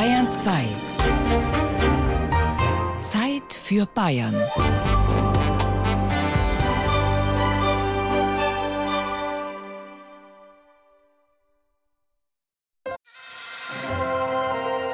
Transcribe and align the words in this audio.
Bayern 0.00 0.30
2. 0.30 0.64
Zeit 3.02 3.52
für 3.52 3.84
Bayern. 3.84 4.34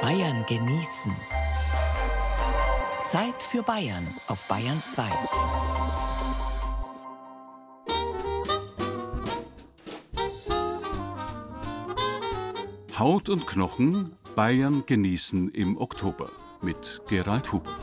Bayern 0.03 0.45
genießen. 0.49 1.15
Zeit 3.05 3.41
für 3.45 3.63
Bayern 3.63 4.13
auf 4.27 4.49
Bayern 4.49 4.83
2. 4.93 5.05
Haut 12.99 13.29
und 13.29 13.47
Knochen 13.47 14.17
Bayern 14.37 14.85
genießen 14.85 15.49
im 15.53 15.79
Oktober 15.79 16.31
mit 16.61 17.01
Gerald 17.09 17.51
Huber. 17.55 17.75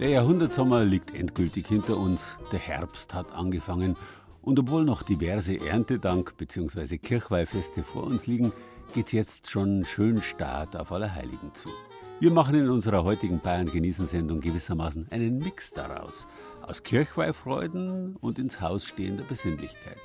Der 0.00 0.10
Jahrhundertsommer 0.10 0.84
liegt 0.84 1.14
endgültig 1.14 1.68
hinter 1.68 1.96
uns, 1.98 2.36
der 2.50 2.58
Herbst 2.58 3.14
hat 3.14 3.30
angefangen 3.30 3.96
und 4.42 4.58
obwohl 4.58 4.84
noch 4.84 5.04
diverse 5.04 5.52
Erntedank- 5.54 6.36
bzw. 6.36 6.98
Kirchweihfeste 6.98 7.84
vor 7.84 8.02
uns 8.02 8.26
liegen, 8.26 8.52
geht's 8.92 9.12
jetzt 9.12 9.50
schon 9.50 9.84
schön 9.84 10.22
Start 10.22 10.76
auf 10.76 10.92
Allerheiligen 10.92 11.54
zu. 11.54 11.68
Wir 12.20 12.30
machen 12.30 12.54
in 12.54 12.70
unserer 12.70 13.04
heutigen 13.04 13.40
Bayern 13.40 13.70
genießen 13.70 14.06
Sendung 14.06 14.40
gewissermaßen 14.40 15.08
einen 15.10 15.38
Mix 15.38 15.70
daraus. 15.72 16.26
Aus 16.62 16.82
Kirchweihfreuden 16.82 18.16
und 18.16 18.38
ins 18.38 18.60
Haus 18.60 18.86
stehender 18.86 19.24
Besinnlichkeit. 19.24 19.98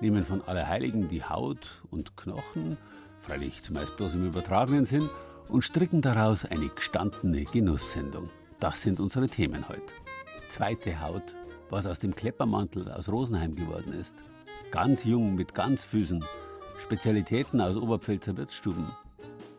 Nehmen 0.00 0.24
von 0.24 0.42
Allerheiligen 0.42 1.08
die 1.08 1.22
Haut 1.22 1.82
und 1.90 2.16
Knochen, 2.16 2.78
freilich 3.20 3.62
zumeist 3.62 3.96
bloß 3.96 4.14
im 4.14 4.26
übertragenen 4.26 4.84
Sinn, 4.86 5.08
und 5.48 5.64
stricken 5.64 6.00
daraus 6.00 6.44
eine 6.44 6.68
gestandene 6.68 7.44
Genusssendung. 7.44 8.30
Das 8.60 8.82
sind 8.82 9.00
unsere 9.00 9.28
Themen 9.28 9.68
heute. 9.68 9.92
Zweite 10.48 11.00
Haut, 11.00 11.34
was 11.68 11.86
aus 11.86 11.98
dem 11.98 12.14
Kleppermantel 12.14 12.90
aus 12.90 13.08
Rosenheim 13.08 13.54
geworden 13.54 13.92
ist. 13.92 14.14
Ganz 14.70 15.04
jung 15.04 15.34
mit 15.34 15.54
Ganzfüßen, 15.54 16.24
Spezialitäten 16.90 17.60
aus 17.60 17.76
Oberpfälzer 17.76 18.36
Wirtsstuben. 18.36 18.90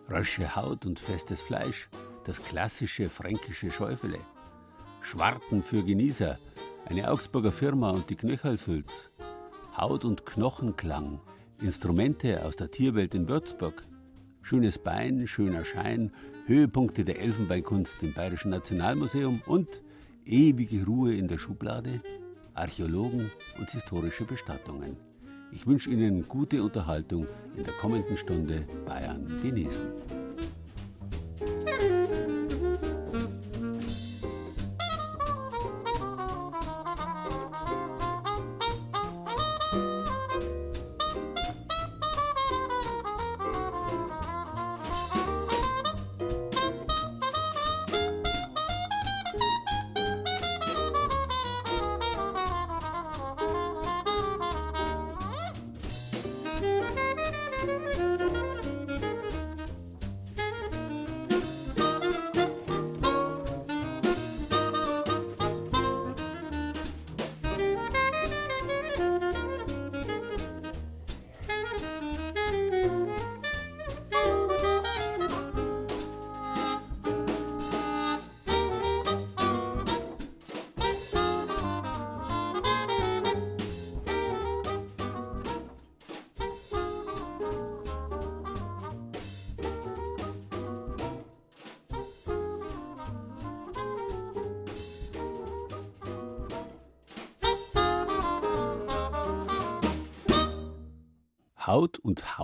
Rösche 0.10 0.54
Haut 0.54 0.86
und 0.86 1.00
festes 1.00 1.40
Fleisch, 1.40 1.88
das 2.26 2.44
klassische 2.44 3.10
fränkische 3.10 3.72
Schäufele. 3.72 4.18
Schwarten 5.00 5.64
für 5.64 5.82
Genießer, 5.82 6.38
eine 6.88 7.10
Augsburger 7.10 7.54
Firma 7.54 7.92
und 7.92 8.10
die 8.10 8.18
Knöchalsülz. 8.18 9.12
Haut- 9.78 10.04
und 10.04 10.26
Knochenklang, 10.26 11.22
Instrumente 11.62 12.44
aus 12.44 12.58
der 12.58 12.70
Tierwelt 12.70 13.16
in 13.16 13.30
Würzburg. 13.30 13.82
Schönes 14.42 14.78
Bein, 14.78 15.26
schöner 15.26 15.64
Schein, 15.64 16.12
Höhepunkte 16.48 17.06
der 17.06 17.22
Elfenbeinkunst 17.22 18.04
im 18.04 18.14
Bayerischen 18.14 18.52
Nationalmuseum 18.52 19.42
und 19.46 19.82
ewige 20.26 20.86
Ruhe 20.86 21.16
in 21.16 21.30
der 21.30 21.40
Schublade, 21.40 22.02
Archäologen 22.56 23.32
und 23.58 23.70
historische 23.70 24.26
Bestattungen. 24.26 25.11
Ich 25.52 25.68
wünsche 25.68 25.90
Ihnen 25.90 26.28
gute 26.28 26.64
Unterhaltung 26.64 27.28
in 27.56 27.64
der 27.64 27.74
kommenden 27.74 28.18
Stunde 28.18 28.66
Bayern 28.86 29.28
genießen. 29.42 30.21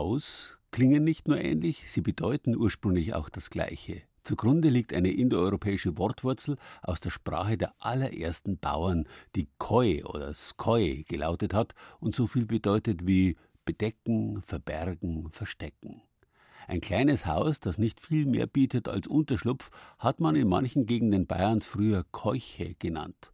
Haus 0.07 0.57
klingen 0.71 1.03
nicht 1.03 1.27
nur 1.27 1.37
ähnlich, 1.37 1.91
sie 1.91 1.99
bedeuten 1.99 2.55
ursprünglich 2.55 3.13
auch 3.13 3.27
das 3.27 3.49
Gleiche. 3.49 4.03
Zugrunde 4.23 4.69
liegt 4.69 4.93
eine 4.93 5.11
indoeuropäische 5.11 5.97
Wortwurzel 5.97 6.55
aus 6.81 7.01
der 7.01 7.09
Sprache 7.09 7.57
der 7.57 7.73
allerersten 7.79 8.57
Bauern, 8.57 9.05
die 9.35 9.49
Koi 9.57 10.05
oder 10.05 10.33
Skoi 10.33 11.03
gelautet 11.09 11.53
hat 11.53 11.75
und 11.99 12.15
so 12.15 12.25
viel 12.25 12.45
bedeutet 12.45 13.05
wie 13.05 13.35
bedecken, 13.65 14.41
verbergen, 14.41 15.29
verstecken. 15.29 16.01
Ein 16.69 16.79
kleines 16.79 17.25
Haus, 17.25 17.59
das 17.59 17.77
nicht 17.77 17.99
viel 17.99 18.25
mehr 18.25 18.47
bietet 18.47 18.87
als 18.87 19.07
Unterschlupf, 19.07 19.71
hat 19.99 20.21
man 20.21 20.37
in 20.37 20.47
manchen 20.47 20.85
Gegenden 20.85 21.27
Bayerns 21.27 21.65
früher 21.65 22.05
Keuche 22.11 22.75
genannt. 22.75 23.33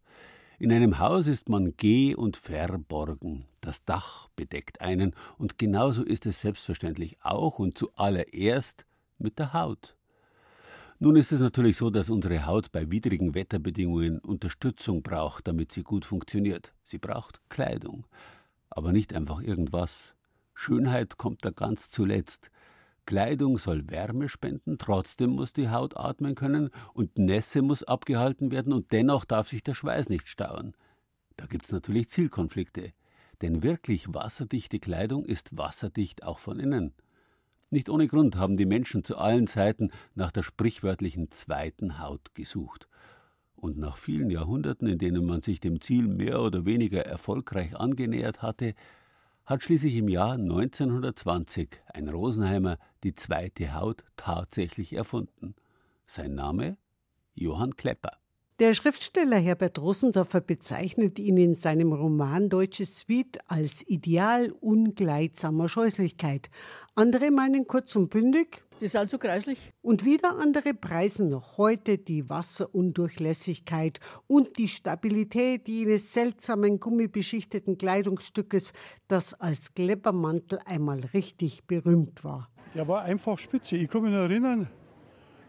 In 0.63 0.71
einem 0.71 0.97
Haus 0.97 1.27
ist 1.27 1.49
man 1.49 1.75
geh- 1.75 2.15
und 2.15 2.37
verborgen. 2.37 3.43
Das 3.59 3.83
Dach 3.83 4.29
bedeckt 4.37 4.79
einen 4.79 5.13
und 5.37 5.57
genauso 5.57 6.03
ist 6.03 6.25
es 6.25 6.39
selbstverständlich 6.39 7.17
auch 7.21 7.59
und 7.59 7.77
zuallererst 7.77 8.85
mit 9.17 9.39
der 9.39 9.51
Haut. 9.51 9.97
Nun 10.99 11.17
ist 11.17 11.33
es 11.33 11.41
natürlich 11.41 11.75
so, 11.75 11.89
dass 11.89 12.09
unsere 12.09 12.45
Haut 12.45 12.71
bei 12.71 12.89
widrigen 12.89 13.35
Wetterbedingungen 13.35 14.19
Unterstützung 14.19 15.03
braucht, 15.03 15.49
damit 15.49 15.73
sie 15.73 15.83
gut 15.83 16.05
funktioniert. 16.05 16.73
Sie 16.85 16.97
braucht 16.97 17.41
Kleidung. 17.49 18.07
Aber 18.69 18.93
nicht 18.93 19.13
einfach 19.13 19.41
irgendwas. 19.41 20.13
Schönheit 20.53 21.17
kommt 21.17 21.43
da 21.43 21.49
ganz 21.49 21.89
zuletzt. 21.89 22.51
Kleidung 23.05 23.57
soll 23.57 23.89
Wärme 23.89 24.29
spenden, 24.29 24.77
trotzdem 24.77 25.31
muss 25.31 25.53
die 25.53 25.69
Haut 25.69 25.97
atmen 25.97 26.35
können 26.35 26.69
und 26.93 27.17
Nässe 27.17 27.61
muss 27.61 27.83
abgehalten 27.83 28.51
werden 28.51 28.73
und 28.73 28.91
dennoch 28.91 29.25
darf 29.25 29.49
sich 29.49 29.63
der 29.63 29.73
Schweiß 29.73 30.09
nicht 30.09 30.27
stauen. 30.27 30.75
Da 31.35 31.45
gibt's 31.45 31.71
natürlich 31.71 32.09
Zielkonflikte. 32.09 32.93
Denn 33.41 33.61
wirklich 33.61 34.13
wasserdichte 34.13 34.79
Kleidung 34.79 35.25
ist 35.25 35.57
wasserdicht 35.57 36.23
auch 36.23 36.39
von 36.39 36.59
innen. 36.59 36.93
Nicht 37.71 37.89
ohne 37.89 38.07
Grund 38.07 38.35
haben 38.35 38.55
die 38.55 38.65
Menschen 38.65 39.03
zu 39.03 39.17
allen 39.17 39.47
Zeiten 39.47 39.91
nach 40.15 40.31
der 40.31 40.43
sprichwörtlichen 40.43 41.31
zweiten 41.31 41.99
Haut 41.99 42.35
gesucht. 42.35 42.87
Und 43.55 43.77
nach 43.77 43.97
vielen 43.97 44.29
Jahrhunderten, 44.29 44.87
in 44.87 44.97
denen 44.97 45.25
man 45.25 45.41
sich 45.41 45.59
dem 45.59 45.81
Ziel 45.81 46.07
mehr 46.07 46.41
oder 46.41 46.65
weniger 46.65 47.05
erfolgreich 47.05 47.75
angenähert 47.75 48.41
hatte, 48.41 48.75
hat 49.45 49.63
schließlich 49.63 49.95
im 49.95 50.07
Jahr 50.07 50.33
1920 50.33 51.81
ein 51.93 52.07
Rosenheimer 52.07 52.77
die 53.03 53.15
zweite 53.15 53.73
Haut 53.73 54.03
tatsächlich 54.15 54.93
erfunden. 54.93 55.55
Sein 56.07 56.35
Name? 56.35 56.77
Johann 57.35 57.75
Klepper. 57.75 58.17
Der 58.59 58.75
Schriftsteller 58.75 59.37
Herbert 59.37 59.79
Rosendorfer 59.79 60.39
bezeichnet 60.39 61.17
ihn 61.17 61.37
in 61.37 61.55
seinem 61.55 61.91
Roman 61.91 62.49
Deutsches 62.49 62.93
Zwiet 62.93 63.39
als 63.47 63.85
Ideal 63.87 64.51
ungleitsamer 64.51 65.67
Scheußlichkeit. 65.67 66.49
Andere 66.93 67.31
meinen 67.31 67.65
kurz 67.65 67.95
und 67.95 68.09
bündig. 68.09 68.62
Die 68.81 68.87
sind 68.87 69.07
so 69.07 69.17
kreislich. 69.17 69.71
Und 69.81 70.03
wieder 70.03 70.37
andere 70.37 70.73
preisen 70.73 71.27
noch 71.27 71.57
heute 71.57 71.97
die 71.97 72.29
Wasserundurchlässigkeit 72.29 73.99
und 74.27 74.57
die 74.57 74.67
Stabilität 74.67 75.67
jenes 75.67 76.13
seltsamen 76.13 76.79
gummibeschichteten 76.79 77.77
Kleidungsstückes, 77.77 78.73
das 79.07 79.33
als 79.33 79.73
Kleppermantel 79.73 80.59
einmal 80.65 80.99
richtig 81.13 81.65
berühmt 81.65 82.23
war. 82.23 82.49
Der 82.75 82.87
war 82.87 83.03
einfach 83.03 83.37
spitze. 83.37 83.77
Ich 83.77 83.89
kann 83.89 84.01
mich 84.01 84.11
noch 84.11 84.19
erinnern, 84.19 84.67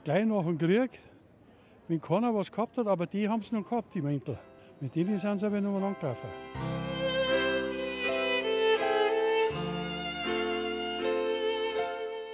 gleich 0.04 0.26
nach 0.26 0.44
dem 0.44 0.58
Krieg, 0.58 0.90
wenn 1.88 2.00
keiner 2.00 2.34
was 2.34 2.52
gehabt 2.52 2.76
hat, 2.78 2.86
aber 2.86 3.06
die 3.06 3.28
haben 3.28 3.40
es 3.40 3.50
noch 3.50 3.68
gehabt, 3.68 3.94
die 3.94 4.02
Mäntel. 4.02 4.38
Mit 4.80 4.94
denen 4.94 5.18
sind 5.18 5.38
sie 5.38 5.46
aber 5.46 5.60
noch 5.60 5.72
mal 5.72 5.88
angelaufen. 5.88 6.83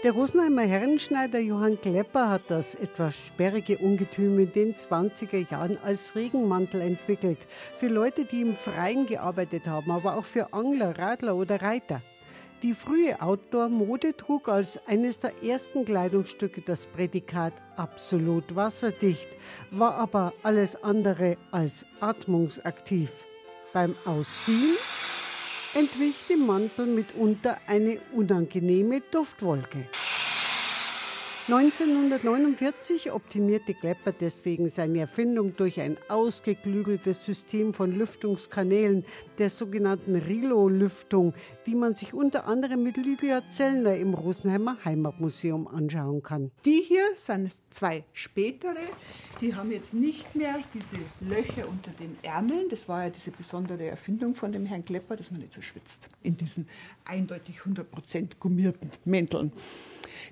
Der 0.03 0.13
Rosenheimer 0.13 0.63
Herrenschneider 0.63 1.41
Johann 1.41 1.79
Klepper 1.79 2.31
hat 2.31 2.45
das 2.49 2.75
etwas 2.75 3.15
sperrige 3.15 3.77
Ungetüm 3.77 4.39
in 4.39 4.51
den 4.51 4.75
20er 4.75 5.51
Jahren 5.51 5.77
als 5.85 6.15
Regenmantel 6.15 6.81
entwickelt. 6.81 7.47
Für 7.77 7.89
Leute, 7.89 8.25
die 8.25 8.41
im 8.41 8.57
Freien 8.57 9.05
gearbeitet 9.05 9.67
haben, 9.67 9.91
aber 9.91 10.17
auch 10.17 10.25
für 10.25 10.55
Angler, 10.55 10.99
Radler 10.99 11.37
oder 11.37 11.61
Reiter. 11.61 12.01
Die 12.63 12.73
frühe 12.73 13.21
Outdoor-Mode 13.21 14.17
trug 14.17 14.49
als 14.49 14.81
eines 14.87 15.19
der 15.19 15.43
ersten 15.43 15.85
Kleidungsstücke 15.85 16.63
das 16.63 16.87
Prädikat 16.87 17.53
absolut 17.77 18.57
wasserdicht, 18.57 19.29
war 19.71 19.97
aber 19.97 20.33
alles 20.43 20.83
andere 20.83 21.37
als 21.51 21.85
atmungsaktiv. 22.01 23.27
Beim 23.75 23.95
Ausziehen 24.07 24.77
entwich 25.75 26.17
dem 26.29 26.47
Mantel 26.47 26.87
mitunter 26.87 27.59
eine 27.67 28.01
unangenehme 28.13 29.01
Duftwolke. 29.11 29.87
1949 31.53 33.11
optimierte 33.11 33.75
Klepper 33.75 34.13
deswegen 34.13 34.69
seine 34.69 35.01
Erfindung 35.01 35.57
durch 35.57 35.81
ein 35.81 35.97
ausgeklügeltes 36.09 37.25
System 37.25 37.75
von 37.75 37.91
Lüftungskanälen, 37.91 39.05
der 39.39 39.51
sogenannten 39.51 40.15
Rilo-Lüftung, 40.15 41.35
die 41.67 41.75
man 41.75 41.97
sich 41.97 42.15
unter 42.15 42.47
anderem 42.47 42.85
mit 42.85 42.97
Lydia 42.99 43.45
Zellner 43.51 43.97
im 43.97 44.15
Rosenheimer 44.15 44.77
Heimatmuseum 44.85 45.67
anschauen 45.67 46.23
kann. 46.23 46.53
Die 46.65 46.85
hier 46.87 47.03
sind 47.17 47.53
zwei 47.71 48.05
spätere, 48.13 48.77
die 49.41 49.57
haben 49.57 49.73
jetzt 49.73 49.93
nicht 49.93 50.37
mehr 50.37 50.55
diese 50.73 50.99
Löcher 51.19 51.69
unter 51.69 51.91
den 51.99 52.17
Ärmeln. 52.23 52.69
Das 52.69 52.89
war 52.89 53.03
ja 53.03 53.11
diese 53.11 53.33
besondere 53.33 53.87
Erfindung 53.87 54.37
von 54.37 54.53
dem 54.53 54.67
Herrn 54.67 54.85
Klepper, 54.85 55.17
dass 55.17 55.33
man 55.33 55.41
nicht 55.41 55.53
so 55.53 55.63
schwitzt 55.63 56.11
in 56.23 56.37
diesen 56.37 56.69
eindeutig 57.05 57.57
100% 57.63 58.39
gummierten 58.39 58.93
Mänteln. 59.05 59.51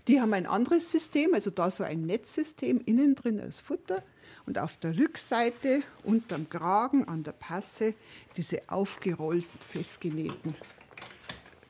Die 0.07 0.21
haben 0.21 0.33
ein 0.33 0.47
anderes 0.47 0.91
System, 0.91 1.35
also 1.35 1.51
da 1.51 1.71
so 1.71 1.85
ein 1.85 2.07
Netzsystem, 2.07 2.81
innen 2.85 3.15
drin 3.15 3.41
als 3.41 3.61
Futter 3.61 4.03
und 4.47 4.59
auf 4.59 4.77
der 4.79 4.99
Rückseite 4.99 5.83
unterm 6.05 6.49
Kragen 6.49 7.07
an 7.07 7.23
der 7.23 7.33
Passe 7.33 7.95
diese 8.37 8.63
aufgerollten, 8.69 9.61
festgenähten 9.61 10.55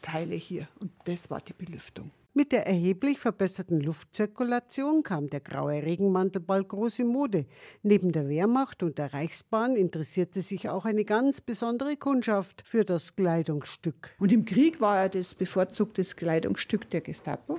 Teile 0.03 0.37
hier. 0.37 0.69
Und 0.81 0.93
das 1.05 1.29
war 1.31 1.41
die 1.41 1.53
Belüftung. 1.53 2.11
Mit 2.35 2.53
der 2.53 2.69
erheblich 2.69 3.19
verbesserten 3.19 3.81
Luftzirkulation 3.81 5.03
kam 5.03 5.29
der 5.29 5.41
graue 5.41 5.83
Regenmantel 5.83 6.41
bald 6.41 6.69
groß 6.69 7.01
in 7.01 7.09
Mode. 7.09 7.47
Neben 7.83 8.13
der 8.13 8.29
Wehrmacht 8.29 8.85
und 8.85 8.97
der 8.99 9.13
Reichsbahn 9.13 9.75
interessierte 9.75 10.41
sich 10.41 10.69
auch 10.69 10.85
eine 10.85 11.05
ganz 11.05 11.41
besondere 11.41 11.97
Kundschaft 11.97 12.63
für 12.65 12.85
das 12.85 13.17
Kleidungsstück. 13.17 14.15
Und 14.21 14.33
im 14.33 14.45
Krieg 14.45 14.81
war 14.81 14.99
er 14.99 15.09
das 15.09 15.35
bevorzugte 15.35 16.05
Kleidungsstück 16.05 16.89
der 16.91 17.01
Gestapo 17.01 17.59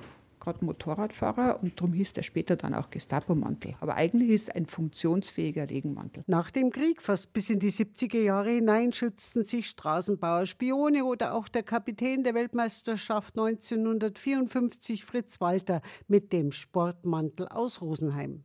gerade 0.49 0.65
Motorradfahrer 0.65 1.59
und 1.61 1.79
darum 1.79 1.93
hieß 1.93 2.13
der 2.13 2.23
später 2.23 2.55
dann 2.55 2.73
auch 2.73 2.89
Gestapo-Mantel. 2.89 3.75
Aber 3.79 3.95
eigentlich 3.95 4.29
ist 4.29 4.43
es 4.43 4.49
ein 4.49 4.65
funktionsfähiger 4.65 5.69
Regenmantel. 5.69 6.23
Nach 6.27 6.49
dem 6.49 6.71
Krieg, 6.71 7.01
fast 7.01 7.33
bis 7.33 7.49
in 7.49 7.59
die 7.59 7.71
70er 7.71 8.19
Jahre 8.19 8.51
hinein, 8.51 8.91
schützten 8.91 9.43
sich 9.43 9.67
Straßenbauer 9.67 10.45
Spione 10.45 11.05
oder 11.05 11.33
auch 11.35 11.47
der 11.47 11.63
Kapitän 11.63 12.23
der 12.23 12.33
Weltmeisterschaft 12.33 13.37
1954 13.37 15.05
Fritz 15.05 15.39
Walter 15.39 15.81
mit 16.07 16.33
dem 16.33 16.51
Sportmantel 16.51 17.47
aus 17.47 17.81
Rosenheim. 17.81 18.43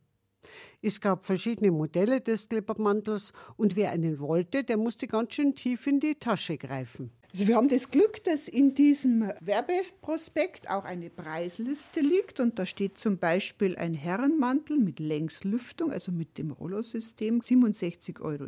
Es 0.81 1.01
gab 1.01 1.25
verschiedene 1.25 1.71
Modelle 1.71 2.21
des 2.21 2.49
Klippermantels 2.49 3.33
und 3.57 3.75
wer 3.75 3.89
einen 3.89 4.19
wollte, 4.19 4.63
der 4.63 4.77
musste 4.77 5.07
ganz 5.07 5.33
schön 5.33 5.55
tief 5.55 5.87
in 5.87 5.99
die 5.99 6.15
Tasche 6.15 6.57
greifen. 6.57 7.11
Also 7.35 7.47
wir 7.47 7.57
haben 7.57 7.67
das 7.67 7.91
Glück, 7.91 8.23
dass 8.23 8.47
in 8.47 8.75
diesem 8.75 9.29
Werbeprospekt 9.41 10.69
auch 10.69 10.85
eine 10.85 11.09
Preisliste 11.09 11.99
liegt 11.99 12.39
und 12.39 12.57
da 12.57 12.65
steht 12.65 12.97
zum 12.97 13.17
Beispiel 13.17 13.75
ein 13.75 13.93
Herrenmantel 13.93 14.79
mit 14.79 15.01
Längslüftung, 15.01 15.91
also 15.91 16.13
mit 16.13 16.37
dem 16.37 16.51
Rollosystem, 16.51 17.41
67,70 17.41 18.21
Euro 18.21 18.45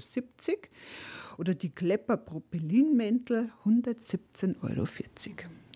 oder 1.38 1.54
die 1.54 1.68
Klepper 1.68 2.16
Propellinmäntel 2.16 3.52
117,40 3.66 4.56
Euro. 4.64 4.86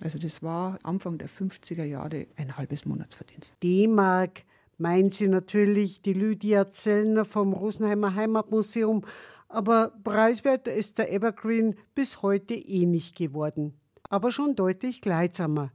Also 0.01 0.17
das 0.17 0.41
war 0.41 0.79
Anfang 0.83 1.17
der 1.17 1.27
50er 1.27 1.83
Jahre 1.83 2.27
ein 2.37 2.55
halbes 2.55 2.85
Monatsverdienst. 2.85 3.55
D-Mark 3.61 4.43
meint 4.77 5.15
sie 5.15 5.27
natürlich 5.27 6.01
die 6.01 6.13
Lydia 6.13 6.69
Zellner 6.69 7.25
vom 7.25 7.51
Rosenheimer 7.51 8.15
Heimatmuseum 8.15 9.03
aber 9.51 9.93
preiswerter 10.03 10.73
ist 10.73 10.97
der 10.97 11.11
Evergreen 11.11 11.75
bis 11.93 12.21
heute 12.21 12.53
eh 12.53 12.85
nicht 12.85 13.15
geworden. 13.15 13.79
Aber 14.09 14.31
schon 14.31 14.55
deutlich 14.55 15.01
gleitsamer. 15.01 15.71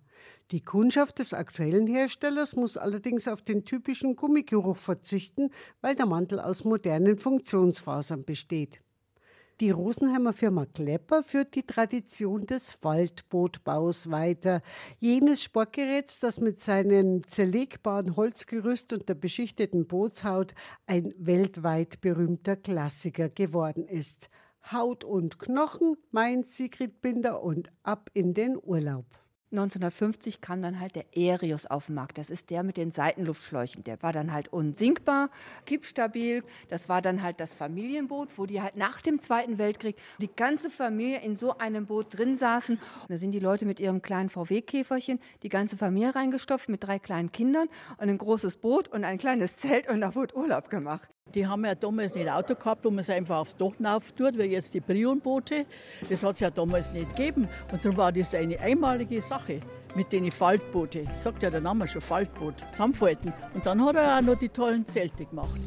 Die 0.52 0.62
Kundschaft 0.62 1.19
des 1.19 1.34
aktuellen 1.34 1.87
Herstellers 1.87 2.55
muss 2.55 2.76
allerdings 2.76 3.26
auf 3.26 3.43
den 3.43 3.64
typischen 3.64 4.14
Gummigeruch 4.14 4.76
verzichten, 4.76 5.50
weil 5.81 5.96
der 5.96 6.06
Mantel 6.06 6.38
aus 6.38 6.64
modernen 6.64 7.19
Funktionsfasern 7.19 8.25
besteht. 8.25 8.81
Die 9.60 9.70
Rosenheimer 9.70 10.34
Firma 10.34 10.66
Klepper 10.66 11.22
führt 11.22 11.54
die 11.54 11.62
Tradition 11.62 12.42
des 12.42 12.72
Faltbootbaus 12.72 14.10
weiter. 14.10 14.60
Jenes 14.98 15.42
Sportgeräts, 15.42 16.20
das 16.20 16.40
mit 16.40 16.60
seinem 16.60 17.26
zerlegbaren 17.26 18.16
Holzgerüst 18.16 18.92
und 18.92 19.08
der 19.08 19.14
beschichteten 19.14 19.86
Bootshaut 19.86 20.54
ein 20.86 21.14
weltweit 21.16 22.02
berühmter 22.02 22.56
Klassiker 22.56 23.30
geworden 23.30 23.86
ist. 23.86 24.28
Haut 24.70 25.04
und 25.04 25.38
Knochen, 25.38 25.96
meint 26.10 26.44
Sigrid 26.44 27.00
Binder 27.00 27.42
und 27.42 27.72
ab 27.82 28.10
in 28.12 28.34
den 28.34 28.58
Urlaub. 28.62 29.06
1950 29.52 30.40
kam 30.40 30.60
dann 30.60 30.81
halt 30.81 30.96
der 30.96 31.04
Aerius 31.14 31.66
auf 31.66 31.87
den 31.87 31.94
Markt. 31.94 32.19
Das 32.19 32.31
ist 32.31 32.50
der 32.50 32.64
mit 32.64 32.76
den 32.76 32.90
Seitenluftschläuchen. 32.90 33.84
Der 33.84 34.02
war 34.02 34.12
dann 34.12 34.32
halt 34.32 34.52
unsinkbar, 34.52 35.31
kippstabil. 35.66 36.43
Das 36.69 36.88
war 36.88 37.00
dann 37.00 37.22
halt 37.22 37.38
das 37.38 37.54
Familienboot, 37.54 38.31
wo 38.37 38.46
die 38.46 38.60
halt 38.60 38.76
nach 38.76 39.00
dem 39.00 39.20
Zweiten 39.20 39.58
Weltkrieg 39.58 39.96
die 40.19 40.31
ganze 40.34 40.69
Familie 40.69 41.20
in 41.20 41.37
so 41.37 41.58
einem 41.58 41.87
Boot 41.87 42.19
drin 42.19 42.37
saßen. 42.37 42.76
Und 42.76 43.10
da 43.10 43.16
sind 43.16 43.31
die 43.31 43.40
Leute 43.40 43.66
mit 43.66 43.78
ihrem 43.78 44.02
kleinen 44.02 44.31
VW-Käferchen, 44.31 45.20
die 45.44 45.49
ganze 45.49 45.76
Familie 45.76 46.14
reingestopft 46.14 46.69
mit 46.69 46.82
drei 46.82 46.99
kleinen 46.99 47.31
Kindern 47.31 47.69
und 47.99 48.08
ein 48.08 48.19
großes 48.19 48.56
Boot 48.56 48.88
und 48.88 49.04
ein 49.04 49.19
kleines 49.19 49.56
Zelt 49.58 49.88
und 49.88 50.00
da 50.00 50.14
wurde 50.14 50.37
Urlaub 50.37 50.70
gemacht. 50.70 51.15
Die 51.35 51.47
haben 51.47 51.64
ja 51.64 51.75
damals 51.75 52.14
nicht 52.14 52.30
Auto 52.30 52.54
gehabt, 52.54 52.85
wo 52.85 52.90
man 52.90 53.00
es 53.00 53.11
einfach 53.11 53.38
aufs 53.38 53.56
Dach 53.56 53.73
tut, 54.16 54.38
wie 54.38 54.45
jetzt 54.45 54.73
die 54.75 54.80
Brion-Boote. 54.80 55.66
Das 56.09 56.23
hat 56.23 56.35
es 56.35 56.40
ja 56.40 56.50
damals 56.50 56.92
nicht 56.92 57.16
gegeben. 57.16 57.49
Und 57.73 57.85
darum 57.85 57.97
war 57.97 58.12
das 58.12 58.35
eine 58.35 58.59
einmalige 58.61 59.21
Sache 59.21 59.61
mit 59.95 60.12
den 60.12 60.30
Faltbooten. 60.30 61.09
Sagt 61.16 61.42
ja 61.42 61.50
der 61.50 61.61
Name 61.61 61.88
schon, 61.88 62.00
Faltboot, 62.00 62.54
zusammenfalten. 62.71 63.33
Und 63.54 63.66
dann 63.66 63.85
hat 63.85 63.97
er 63.97 64.18
auch 64.18 64.23
noch 64.23 64.38
die 64.38 64.49
tollen 64.49 64.87
Zelte 64.87 65.25
gemacht. 65.25 65.59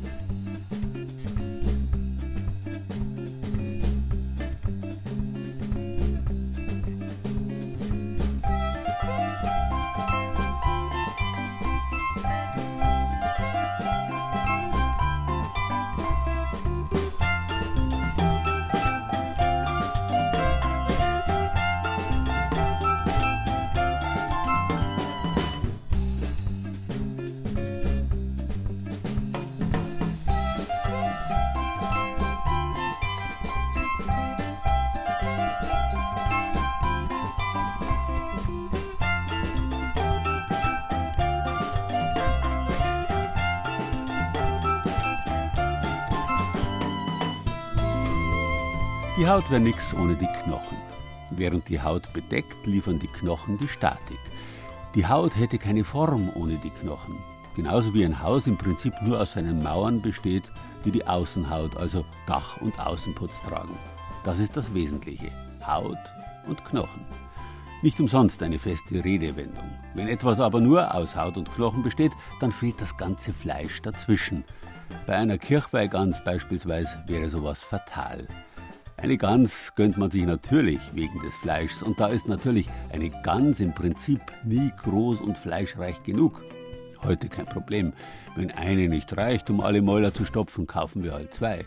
Die 49.30 49.34
Haut 49.36 49.52
wäre 49.52 49.62
nichts 49.62 49.94
ohne 49.94 50.16
die 50.16 50.26
Knochen. 50.42 50.78
Während 51.30 51.70
die 51.70 51.80
Haut 51.80 52.12
bedeckt, 52.14 52.66
liefern 52.66 52.98
die 52.98 53.06
Knochen 53.06 53.60
die 53.60 53.68
Statik. 53.68 54.18
Die 54.96 55.06
Haut 55.06 55.36
hätte 55.36 55.60
keine 55.60 55.84
Form 55.84 56.32
ohne 56.34 56.56
die 56.56 56.72
Knochen. 56.72 57.20
Genauso 57.56 57.94
wie 57.94 58.04
ein 58.04 58.24
Haus 58.24 58.48
im 58.48 58.58
Prinzip 58.58 58.92
nur 59.04 59.22
aus 59.22 59.34
seinen 59.34 59.62
Mauern 59.62 60.02
besteht, 60.02 60.46
die 60.84 60.90
die 60.90 61.06
Außenhaut, 61.06 61.78
also 61.78 62.06
Dach 62.26 62.60
und 62.60 62.80
Außenputz 62.80 63.44
tragen. 63.44 63.78
Das 64.24 64.40
ist 64.40 64.58
das 64.58 64.74
Wesentliche. 64.74 65.30
Haut 65.64 66.00
und 66.48 66.66
Knochen. 66.66 67.06
Nicht 67.84 68.00
umsonst 68.00 68.42
eine 68.42 68.58
feste 68.58 69.06
Redewendung. 69.06 69.70
Wenn 69.94 70.08
etwas 70.08 70.40
aber 70.40 70.60
nur 70.60 70.96
aus 70.96 71.16
Haut 71.16 71.38
und 71.38 71.54
Knochen 71.54 71.84
besteht, 71.84 72.14
dann 72.40 72.52
fehlt 72.52 72.82
das 72.82 72.98
ganze 72.98 73.32
Fleisch 73.32 73.80
dazwischen. 73.84 74.44
Bei 75.06 75.18
einer 75.18 75.38
Kirchweihgans 75.38 76.24
beispielsweise 76.24 77.04
wäre 77.06 77.30
sowas 77.30 77.62
fatal. 77.62 78.28
Eine 79.02 79.16
Gans 79.16 79.72
gönnt 79.76 79.98
man 79.98 80.12
sich 80.12 80.26
natürlich 80.26 80.82
wegen 80.94 81.22
des 81.22 81.34
Fleischs 81.36 81.82
und 81.82 82.02
da 82.02 82.08
ist 82.08 82.28
natürlich 82.28 82.68
eine 82.92 83.10
Gans 83.10 83.62
im 83.62 83.74
Prinzip 83.74 84.20
nie 84.44 84.74
groß 84.84 85.22
und 85.22 85.38
fleischreich 85.38 86.04
genug. 86.04 86.44
Heute 87.02 87.30
kein 87.30 87.46
Problem. 87.46 87.94
Wenn 88.36 88.52
eine 88.52 88.90
nicht 88.90 89.16
reicht, 89.16 89.50
um 89.50 89.62
alle 89.62 89.82
Mäuler 89.82 90.14
zu 90.14 90.26
stopfen, 90.26 90.68
kaufen 90.68 91.02
wir 91.02 91.14
halt 91.14 91.34
zwei. 91.34 91.64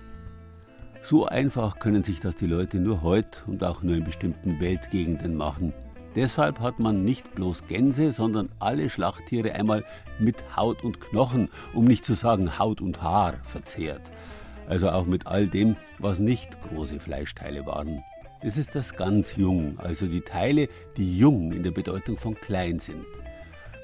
So 1.02 1.24
einfach 1.24 1.78
können 1.78 2.04
sich 2.04 2.20
das 2.20 2.36
die 2.36 2.46
Leute 2.46 2.78
nur 2.78 3.00
heute 3.00 3.38
und 3.46 3.64
auch 3.64 3.82
nur 3.82 3.96
in 3.96 4.04
bestimmten 4.04 4.60
Weltgegenden 4.60 5.34
machen. 5.34 5.72
Deshalb 6.14 6.60
hat 6.60 6.80
man 6.80 7.02
nicht 7.02 7.34
bloß 7.34 7.66
Gänse, 7.66 8.12
sondern 8.12 8.50
alle 8.58 8.90
Schlachttiere 8.90 9.54
einmal 9.54 9.84
mit 10.18 10.54
Haut 10.54 10.84
und 10.84 11.00
Knochen, 11.00 11.48
um 11.72 11.86
nicht 11.86 12.04
zu 12.04 12.12
sagen 12.12 12.58
Haut 12.58 12.82
und 12.82 13.00
Haar, 13.00 13.36
verzehrt 13.42 14.02
also 14.68 14.90
auch 14.90 15.06
mit 15.06 15.26
all 15.26 15.46
dem, 15.46 15.76
was 15.98 16.18
nicht 16.18 16.60
große 16.62 17.00
Fleischteile 17.00 17.66
waren. 17.66 18.02
Das 18.42 18.56
ist 18.56 18.74
das 18.74 18.94
ganz 18.94 19.36
Jung, 19.36 19.78
also 19.78 20.06
die 20.06 20.20
Teile, 20.20 20.68
die 20.96 21.16
jung 21.16 21.52
in 21.52 21.62
der 21.62 21.70
Bedeutung 21.70 22.16
von 22.16 22.34
klein 22.34 22.78
sind. 22.78 23.04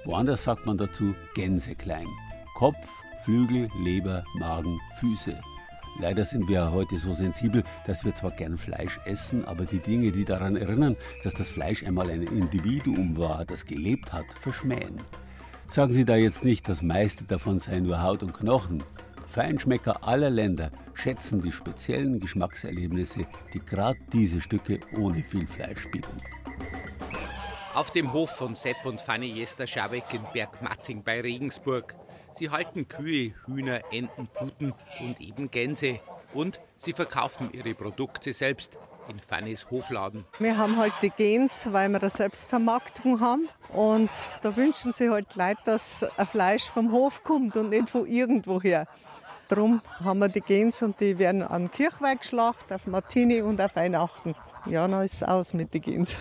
Woanders 0.04 0.44
sagt 0.44 0.66
man 0.66 0.78
dazu 0.78 1.14
Gänseklein. 1.34 2.08
Kopf, 2.56 2.88
Flügel, 3.22 3.68
Leber, 3.82 4.24
Magen, 4.38 4.80
Füße. 4.98 5.38
Leider 6.00 6.24
sind 6.24 6.48
wir 6.48 6.72
heute 6.72 6.98
so 6.98 7.12
sensibel, 7.12 7.64
dass 7.86 8.04
wir 8.04 8.14
zwar 8.14 8.30
gern 8.30 8.56
Fleisch 8.56 9.00
essen, 9.04 9.44
aber 9.44 9.64
die 9.64 9.80
Dinge, 9.80 10.12
die 10.12 10.24
daran 10.24 10.56
erinnern, 10.56 10.96
dass 11.24 11.34
das 11.34 11.50
Fleisch 11.50 11.84
einmal 11.84 12.08
ein 12.08 12.22
Individuum 12.22 13.16
war, 13.16 13.44
das 13.44 13.66
gelebt 13.66 14.12
hat, 14.12 14.26
verschmähen. 14.40 14.98
Sagen 15.68 15.92
Sie 15.92 16.04
da 16.04 16.16
jetzt 16.16 16.44
nicht, 16.44 16.68
das 16.68 16.82
meiste 16.82 17.24
davon 17.24 17.60
sei 17.60 17.80
nur 17.80 18.02
Haut 18.02 18.22
und 18.22 18.32
Knochen. 18.32 18.82
Feinschmecker 19.38 20.02
aller 20.02 20.30
Länder 20.30 20.72
schätzen 20.94 21.40
die 21.40 21.52
speziellen 21.52 22.18
Geschmackserlebnisse, 22.18 23.24
die 23.54 23.60
gerade 23.64 23.96
diese 24.12 24.40
Stücke 24.40 24.80
ohne 24.98 25.22
viel 25.22 25.46
Fleisch 25.46 25.88
bieten. 25.92 26.16
Auf 27.72 27.92
dem 27.92 28.12
Hof 28.12 28.30
von 28.30 28.56
Sepp 28.56 28.84
und 28.84 29.00
Fanny 29.00 29.28
Jester 29.28 29.68
Schabeck 29.68 30.12
in 30.12 30.22
Bergmatting 30.32 31.04
bei 31.04 31.20
Regensburg. 31.20 31.94
Sie 32.34 32.50
halten 32.50 32.88
Kühe, 32.88 33.32
Hühner, 33.46 33.82
Enten, 33.92 34.26
Puten 34.26 34.74
und 34.98 35.20
eben 35.20 35.48
Gänse. 35.52 36.00
Und 36.34 36.58
sie 36.76 36.92
verkaufen 36.92 37.50
ihre 37.52 37.74
Produkte 37.74 38.32
selbst 38.32 38.76
in 39.08 39.20
Fannys 39.20 39.70
Hofladen. 39.70 40.24
Wir 40.40 40.58
haben 40.58 40.76
halt 40.76 40.94
die 41.00 41.10
Gens, 41.10 41.72
weil 41.72 41.88
wir 41.90 42.00
eine 42.00 42.10
Selbstvermarktung 42.10 43.20
haben. 43.20 43.48
Und 43.72 44.10
da 44.42 44.56
wünschen 44.56 44.94
sie 44.94 45.10
halt 45.10 45.36
Leute, 45.36 45.60
dass 45.64 46.04
ein 46.16 46.26
Fleisch 46.26 46.68
vom 46.68 46.90
Hof 46.90 47.22
kommt 47.22 47.56
und 47.56 47.70
nicht 47.70 47.88
von 47.88 48.04
irgendwoher. 48.04 48.88
Darum 49.48 49.80
haben 50.04 50.18
wir 50.18 50.28
die 50.28 50.42
Gens 50.42 50.82
und 50.82 51.00
die 51.00 51.18
werden 51.18 51.42
am 51.42 51.70
Kirchweih 51.70 52.16
geschlacht, 52.16 52.70
auf 52.70 52.86
Martini 52.86 53.40
und 53.40 53.60
auf 53.60 53.76
Weihnachten. 53.76 54.34
Ja, 54.66 54.86
dann 54.86 55.02
ist 55.02 55.14
es 55.14 55.22
aus 55.22 55.54
mit 55.54 55.72
den 55.72 55.80
Gens. 55.80 56.18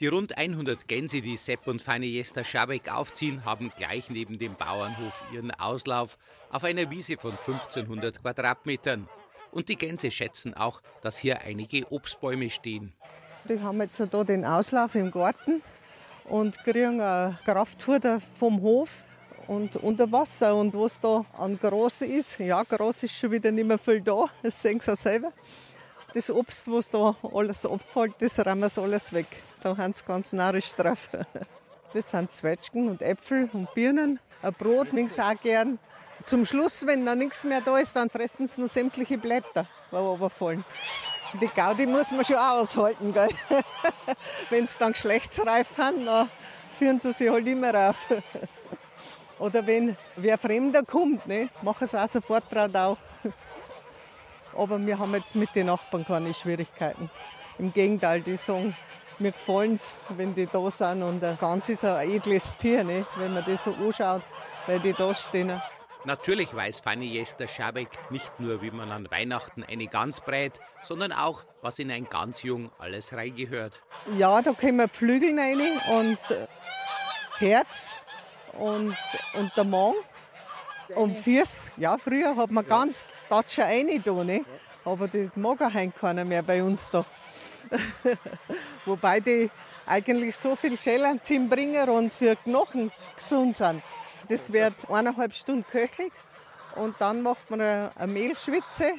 Die 0.00 0.06
rund 0.08 0.36
100 0.36 0.88
Gänse, 0.88 1.20
die 1.20 1.36
Sepp 1.36 1.66
und 1.68 1.80
Fanny 1.80 2.06
Jester 2.06 2.42
Schabeck 2.42 2.90
aufziehen, 2.92 3.44
haben 3.44 3.70
gleich 3.76 4.10
neben 4.10 4.38
dem 4.38 4.56
Bauernhof 4.56 5.22
ihren 5.32 5.52
Auslauf 5.52 6.18
auf 6.50 6.64
einer 6.64 6.90
Wiese 6.90 7.16
von 7.16 7.32
1500 7.32 8.20
Quadratmetern. 8.20 9.08
Und 9.52 9.68
die 9.68 9.76
Gänse 9.76 10.10
schätzen 10.10 10.54
auch, 10.54 10.80
dass 11.02 11.18
hier 11.18 11.42
einige 11.42 11.92
Obstbäume 11.92 12.50
stehen. 12.50 12.94
Die 13.48 13.60
haben 13.60 13.80
jetzt 13.80 14.02
da 14.10 14.24
den 14.24 14.44
Auslauf 14.44 14.94
im 14.94 15.10
Garten 15.10 15.62
und 16.24 16.58
kriegen 16.64 17.00
ein 17.00 17.38
Kraftfutter 17.44 18.20
vom 18.34 18.62
Hof 18.62 19.04
und 19.48 19.76
unter 19.76 20.10
Wasser. 20.10 20.54
Und 20.54 20.74
was 20.74 21.00
da 21.00 21.24
an 21.38 21.58
Gras 21.58 22.02
ist, 22.02 22.38
ja, 22.38 22.62
Gras 22.62 23.02
ist 23.02 23.14
schon 23.14 23.30
wieder 23.30 23.50
nicht 23.50 23.66
mehr 23.66 23.78
viel 23.78 24.00
da, 24.00 24.26
das 24.42 24.60
sehen 24.60 24.80
Sie 24.80 24.92
auch 24.92 24.96
selber. 24.96 25.32
Das 26.14 26.30
Obst, 26.30 26.70
was 26.70 26.90
da 26.90 27.16
alles 27.32 27.64
abfällt, 27.64 28.14
das 28.18 28.38
räumen 28.38 28.68
sie 28.68 28.82
alles 28.82 29.12
weg. 29.14 29.26
Da 29.62 29.74
haben 29.76 29.94
sie 29.94 30.04
ganz 30.04 30.32
narrisch 30.32 30.74
drauf. 30.74 31.08
Das 31.94 32.08
sind 32.08 32.32
Zwetschgen 32.32 32.88
und 32.88 33.02
Äpfel 33.02 33.50
und 33.52 33.74
Birnen. 33.74 34.18
Ein 34.40 34.54
Brot 34.54 34.94
mögen 34.94 35.10
sie 35.10 35.20
auch 35.20 35.38
gern. 35.42 35.78
Zum 36.24 36.46
Schluss, 36.46 36.86
wenn 36.86 37.04
dann 37.04 37.18
nichts 37.18 37.44
mehr 37.44 37.60
da 37.60 37.76
ist, 37.76 37.94
dann 37.94 38.08
fressen 38.08 38.46
sie 38.46 38.60
nur 38.60 38.68
sämtliche 38.68 39.18
Blätter, 39.18 39.66
die 39.90 39.96
runterfallen. 39.96 40.64
Die 41.38 41.48
Gaudi 41.48 41.86
muss 41.86 42.10
man 42.10 42.24
schon 42.24 42.36
auch 42.36 42.60
aushalten. 42.60 43.14
wenn 44.50 44.66
sie 44.66 44.78
dann 44.78 44.92
geschlechtsreif 44.92 45.76
haben, 45.76 46.06
dann 46.06 46.30
führen 46.78 46.98
sie 46.98 47.12
sich 47.12 47.28
halt 47.28 47.46
immer 47.46 47.74
rauf. 47.74 48.08
Oder 49.42 49.66
wenn 49.66 49.96
wer 50.14 50.38
Fremder 50.38 50.84
kommt, 50.84 51.26
ne, 51.26 51.48
machen 51.62 51.84
sie 51.84 52.00
auch 52.00 52.06
sofort 52.06 52.44
drauf. 52.48 52.96
Aber 54.56 54.78
wir 54.78 54.96
haben 54.96 55.12
jetzt 55.14 55.34
mit 55.34 55.52
den 55.56 55.66
Nachbarn 55.66 56.04
keine 56.04 56.32
Schwierigkeiten. 56.32 57.10
Im 57.58 57.72
Gegenteil, 57.72 58.20
die 58.20 58.36
sagen, 58.36 58.76
mir 59.18 59.32
gefallen 59.32 59.72
es, 59.72 59.96
wenn 60.10 60.32
die 60.32 60.46
da 60.46 60.70
sind. 60.70 61.02
Und 61.02 61.24
ein 61.24 61.36
Gans 61.38 61.68
ist 61.68 61.84
ein 61.84 62.08
edles 62.08 62.56
Tier, 62.56 62.84
ne, 62.84 63.04
wenn 63.16 63.34
man 63.34 63.44
das 63.44 63.64
so 63.64 63.72
anschaut, 63.72 64.22
weil 64.68 64.78
die 64.78 64.92
da 64.92 65.12
stehen. 65.12 65.60
Natürlich 66.04 66.54
weiß 66.54 66.78
Fanny 66.78 67.06
Jester 67.06 67.48
Schabeck 67.48 67.88
nicht 68.10 68.38
nur, 68.38 68.62
wie 68.62 68.70
man 68.70 68.92
an 68.92 69.10
Weihnachten 69.10 69.64
eine 69.64 69.88
Gans 69.88 70.20
brät, 70.20 70.60
sondern 70.84 71.10
auch, 71.10 71.42
was 71.62 71.80
in 71.80 71.90
ein 71.90 72.04
Gansjung 72.04 72.70
alles 72.78 73.12
reingehört. 73.12 73.82
Ja, 74.16 74.40
da 74.40 74.52
kommen 74.52 74.88
Flügel 74.88 75.36
rein 75.36 75.80
und 75.90 76.18
Herz, 77.38 78.02
und, 78.58 78.96
und 79.34 79.56
der 79.56 79.64
Mann. 79.64 79.94
Und 80.94 81.18
Fürs, 81.18 81.70
ja, 81.76 81.96
früher 81.96 82.36
hat 82.36 82.50
man 82.50 82.66
ganz 82.66 83.04
Tatscher 83.28 83.64
rein 83.64 84.02
da, 84.04 84.12
ne? 84.24 84.44
aber 84.84 85.08
das 85.08 85.30
mag 85.36 85.60
auch 85.62 86.00
keiner 86.00 86.24
mehr 86.24 86.42
bei 86.42 86.62
uns 86.62 86.90
da. 86.90 87.04
Wobei 88.84 89.20
die 89.20 89.50
eigentlich 89.86 90.36
so 90.36 90.54
viel 90.56 90.76
Schellen 90.76 91.20
bringen 91.48 91.88
und 91.88 92.12
für 92.12 92.36
Knochen 92.36 92.92
gesund 93.16 93.56
sind. 93.56 93.82
Das 94.28 94.52
wird 94.52 94.74
eineinhalb 94.90 95.34
Stunden 95.34 95.64
köchelt 95.66 96.12
und 96.76 96.94
dann 96.98 97.22
macht 97.22 97.50
man 97.50 97.60
eine, 97.60 98.06
Mehlschwitze. 98.06 98.92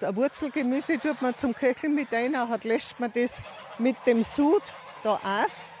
Ein 0.00 0.16
Wurzelgemüse 0.16 0.98
tut 0.98 1.22
man 1.22 1.36
zum 1.36 1.54
Köcheln 1.54 1.94
mit 1.94 2.12
rein, 2.12 2.32
dann 2.32 2.60
lässt 2.62 2.98
man 2.98 3.12
das 3.12 3.42
mit 3.78 3.96
dem 4.06 4.22
Sud 4.22 4.62
da 5.02 5.14
auf 5.14 5.75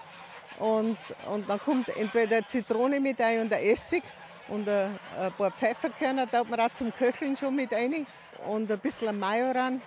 und, 0.58 0.96
und 1.30 1.48
dann 1.48 1.60
kommt 1.60 1.88
entweder 1.96 2.44
Zitrone 2.46 3.00
mit 3.00 3.20
ein 3.20 3.40
und 3.40 3.52
ein 3.52 3.62
Essig 3.62 4.02
und 4.48 4.68
ein, 4.68 4.98
ein 5.18 5.32
paar 5.32 5.50
Pfefferkörner, 5.50 6.26
da 6.26 6.38
hat 6.38 6.48
man 6.48 6.60
auch 6.60 6.70
zum 6.70 6.92
Köcheln 6.94 7.36
schon 7.36 7.54
mit 7.54 7.72
rein 7.72 8.06
und 8.46 8.70
ein 8.70 8.78
bisschen 8.78 9.18
Majoran 9.18 9.82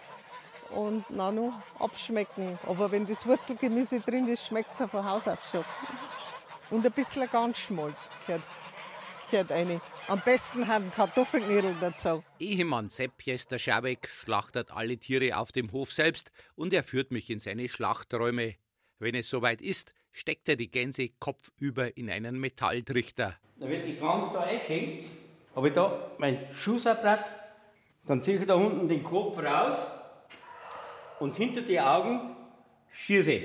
und 0.72 1.06
dann 1.10 1.36
noch 1.36 1.62
abschmecken. 1.80 2.60
Aber 2.66 2.92
wenn 2.92 3.06
das 3.06 3.26
Wurzelgemüse 3.26 4.00
drin 4.02 4.28
ist, 4.28 4.46
schmeckt 4.46 4.72
es 4.72 4.78
von 4.78 5.04
Haus 5.06 5.28
auf 5.28 5.44
schon. 5.50 5.66
Und 6.70 6.86
ein 6.86 6.92
bisschen 6.92 7.28
Ganzschmalz 7.30 8.10
gehört, 8.28 8.44
gehört 9.32 9.52
rein. 9.52 9.82
Am 10.08 10.22
besten 10.24 10.68
haben 10.68 10.92
Kartoffelknödel 10.92 11.76
dazu. 11.80 12.24
Ehemann 12.40 12.90
Sepp 12.90 13.22
Jester 13.24 13.58
Schabeck 13.58 14.08
schlachtet 14.08 14.72
alle 14.72 14.98
Tiere 14.98 15.38
auf 15.38 15.52
dem 15.52 15.72
Hof 15.72 15.92
selbst 15.92 16.32
und 16.56 16.74
er 16.74 16.84
führt 16.84 17.12
mich 17.12 17.30
in 17.30 17.40
seine 17.40 17.68
Schlachträume. 17.70 18.56
Wenn 19.00 19.16
es 19.16 19.30
soweit 19.30 19.62
ist, 19.62 19.94
steckt 20.12 20.50
er 20.50 20.56
die 20.56 20.72
Gänse 20.72 21.10
kopfüber 21.20 21.96
in 21.98 22.10
einen 22.10 22.39
Metalltrichter. 22.39 23.36
Da 23.58 23.70
wird 23.70 23.88
die 23.88 23.98
Gans 23.98 24.32
da 24.32 24.42
eingehängt, 24.42 25.06
habe 25.56 25.68
ich 25.68 25.74
da 25.74 26.12
mein 26.18 26.48
Schuhsabblatt, 26.54 27.25
dann 28.06 28.22
ziehe 28.22 28.39
ich 28.39 28.46
da 28.46 28.56
unten 28.56 28.88
den 28.88 29.04
Kopf 29.04 29.38
raus 29.38 29.86
und 31.20 31.36
hinter 31.36 31.62
die 31.62 31.80
Augen 31.80 32.36
schieße. 32.92 33.42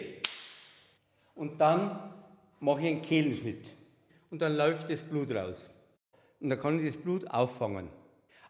Und 1.35 1.61
dann 1.61 2.12
mache 2.61 2.80
ich 2.80 2.87
einen 2.87 3.02
Kehlenschnitt. 3.02 3.73
Und 4.30 4.40
dann 4.40 4.56
läuft 4.56 4.90
das 4.90 5.02
Blut 5.02 5.30
raus. 5.30 5.68
Und 6.40 6.49
dann 6.49 6.59
kann 6.59 6.78
ich 6.78 6.94
das 6.94 7.02
Blut 7.02 7.26
auffangen. 7.28 7.88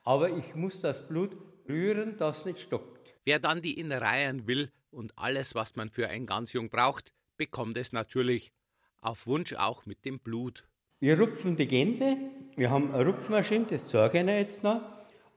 Aber 0.02 0.30
ich 0.30 0.54
muss 0.54 0.80
das 0.80 1.06
Blut 1.06 1.36
rühren, 1.68 2.16
dass 2.18 2.38
es 2.38 2.44
nicht 2.44 2.60
stockt. 2.60 3.14
Wer 3.24 3.38
dann 3.38 3.62
die 3.62 3.78
Innereien 3.78 4.46
will 4.46 4.70
und 4.90 5.18
alles, 5.18 5.54
was 5.54 5.76
man 5.76 5.88
für 5.90 6.08
ein 6.08 6.26
Gansjung 6.26 6.68
braucht, 6.68 7.12
bekommt 7.36 7.76
es 7.76 7.92
natürlich 7.92 8.52
auf 9.00 9.26
Wunsch 9.26 9.54
auch 9.54 9.86
mit 9.86 10.04
dem 10.04 10.18
Blut. 10.18 10.66
Wir 11.00 11.18
rupfen 11.18 11.56
die 11.56 11.66
Gänse, 11.66 12.16
wir 12.56 12.70
haben 12.70 12.92
eine 12.92 13.04
Rupfmaschine, 13.04 13.66
das 13.68 13.86
zeige 13.86 14.18
ich 14.18 14.24
Ihnen 14.24 14.38
jetzt 14.38 14.62
noch, 14.62 14.80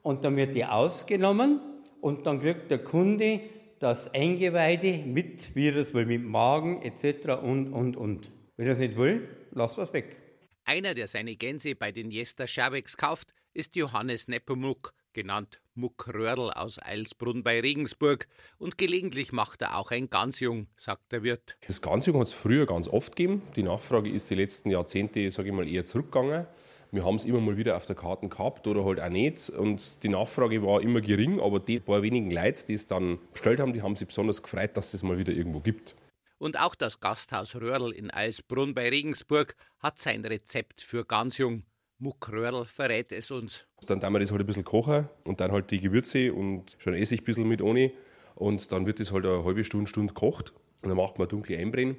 und 0.01 0.23
dann 0.23 0.37
wird 0.37 0.55
die 0.55 0.65
ausgenommen 0.65 1.59
und 1.99 2.25
dann 2.25 2.39
kriegt 2.39 2.71
der 2.71 2.83
Kunde 2.83 3.41
das 3.79 4.13
Eingeweide 4.13 4.99
mit, 5.05 5.55
wie 5.55 5.67
er 5.67 5.73
das 5.73 5.93
will, 5.93 6.05
mit 6.05 6.23
Magen 6.23 6.81
etc. 6.81 7.41
und, 7.43 7.73
und, 7.73 7.97
und. 7.97 8.31
Wenn 8.55 8.67
er 8.67 8.73
es 8.73 8.79
nicht 8.79 8.95
will, 8.95 9.27
lass 9.51 9.77
was 9.77 9.93
weg. 9.93 10.15
Einer, 10.63 10.93
der 10.93 11.07
seine 11.07 11.35
Gänse 11.35 11.75
bei 11.75 11.91
den 11.91 12.11
Jester 12.11 12.47
Scherbecks 12.47 12.97
kauft, 12.97 13.33
ist 13.53 13.75
Johannes 13.75 14.27
Nepomuk, 14.27 14.93
genannt 15.13 15.61
Muckröhrl 15.77 16.51
aus 16.51 16.77
Eilsbrunn 16.81 17.43
bei 17.43 17.62
Regensburg. 17.62 18.27
Und 18.57 18.77
gelegentlich 18.77 19.31
macht 19.31 19.62
er 19.62 19.77
auch 19.77 19.91
ein 19.91 20.10
Gansjung, 20.10 20.67
sagt 20.75 21.12
der 21.12 21.24
Wirt. 21.24 21.57
Das 21.65 21.81
Gansjung 21.81 22.19
hat 22.19 22.27
es 22.27 22.34
früher 22.34 22.65
ganz 22.65 22.88
oft 22.88 23.15
gegeben. 23.15 23.43
Die 23.55 23.63
Nachfrage 23.63 24.10
ist 24.10 24.29
die 24.29 24.36
letzten 24.36 24.69
Jahrzehnte, 24.69 25.31
sage 25.31 25.50
ich 25.50 25.55
mal, 25.55 25.67
eher 25.67 25.86
zurückgegangen. 25.86 26.48
Wir 26.91 27.03
haben 27.03 27.15
es 27.15 27.25
immer 27.25 27.41
mal 27.41 27.57
wieder 27.57 27.75
auf 27.75 27.86
der 27.86 27.96
Karte 27.96 28.29
gehabt 28.29 28.65
oder 28.65 28.86
halt 28.86 29.00
auch 29.00 29.10
nicht. 29.10 29.50
Und 29.50 30.01
die 30.03 30.10
Nachfrage 30.10 30.63
war 30.63 30.81
immer 30.81 31.01
gering, 31.01 31.39
aber 31.39 31.60
die 31.60 31.79
paar 31.79 32.01
wenigen 32.01 32.31
Leute, 32.31 32.65
die 32.65 32.74
es 32.74 32.88
dann 32.88 33.19
bestellt 33.31 33.60
haben, 33.60 33.74
die 33.74 33.81
haben 33.81 33.96
sich 33.96 34.07
besonders 34.07 34.41
gefreut, 34.41 34.75
dass 34.77 34.93
es 34.93 35.03
mal 35.03 35.17
wieder 35.17 35.34
irgendwo 35.34 35.60
gibt. 35.60 35.96
Und 36.39 36.60
auch 36.60 36.75
das 36.75 37.00
Gasthaus 37.00 37.55
Röhrl 37.55 37.91
in 37.91 38.12
Eilsbrunn 38.12 38.74
bei 38.74 38.89
Regensburg 38.89 39.55
hat 39.79 40.00
sein 40.00 40.24
Rezept 40.24 40.81
für 40.81 41.03
Gansjung. 41.03 41.63
Muckröhrl 41.99 42.65
verrät 42.65 43.11
es 43.11 43.31
uns. 43.31 43.65
Dann 43.85 43.99
tun 43.99 44.13
wir 44.13 44.19
das 44.19 44.31
halt 44.31 44.41
ein 44.41 44.45
bisschen 44.45 44.63
kochen 44.63 45.09
und 45.23 45.39
dann 45.39 45.51
halt 45.51 45.71
die 45.71 45.79
Gewürze 45.79 46.33
und 46.33 46.77
schon 46.79 46.93
Essig 46.93 47.21
ein 47.21 47.25
bisschen 47.25 47.47
mit 47.47 47.61
ohne. 47.61 47.91
Und 48.35 48.71
dann 48.71 48.85
wird 48.85 48.99
das 48.99 49.11
halt 49.11 49.25
eine 49.25 49.43
halbe 49.43 49.63
Stunde, 49.63 49.87
Stunde 49.87 50.13
gekocht. 50.13 50.53
Und 50.81 50.89
dann 50.89 50.97
macht 50.97 51.17
man 51.17 51.27
dunkle 51.27 51.57
Einbrennen, 51.57 51.97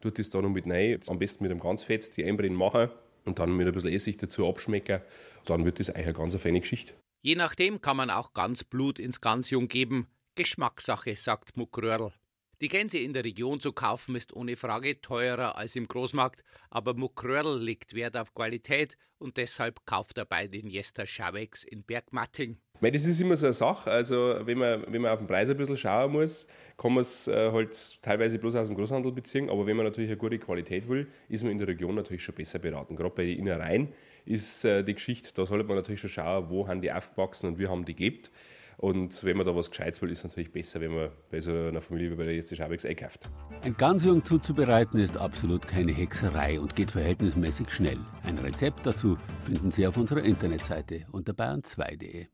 tut 0.00 0.18
das 0.18 0.28
dann 0.30 0.42
noch 0.42 0.50
mit 0.50 0.66
rein, 0.66 1.00
am 1.06 1.18
besten 1.18 1.44
mit 1.44 1.50
einem 1.50 1.60
Ganzfett 1.60 2.16
die 2.16 2.24
Einbrennen 2.24 2.56
machen 2.56 2.90
und 3.24 3.38
dann 3.38 3.56
mit 3.56 3.66
ein 3.66 3.72
bisschen 3.72 3.92
Essig 3.92 4.18
dazu 4.18 4.46
abschmecken. 4.46 5.00
Dann 5.46 5.64
wird 5.64 5.80
das 5.80 5.88
eigentlich 5.88 6.06
eine 6.06 6.14
ganz 6.14 6.36
feine 6.36 6.60
Geschichte. 6.60 6.94
Je 7.22 7.34
nachdem 7.34 7.80
kann 7.80 7.96
man 7.96 8.10
auch 8.10 8.34
ganz 8.34 8.64
Blut 8.64 8.98
ins 8.98 9.20
Gansjung 9.20 9.68
geben. 9.68 10.08
Geschmackssache, 10.34 11.16
sagt 11.16 11.56
Muckröhrl. 11.56 12.12
Die 12.60 12.66
Gänse 12.66 12.98
in 12.98 13.12
der 13.12 13.22
Region 13.24 13.60
zu 13.60 13.72
kaufen 13.72 14.16
ist 14.16 14.34
ohne 14.34 14.56
Frage 14.56 15.00
teurer 15.00 15.56
als 15.56 15.76
im 15.76 15.86
Großmarkt, 15.86 16.42
aber 16.70 16.92
Muckröhrl 16.92 17.62
legt 17.62 17.94
Wert 17.94 18.16
auf 18.16 18.34
Qualität 18.34 18.96
und 19.18 19.36
deshalb 19.36 19.86
kauft 19.86 20.18
er 20.18 20.24
bei 20.24 20.48
den 20.48 20.66
Jester 20.66 21.06
Schauwegs 21.06 21.62
in 21.62 21.84
Bergmatting. 21.84 22.56
Das 22.80 23.04
ist 23.04 23.20
immer 23.20 23.36
so 23.36 23.46
eine 23.46 23.52
Sache. 23.52 23.88
Also, 23.88 24.40
wenn 24.42 24.58
man, 24.58 24.84
wenn 24.88 25.02
man 25.02 25.12
auf 25.12 25.20
den 25.20 25.28
Preis 25.28 25.48
ein 25.48 25.56
bisschen 25.56 25.76
schauen 25.76 26.10
muss, 26.10 26.48
kann 26.76 26.94
man 26.94 27.02
es 27.02 27.28
äh, 27.28 27.52
halt 27.52 28.02
teilweise 28.02 28.40
bloß 28.40 28.56
aus 28.56 28.66
dem 28.66 28.76
Großhandel 28.76 29.12
beziehen. 29.12 29.50
Aber 29.50 29.64
wenn 29.64 29.76
man 29.76 29.86
natürlich 29.86 30.10
eine 30.10 30.18
gute 30.18 30.40
Qualität 30.40 30.88
will, 30.88 31.06
ist 31.28 31.44
man 31.44 31.52
in 31.52 31.58
der 31.58 31.68
Region 31.68 31.94
natürlich 31.94 32.24
schon 32.24 32.34
besser 32.34 32.58
beraten. 32.58 32.96
Gerade 32.96 33.14
bei 33.14 33.24
den 33.24 33.38
Innereien 33.38 33.92
ist 34.24 34.64
äh, 34.64 34.82
die 34.82 34.94
Geschichte, 34.94 35.30
da 35.32 35.46
sollte 35.46 35.64
man 35.64 35.76
natürlich 35.76 36.00
schon 36.00 36.10
schauen, 36.10 36.50
wo 36.50 36.66
haben 36.66 36.82
die 36.82 36.90
aufgewachsen 36.90 37.50
und 37.50 37.58
wie 37.60 37.68
haben 37.68 37.84
die 37.84 37.94
gelebt. 37.94 38.32
Und 38.78 39.24
wenn 39.24 39.36
man 39.36 39.44
da 39.44 39.56
was 39.56 39.70
Gescheites 39.70 40.00
will, 40.00 40.10
ist 40.12 40.18
es 40.18 40.24
natürlich 40.24 40.52
besser, 40.52 40.80
wenn 40.80 40.94
man 40.94 41.10
bei 41.32 41.40
so 41.40 41.50
einer 41.50 41.80
Familie 41.80 42.12
wie 42.12 42.14
bei 42.14 42.24
der 42.24 42.34
Jeste 42.34 42.54
Schabex 42.54 42.86
einkauft. 42.86 43.28
Ein 43.62 43.76
Gansjung 43.76 44.24
zuzubereiten 44.24 45.00
ist 45.00 45.16
absolut 45.16 45.66
keine 45.66 45.90
Hexerei 45.90 46.60
und 46.60 46.76
geht 46.76 46.92
verhältnismäßig 46.92 47.70
schnell. 47.70 47.98
Ein 48.22 48.38
Rezept 48.38 48.86
dazu 48.86 49.18
finden 49.42 49.72
Sie 49.72 49.84
auf 49.84 49.96
unserer 49.96 50.22
Internetseite 50.22 51.06
unter 51.10 51.32
bayern2.de. 51.32 52.28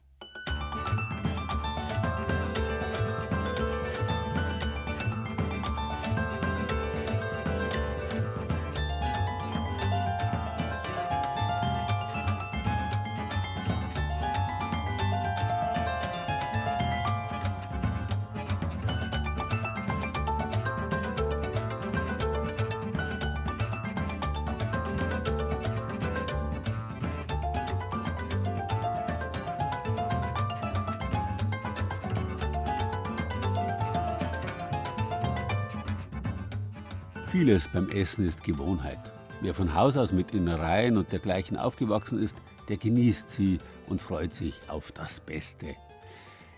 Vieles 37.34 37.66
beim 37.66 37.88
Essen 37.88 38.28
ist 38.28 38.44
Gewohnheit. 38.44 39.00
Wer 39.40 39.54
von 39.54 39.74
Haus 39.74 39.96
aus 39.96 40.12
mit 40.12 40.32
Innereien 40.32 40.96
und 40.96 41.10
dergleichen 41.10 41.56
aufgewachsen 41.56 42.22
ist, 42.22 42.36
der 42.68 42.76
genießt 42.76 43.28
sie 43.28 43.58
und 43.88 44.00
freut 44.00 44.32
sich 44.32 44.54
auf 44.68 44.92
das 44.92 45.18
Beste. 45.18 45.74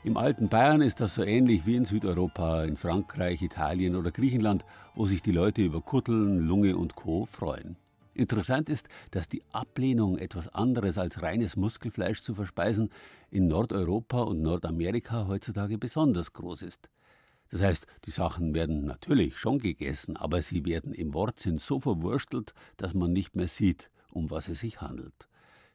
Im 0.05 0.19
alten 0.19 0.51
Bayern 0.51 0.83
ist 0.83 1.01
das 1.01 1.15
so 1.15 1.23
ähnlich 1.23 1.65
wie 1.65 1.77
in 1.77 1.87
Südeuropa, 1.87 2.65
in 2.65 2.77
Frankreich, 2.77 3.41
Italien 3.41 3.97
oder 3.97 4.11
Griechenland, 4.11 4.67
wo 4.95 5.07
sich 5.07 5.23
die 5.23 5.33
Leute 5.33 5.63
über 5.63 5.81
Kutteln, 5.81 6.47
Lunge 6.47 6.77
und 6.77 6.95
Co. 6.95 7.25
freuen. 7.25 7.77
Interessant 8.13 8.69
ist, 8.69 8.87
dass 9.13 9.31
die 9.31 9.43
Ablehnung, 9.53 10.19
etwas 10.19 10.49
anderes 10.49 10.99
als 10.99 11.23
reines 11.23 11.57
Muskelfleisch 11.57 12.21
zu 12.21 12.35
verspeisen, 12.35 12.91
in 13.31 13.49
Nordeuropa 13.49 14.21
und 14.21 14.43
Nordamerika 14.43 15.27
heutzutage 15.27 15.79
besonders 15.79 16.35
groß 16.35 16.61
ist. 16.61 16.91
Das 17.51 17.61
heißt, 17.61 17.87
die 18.05 18.11
Sachen 18.11 18.55
werden 18.55 18.85
natürlich 18.85 19.39
schon 19.39 19.59
gegessen, 19.59 20.17
aber 20.17 20.43
sie 20.43 20.65
werden 20.65 20.93
im 20.93 21.15
Wortsinn 21.15 21.59
so 21.59 21.81
verwurstelt, 21.81 22.55
dass 22.77 22.95
man 22.95 23.13
nicht 23.13 23.37
mehr 23.37 23.49
sieht, 23.49 23.91
um 24.11 24.31
was 24.31 24.49
es 24.49 24.61
sich 24.61 24.81
handelt. 24.81 25.29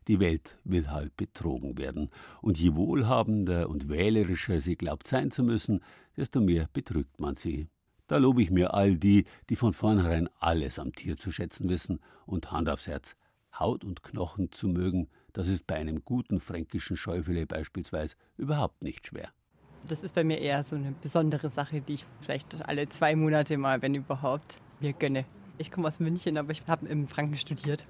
Die 0.07 0.19
Welt 0.19 0.57
will 0.63 0.89
halt 0.89 1.15
betrogen 1.15 1.77
werden, 1.77 2.09
und 2.41 2.57
je 2.57 2.75
wohlhabender 2.75 3.69
und 3.69 3.87
wählerischer 3.87 4.59
sie 4.59 4.75
glaubt 4.75 5.07
sein 5.07 5.31
zu 5.31 5.43
müssen, 5.43 5.81
desto 6.17 6.41
mehr 6.41 6.67
betrügt 6.73 7.19
man 7.19 7.35
sie. 7.35 7.67
Da 8.07 8.17
lobe 8.17 8.41
ich 8.41 8.51
mir 8.51 8.73
all 8.73 8.97
die, 8.97 9.25
die 9.49 9.55
von 9.55 9.73
vornherein 9.73 10.27
alles 10.39 10.79
am 10.79 10.93
Tier 10.93 11.17
zu 11.17 11.31
schätzen 11.31 11.69
wissen 11.69 11.99
und 12.25 12.51
Hand 12.51 12.67
aufs 12.67 12.87
Herz, 12.87 13.15
Haut 13.57 13.83
und 13.83 14.03
Knochen 14.03 14.51
zu 14.51 14.67
mögen, 14.67 15.07
das 15.33 15.47
ist 15.47 15.67
bei 15.67 15.75
einem 15.75 16.03
guten 16.03 16.39
fränkischen 16.39 16.97
Schäufele 16.97 17.45
beispielsweise 17.45 18.15
überhaupt 18.37 18.83
nicht 18.83 19.07
schwer. 19.07 19.31
Das 19.87 20.03
ist 20.03 20.13
bei 20.13 20.23
mir 20.23 20.39
eher 20.39 20.63
so 20.63 20.75
eine 20.75 20.93
besondere 21.01 21.49
Sache, 21.49 21.81
die 21.81 21.95
ich 21.95 22.05
vielleicht 22.21 22.67
alle 22.67 22.87
zwei 22.89 23.15
Monate 23.15 23.57
mal, 23.57 23.81
wenn 23.81 23.95
überhaupt, 23.95 24.59
mir 24.79 24.93
gönne. 24.93 25.25
Ich 25.57 25.71
komme 25.71 25.87
aus 25.87 25.99
München, 25.99 26.37
aber 26.37 26.51
ich 26.51 26.63
habe 26.67 26.87
im 26.87 27.07
Franken 27.07 27.37
studiert. 27.37 27.85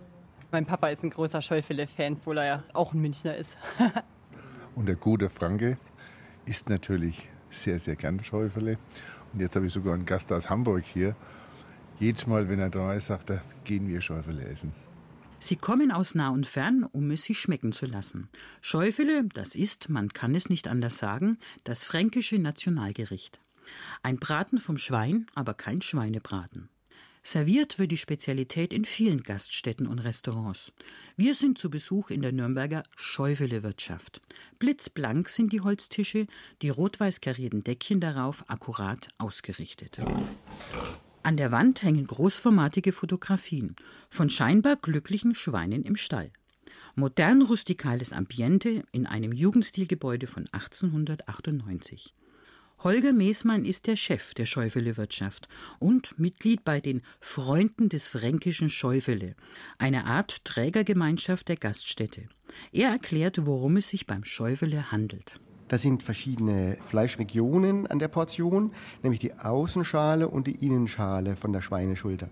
Mein 0.51 0.65
Papa 0.65 0.89
ist 0.89 1.03
ein 1.03 1.09
großer 1.09 1.41
Scheufele-Fan, 1.41 2.13
obwohl 2.13 2.37
er 2.39 2.45
ja 2.45 2.63
auch 2.73 2.93
ein 2.93 3.01
Münchner 3.01 3.35
ist. 3.35 3.55
Und 4.75 4.87
der 4.87 4.95
gute 4.95 5.29
Franke 5.29 5.77
isst 6.45 6.69
natürlich 6.69 7.29
sehr, 7.49 7.79
sehr 7.79 7.95
gern 7.95 8.21
Scheufele. 8.23 8.77
Und 9.33 9.39
jetzt 9.39 9.55
habe 9.55 9.67
ich 9.67 9.73
sogar 9.73 9.93
einen 9.93 10.05
Gast 10.05 10.31
aus 10.31 10.49
Hamburg 10.49 10.83
hier. 10.83 11.15
Jedes 11.99 12.25
Mal, 12.25 12.49
wenn 12.49 12.59
er 12.59 12.69
da 12.69 12.93
ist, 12.93 13.07
sagt 13.07 13.29
er, 13.29 13.41
gehen 13.63 13.87
wir 13.87 14.01
Scheufele 14.01 14.43
essen. 14.45 14.73
Sie 15.43 15.55
kommen 15.55 15.91
aus 15.91 16.13
nah 16.13 16.29
und 16.29 16.45
fern, 16.45 16.83
um 16.83 17.09
es 17.09 17.23
sich 17.23 17.39
schmecken 17.39 17.71
zu 17.71 17.87
lassen. 17.87 18.29
Schäufele, 18.61 19.27
das 19.33 19.55
ist, 19.55 19.89
man 19.89 20.13
kann 20.13 20.35
es 20.35 20.49
nicht 20.49 20.67
anders 20.67 20.99
sagen, 20.99 21.39
das 21.63 21.83
fränkische 21.83 22.37
Nationalgericht. 22.37 23.41
Ein 24.03 24.19
Braten 24.19 24.59
vom 24.59 24.77
Schwein, 24.77 25.25
aber 25.33 25.55
kein 25.55 25.81
Schweinebraten. 25.81 26.69
Serviert 27.23 27.79
wird 27.79 27.91
die 27.91 27.97
Spezialität 27.97 28.71
in 28.71 28.85
vielen 28.85 29.23
Gaststätten 29.23 29.87
und 29.87 29.97
Restaurants. 29.99 30.73
Wir 31.17 31.33
sind 31.33 31.57
zu 31.57 31.71
Besuch 31.71 32.11
in 32.11 32.21
der 32.21 32.33
Nürnberger 32.33 32.83
Schäufele-Wirtschaft. 32.95 34.21
Blitzblank 34.59 35.27
sind 35.27 35.53
die 35.53 35.61
Holztische, 35.61 36.27
die 36.61 36.69
rot-weiß 36.69 37.19
karierten 37.19 37.63
Deckchen 37.63 37.99
darauf 37.99 38.47
akkurat 38.47 39.09
ausgerichtet. 39.17 39.99
An 41.23 41.37
der 41.37 41.51
Wand 41.51 41.83
hängen 41.83 42.07
großformatige 42.07 42.91
Fotografien 42.91 43.75
von 44.09 44.29
scheinbar 44.31 44.75
glücklichen 44.75 45.35
Schweinen 45.35 45.83
im 45.83 45.95
Stall. 45.95 46.31
Modern 46.95 47.43
rustikales 47.43 48.11
Ambiente 48.11 48.83
in 48.91 49.05
einem 49.05 49.31
Jugendstilgebäude 49.31 50.25
von 50.25 50.47
1898. 50.51 52.15
Holger 52.79 53.13
Meesmann 53.13 53.65
ist 53.65 53.85
der 53.85 53.95
Chef 53.95 54.33
der 54.33 54.47
Schäufele-Wirtschaft 54.47 55.47
und 55.77 56.17
Mitglied 56.17 56.63
bei 56.63 56.81
den 56.81 57.03
Freunden 57.19 57.89
des 57.89 58.07
fränkischen 58.07 58.69
Schäufele, 58.69 59.35
eine 59.77 60.05
Art 60.05 60.43
Trägergemeinschaft 60.43 61.47
der 61.49 61.57
Gaststätte. 61.57 62.27
Er 62.71 62.89
erklärt, 62.89 63.45
worum 63.45 63.77
es 63.77 63.89
sich 63.89 64.07
beim 64.07 64.23
Schäufele 64.23 64.91
handelt. 64.91 65.39
Da 65.71 65.77
sind 65.77 66.03
verschiedene 66.03 66.75
Fleischregionen 66.83 67.87
an 67.87 67.97
der 67.97 68.09
Portion, 68.09 68.73
nämlich 69.03 69.21
die 69.21 69.35
Außenschale 69.35 70.27
und 70.27 70.45
die 70.45 70.65
Innenschale 70.65 71.37
von 71.37 71.53
der 71.53 71.61
Schweineschulter. 71.61 72.27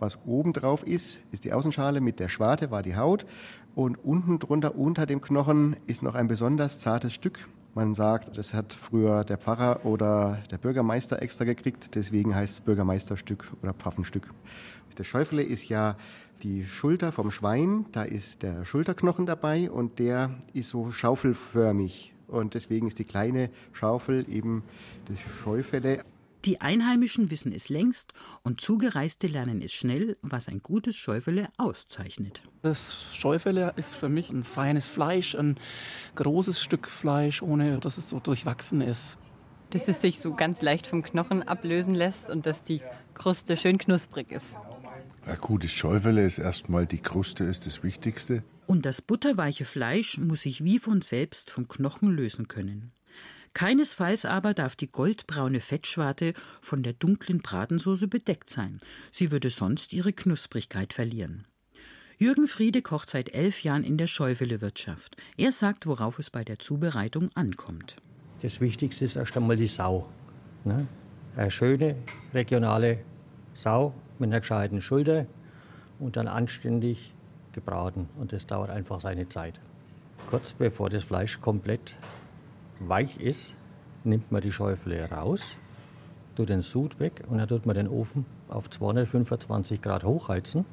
Was 0.00 0.18
oben 0.26 0.52
drauf 0.52 0.86
ist, 0.86 1.16
ist 1.32 1.44
die 1.44 1.54
Außenschale 1.54 2.02
mit 2.02 2.20
der 2.20 2.28
Schwarte, 2.28 2.70
war 2.70 2.82
die 2.82 2.94
Haut. 2.94 3.24
Und 3.74 3.96
unten 4.04 4.38
drunter, 4.38 4.74
unter 4.76 5.06
dem 5.06 5.22
Knochen, 5.22 5.76
ist 5.86 6.02
noch 6.02 6.14
ein 6.14 6.28
besonders 6.28 6.78
zartes 6.78 7.14
Stück. 7.14 7.48
Man 7.72 7.94
sagt, 7.94 8.36
das 8.36 8.52
hat 8.52 8.74
früher 8.74 9.24
der 9.24 9.38
Pfarrer 9.38 9.86
oder 9.86 10.42
der 10.50 10.58
Bürgermeister 10.58 11.22
extra 11.22 11.44
gekriegt, 11.46 11.94
deswegen 11.94 12.34
heißt 12.34 12.52
es 12.52 12.60
Bürgermeisterstück 12.60 13.50
oder 13.62 13.72
Pfaffenstück. 13.72 14.28
Das 14.96 15.06
Schäufele 15.06 15.42
ist 15.42 15.70
ja 15.70 15.96
die 16.42 16.66
Schulter 16.66 17.12
vom 17.12 17.30
Schwein, 17.30 17.86
da 17.92 18.02
ist 18.02 18.42
der 18.42 18.66
Schulterknochen 18.66 19.24
dabei 19.24 19.70
und 19.70 19.98
der 19.98 20.32
ist 20.52 20.68
so 20.68 20.90
schaufelförmig 20.90 22.13
und 22.34 22.54
deswegen 22.54 22.88
ist 22.88 22.98
die 22.98 23.04
kleine 23.04 23.50
Schaufel 23.72 24.26
eben 24.28 24.64
das 25.08 25.18
Scheufele. 25.20 26.04
Die 26.44 26.60
Einheimischen 26.60 27.30
wissen 27.30 27.52
es 27.52 27.70
längst 27.70 28.12
und 28.42 28.60
Zugereiste 28.60 29.28
lernen 29.28 29.62
es 29.62 29.72
schnell, 29.72 30.18
was 30.20 30.48
ein 30.48 30.60
gutes 30.60 30.94
Schäufele 30.94 31.48
auszeichnet. 31.56 32.42
Das 32.60 33.14
Schäufele 33.14 33.72
ist 33.76 33.94
für 33.94 34.10
mich 34.10 34.28
ein 34.28 34.44
feines 34.44 34.86
Fleisch, 34.86 35.34
ein 35.34 35.56
großes 36.16 36.60
Stück 36.60 36.86
Fleisch, 36.86 37.40
ohne 37.40 37.78
dass 37.78 37.96
es 37.96 38.10
so 38.10 38.20
durchwachsen 38.20 38.82
ist. 38.82 39.18
Dass 39.70 39.88
es 39.88 40.02
sich 40.02 40.20
so 40.20 40.34
ganz 40.34 40.60
leicht 40.60 40.86
vom 40.86 41.02
Knochen 41.02 41.42
ablösen 41.42 41.94
lässt 41.94 42.28
und 42.28 42.44
dass 42.44 42.62
die 42.62 42.82
Kruste 43.14 43.56
schön 43.56 43.78
knusprig 43.78 44.30
ist. 44.30 44.56
Ein 45.26 45.38
gutes 45.38 45.72
Schäufele 45.72 46.26
ist 46.26 46.36
erstmal 46.36 46.86
die 46.86 46.98
Kruste 46.98 47.44
ist 47.44 47.64
das 47.64 47.82
Wichtigste. 47.82 48.42
Und 48.66 48.86
das 48.86 49.02
butterweiche 49.02 49.64
Fleisch 49.64 50.18
muss 50.18 50.42
sich 50.42 50.64
wie 50.64 50.78
von 50.78 51.02
selbst 51.02 51.50
vom 51.50 51.68
Knochen 51.68 52.10
lösen 52.10 52.48
können. 52.48 52.92
Keinesfalls 53.52 54.24
aber 54.24 54.52
darf 54.52 54.74
die 54.74 54.90
goldbraune 54.90 55.60
Fettschwarte 55.60 56.34
von 56.60 56.82
der 56.82 56.92
dunklen 56.92 57.40
Bratensoße 57.40 58.08
bedeckt 58.08 58.50
sein. 58.50 58.80
Sie 59.12 59.30
würde 59.30 59.48
sonst 59.48 59.92
ihre 59.92 60.12
Knusprigkeit 60.12 60.92
verlieren. 60.92 61.46
Jürgen 62.18 62.48
Friede 62.48 62.82
kocht 62.82 63.10
seit 63.10 63.34
elf 63.34 63.62
Jahren 63.62 63.84
in 63.84 63.96
der 63.96 64.06
Schäufele-Wirtschaft. 64.06 65.16
Er 65.36 65.52
sagt, 65.52 65.86
worauf 65.86 66.18
es 66.18 66.30
bei 66.30 66.44
der 66.44 66.58
Zubereitung 66.58 67.30
ankommt. 67.34 67.96
Das 68.42 68.60
Wichtigste 68.60 69.04
ist 69.04 69.16
erst 69.16 69.36
einmal 69.36 69.56
die 69.56 69.66
Sau. 69.66 70.08
Ne? 70.64 70.86
Eine 71.36 71.50
schöne 71.50 71.96
regionale 72.32 73.00
Sau 73.54 73.94
mit 74.18 74.28
einer 74.30 74.40
gescheiten 74.40 74.80
Schulter 74.80 75.26
und 75.98 76.16
dann 76.16 76.28
anständig 76.28 77.13
gebraten. 77.54 78.08
Und 78.18 78.32
das 78.32 78.46
dauert 78.46 78.70
einfach 78.70 79.00
seine 79.00 79.28
Zeit. 79.28 79.58
Kurz 80.28 80.52
bevor 80.52 80.90
das 80.90 81.04
Fleisch 81.04 81.40
komplett 81.40 81.96
weich 82.80 83.18
ist, 83.18 83.54
nimmt 84.04 84.30
man 84.30 84.42
die 84.42 84.52
Schäufele 84.52 85.10
raus, 85.10 85.56
tut 86.36 86.48
den 86.48 86.62
Sud 86.62 87.00
weg 87.00 87.22
und 87.28 87.38
dann 87.38 87.48
tut 87.48 87.66
man 87.66 87.76
den 87.76 87.88
Ofen 87.88 88.26
auf 88.48 88.68
225 88.68 89.80
Grad 89.80 90.04
hochheizen 90.04 90.64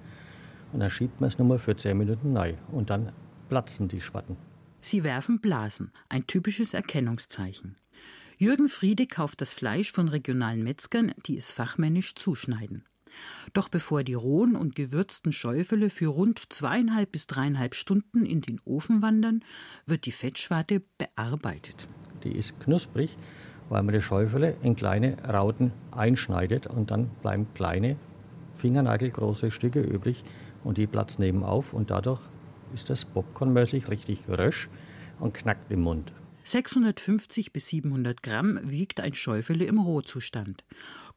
und 0.74 0.80
dann 0.80 0.89
schiebt 0.89 1.22
man 1.22 1.28
es 1.28 1.38
nochmal 1.38 1.60
für 1.60 1.76
10 1.76 1.98
Minuten 1.98 2.36
rein 2.36 2.58
und 2.72 2.89
dann 2.89 3.12
platzen 3.50 3.88
die 3.88 4.02
Schwatten. 4.02 4.38
Sie 4.82 5.04
werfen 5.04 5.39
Blasen, 5.39 5.91
ein 6.10 6.26
typisches 6.26 6.74
Erkennungszeichen. 6.74 7.78
Jürgen 8.38 8.70
Friede 8.70 9.06
kauft 9.06 9.41
das 9.41 9.54
Fleisch 9.54 9.91
von 9.91 10.08
regionalen 10.08 10.63
Metzgern, 10.63 11.13
die 11.28 11.38
es 11.38 11.52
fachmännisch 11.52 12.15
zuschneiden. 12.15 12.86
Doch 13.54 13.69
bevor 13.69 14.04
die 14.04 14.13
rohen 14.13 14.56
und 14.56 14.76
gewürzten 14.76 15.32
Schäufele 15.32 15.89
für 15.89 16.08
rund 16.08 16.52
zweieinhalb 16.52 17.12
bis 17.12 17.28
dreieinhalb 17.28 17.76
Stunden 17.76 18.26
in 18.26 18.41
den 18.41 18.60
Ofen 18.65 19.02
wandern, 19.02 19.43
wird 19.86 20.06
die 20.06 20.12
Fettschwarte 20.12 20.82
bearbeitet. 20.97 21.88
Die 22.24 22.32
ist 22.32 22.60
knusprig, 22.60 23.17
weil 23.69 23.84
man 23.84 23.95
die 23.95 24.02
Schäufele 24.02 24.56
in 24.62 24.76
kleine 24.76 25.17
Rauten 25.24 25.71
einschneidet 25.91 26.67
und 26.67 26.91
dann 26.91 27.10
bleiben 27.21 27.47
kleine, 27.54 27.97
fingernagelgroße 28.56 29.50
Stücke 29.50 29.82
übrig 29.82 30.24
und 30.63 30.78
die 30.78 30.88
platzen 30.88 31.24
eben 31.24 31.43
auf 31.43 31.74
und 31.74 31.89
dadurch 31.89 32.21
ist 32.74 32.89
das 32.89 33.06
popcornmäßig 33.06 33.89
richtig 33.89 34.28
rösch 34.28 34.69
und 35.19 35.34
knackt 35.34 35.71
im 35.71 35.82
Mund. 35.82 36.12
650 36.43 37.54
bis 37.54 37.67
700 37.67 38.24
Gramm 38.24 38.60
wiegt 38.63 39.00
ein 39.00 39.13
Schäufele 39.13 39.65
im 39.65 39.80
Rohzustand. 39.80 40.63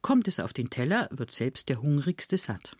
Kommt 0.05 0.27
es 0.27 0.39
auf 0.39 0.53
den 0.53 0.69
Teller, 0.69 1.09
wird 1.09 1.31
selbst 1.31 1.67
der 1.67 1.81
Hungrigste 1.81 2.37
satt. 2.37 2.77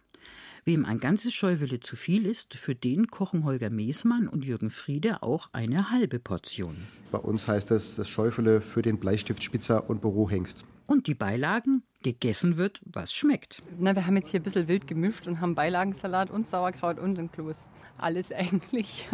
Wem 0.64 0.86
ein 0.86 1.00
ganzes 1.00 1.34
Schäufele 1.34 1.80
zu 1.80 1.96
viel 1.96 2.24
ist, 2.28 2.54
für 2.54 2.76
den 2.76 3.08
kochen 3.08 3.46
Holger 3.46 3.72
Meesmann 3.72 4.28
und 4.28 4.46
Jürgen 4.46 4.70
Friede 4.70 5.24
auch 5.24 5.50
eine 5.52 5.90
halbe 5.90 6.20
Portion. 6.20 6.78
Bei 7.12 7.18
uns 7.18 7.48
heißt 7.48 7.72
das 7.72 7.96
das 7.96 8.08
Schäufele 8.10 8.62
für 8.62 8.84
den 8.84 9.00
Bleistift 9.00 9.44
Spitzer 9.44 9.90
und 9.90 10.02
Bürohengst. 10.02 10.66
Und 10.86 11.08
die 11.08 11.16
Beilagen? 11.16 11.82
Gegessen 12.04 12.58
wird, 12.58 12.80
was 12.86 13.12
schmeckt. 13.12 13.64
Na, 13.80 13.96
wir 13.96 14.06
haben 14.06 14.18
jetzt 14.18 14.30
hier 14.30 14.40
ein 14.40 14.44
bisschen 14.44 14.68
wild 14.68 14.86
gemischt 14.86 15.26
und 15.26 15.42
haben 15.42 15.56
Beilagensalat 15.56 16.30
und 16.30 16.48
Sauerkraut 16.48 17.00
und 17.00 17.18
ein 17.18 17.32
Kloß. 17.32 17.64
Alles 17.98 18.32
eigentlich. 18.32 19.10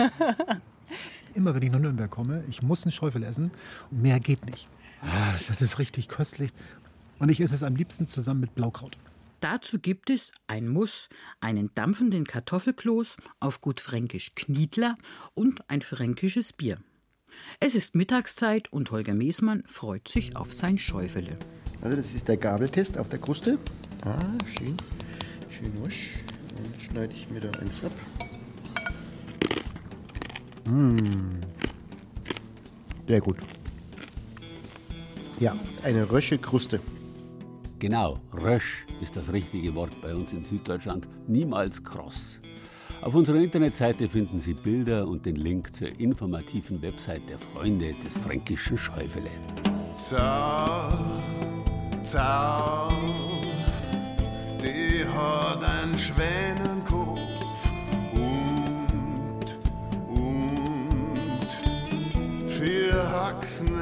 Immer 1.33 1.55
wenn 1.55 1.61
ich 1.61 1.71
nach 1.71 1.79
Nürnberg 1.79 2.11
komme, 2.11 2.43
ich 2.49 2.61
muss 2.61 2.83
einen 2.83 2.91
Schäufel 2.91 3.23
essen. 3.23 3.51
Mehr 3.89 4.19
geht 4.19 4.45
nicht. 4.45 4.67
Ah, 5.01 5.33
das 5.47 5.61
ist 5.61 5.79
richtig 5.79 6.09
köstlich. 6.09 6.51
Und 7.21 7.29
ich 7.29 7.39
esse 7.39 7.53
es 7.53 7.61
am 7.61 7.75
liebsten 7.75 8.07
zusammen 8.07 8.39
mit 8.41 8.55
Blaukraut. 8.55 8.97
Dazu 9.41 9.77
gibt 9.77 10.09
es 10.09 10.31
ein 10.47 10.67
Muss, 10.67 11.07
einen 11.39 11.69
dampfenden 11.75 12.25
Kartoffelkloß, 12.25 13.17
auf 13.39 13.61
gut 13.61 13.79
fränkisch 13.79 14.33
Kniedler 14.33 14.97
und 15.35 15.61
ein 15.69 15.83
fränkisches 15.83 16.51
Bier. 16.51 16.79
Es 17.59 17.75
ist 17.75 17.93
Mittagszeit 17.93 18.73
und 18.73 18.89
Holger 18.89 19.13
Meesmann 19.13 19.63
freut 19.67 20.07
sich 20.07 20.35
auf 20.35 20.51
sein 20.51 20.79
Schäufele. 20.79 21.37
Also 21.83 21.95
das 21.95 22.11
ist 22.15 22.27
der 22.27 22.37
Gabeltest 22.37 22.97
auf 22.97 23.07
der 23.07 23.19
Kruste. 23.19 23.59
Ah, 24.03 24.17
schön. 24.57 24.75
Schön 25.51 25.71
wasch. 25.83 26.07
Dann 26.55 26.79
schneide 26.79 27.13
ich 27.13 27.29
mir 27.29 27.39
da 27.39 27.51
eins 27.59 27.83
ab. 27.83 27.91
Mmh. 30.65 30.97
Sehr 33.07 33.21
gut. 33.21 33.37
Ja, 35.39 35.55
eine 35.83 36.09
rösche 36.11 36.39
Kruste. 36.39 36.79
Genau, 37.81 38.19
rösch 38.31 38.85
ist 39.01 39.17
das 39.17 39.33
richtige 39.33 39.73
Wort 39.73 39.99
bei 40.03 40.13
uns 40.13 40.31
in 40.33 40.43
Süddeutschland, 40.43 41.07
niemals 41.25 41.83
kross. 41.83 42.39
Auf 43.01 43.15
unserer 43.15 43.37
Internetseite 43.37 44.07
finden 44.07 44.39
Sie 44.39 44.53
Bilder 44.53 45.07
und 45.07 45.25
den 45.25 45.35
Link 45.35 45.73
zur 45.73 45.87
informativen 45.99 46.79
Website 46.83 47.27
der 47.27 47.39
Freunde 47.39 47.95
des 48.05 48.19
fränkischen 48.19 48.77
Schäufele. 48.77 49.31
Zau, 49.97 50.93
Zau, 52.03 52.91
die 54.61 55.03
hat 55.03 55.63
einen 55.63 55.97
Schwänenkopf 55.97 57.73
und, 58.13 59.57
und 60.07 61.47
vier 62.47 63.11
Haxen 63.11 63.75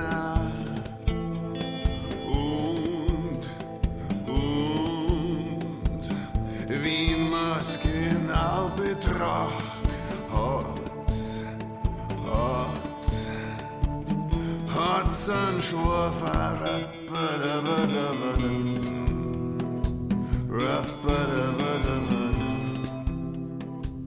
Schwurfer 15.29 16.59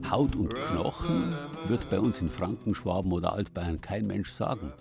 Haut 0.09 0.35
und 0.35 0.53
Knochen 0.53 1.33
wird 1.67 1.89
bei 1.89 1.99
uns 2.01 2.19
in 2.19 2.29
Franken, 2.29 2.75
Schwaben 2.75 3.13
oder 3.13 3.31
Altbayern 3.31 3.79
kein 3.79 4.05
Mensch 4.05 4.31
sagen. 4.31 4.73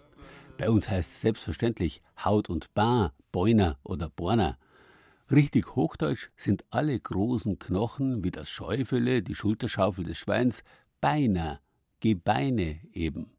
Bei 0.59 0.69
uns 0.69 0.89
heißt 0.89 1.13
es 1.13 1.21
selbstverständlich 1.21 2.03
Haut 2.25 2.51
und 2.51 2.75
Bein, 2.75 3.11
Beuner 3.31 3.79
oder 3.85 4.11
Borner. 4.11 4.59
Richtig 5.31 5.77
hochdeutsch 5.77 6.31
sind 6.37 6.65
alle 6.71 6.99
großen 6.99 7.61
Knochen 7.61 8.25
wie 8.25 8.33
das 8.33 8.51
Schäufele, 8.51 9.23
die 9.23 9.37
Schulterschaufel 9.37 10.05
des 10.05 10.19
Schweins, 10.19 10.65
Beiner, 11.01 11.61
Gebeine 12.01 12.81
eben. 12.93 13.31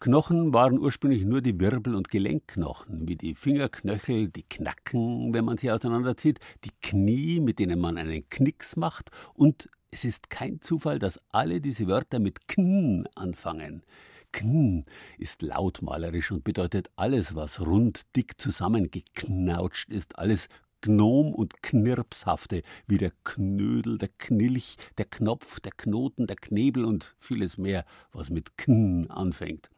Knochen 0.00 0.52
waren 0.52 0.78
ursprünglich 0.78 1.24
nur 1.24 1.40
die 1.40 1.58
Wirbel- 1.58 1.96
und 1.96 2.08
Gelenkknochen, 2.08 3.08
wie 3.08 3.16
die 3.16 3.34
Fingerknöchel, 3.34 4.28
die 4.28 4.44
Knacken, 4.44 5.34
wenn 5.34 5.44
man 5.44 5.58
sie 5.58 5.72
auseinanderzieht, 5.72 6.38
die 6.64 6.70
Knie, 6.80 7.40
mit 7.40 7.58
denen 7.58 7.80
man 7.80 7.98
einen 7.98 8.28
Knicks 8.30 8.76
macht, 8.76 9.10
und 9.34 9.68
es 9.90 10.04
ist 10.04 10.30
kein 10.30 10.60
Zufall, 10.60 11.00
dass 11.00 11.20
alle 11.32 11.60
diese 11.60 11.88
Wörter 11.88 12.20
mit 12.20 12.46
Kn 12.46 13.08
anfangen. 13.16 13.82
Kn 14.30 14.84
ist 15.18 15.42
lautmalerisch 15.42 16.30
und 16.30 16.44
bedeutet 16.44 16.90
alles, 16.94 17.34
was 17.34 17.58
rund, 17.58 18.02
dick 18.14 18.40
zusammengeknautscht 18.40 19.90
ist, 19.90 20.16
alles 20.16 20.48
Gnom- 20.80 21.34
und 21.34 21.60
Knirpshafte, 21.60 22.62
wie 22.86 22.98
der 22.98 23.10
Knödel, 23.24 23.98
der 23.98 24.10
Knilch, 24.16 24.76
der 24.96 25.06
Knopf, 25.06 25.58
der 25.58 25.72
Knoten, 25.72 26.28
der 26.28 26.36
Knebel 26.36 26.84
und 26.84 27.16
vieles 27.18 27.58
mehr, 27.58 27.84
was 28.12 28.30
mit 28.30 28.56
Kn 28.56 29.10
anfängt. 29.10 29.70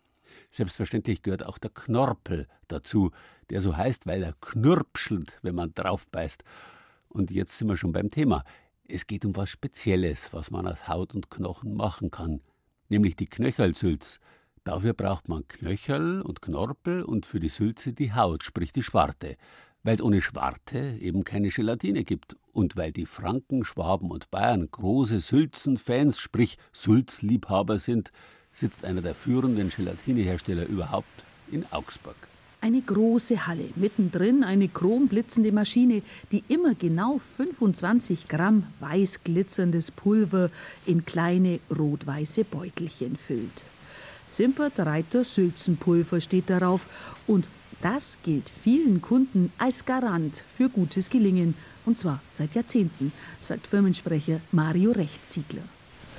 Selbstverständlich 0.50 1.22
gehört 1.22 1.46
auch 1.46 1.58
der 1.58 1.70
Knorpel 1.70 2.46
dazu, 2.68 3.12
der 3.50 3.62
so 3.62 3.76
heißt, 3.76 4.06
weil 4.06 4.22
er 4.22 4.34
knurpschelt, 4.40 5.38
wenn 5.42 5.54
man 5.54 5.72
drauf 5.74 6.06
beißt. 6.08 6.42
Und 7.08 7.30
jetzt 7.30 7.56
sind 7.56 7.68
wir 7.68 7.76
schon 7.76 7.92
beim 7.92 8.10
Thema. 8.10 8.44
Es 8.86 9.06
geht 9.06 9.24
um 9.24 9.36
was 9.36 9.48
Spezielles, 9.48 10.32
was 10.32 10.50
man 10.50 10.66
aus 10.66 10.88
Haut 10.88 11.14
und 11.14 11.30
Knochen 11.30 11.74
machen 11.74 12.10
kann, 12.10 12.40
nämlich 12.88 13.14
die 13.14 13.26
Knöchelsülz. 13.26 14.18
Dafür 14.64 14.92
braucht 14.92 15.28
man 15.28 15.46
Knöchel 15.46 16.22
und 16.22 16.42
Knorpel 16.42 17.02
und 17.02 17.26
für 17.26 17.40
die 17.40 17.48
Sülze 17.48 17.92
die 17.92 18.12
Haut, 18.12 18.42
sprich 18.42 18.72
die 18.72 18.82
Schwarte, 18.82 19.36
weil 19.84 19.94
es 19.94 20.02
ohne 20.02 20.20
Schwarte 20.20 20.98
eben 21.00 21.24
keine 21.24 21.48
Gelatine 21.48 22.04
gibt 22.04 22.36
und 22.52 22.76
weil 22.76 22.92
die 22.92 23.06
Franken, 23.06 23.64
Schwaben 23.64 24.10
und 24.10 24.30
Bayern 24.30 24.68
große 24.70 25.20
Sülzen-Fans, 25.20 26.18
sprich 26.18 26.58
Sülzliebhaber 26.72 27.78
sind, 27.78 28.10
sitzt 28.52 28.84
einer 28.84 29.02
der 29.02 29.14
führenden 29.14 29.70
Gelatinehersteller 29.70 30.66
überhaupt 30.66 31.24
in 31.50 31.64
Augsburg. 31.70 32.16
Eine 32.62 32.82
große 32.82 33.46
Halle, 33.46 33.70
mittendrin 33.76 34.44
eine 34.44 34.68
chromblitzende 34.68 35.50
Maschine, 35.50 36.02
die 36.30 36.44
immer 36.48 36.74
genau 36.74 37.18
25 37.18 38.28
Gramm 38.28 38.64
weiß 38.80 39.20
glitzerndes 39.24 39.90
Pulver 39.90 40.50
in 40.84 41.06
kleine 41.06 41.60
rot-weiße 41.74 42.44
Beutelchen 42.44 43.16
füllt. 43.16 43.64
Simpert 44.28 44.78
Reiter 44.78 45.24
Sülzenpulver 45.24 46.20
steht 46.20 46.50
darauf 46.50 46.86
und 47.26 47.48
das 47.80 48.18
gilt 48.22 48.50
vielen 48.50 49.00
Kunden 49.00 49.50
als 49.56 49.86
Garant 49.86 50.44
für 50.54 50.68
gutes 50.68 51.08
Gelingen 51.08 51.54
und 51.86 51.98
zwar 51.98 52.20
seit 52.28 52.54
Jahrzehnten, 52.54 53.10
sagt 53.40 53.66
Firmensprecher 53.66 54.40
Mario 54.52 54.92
Rechtsziegler. 54.92 55.62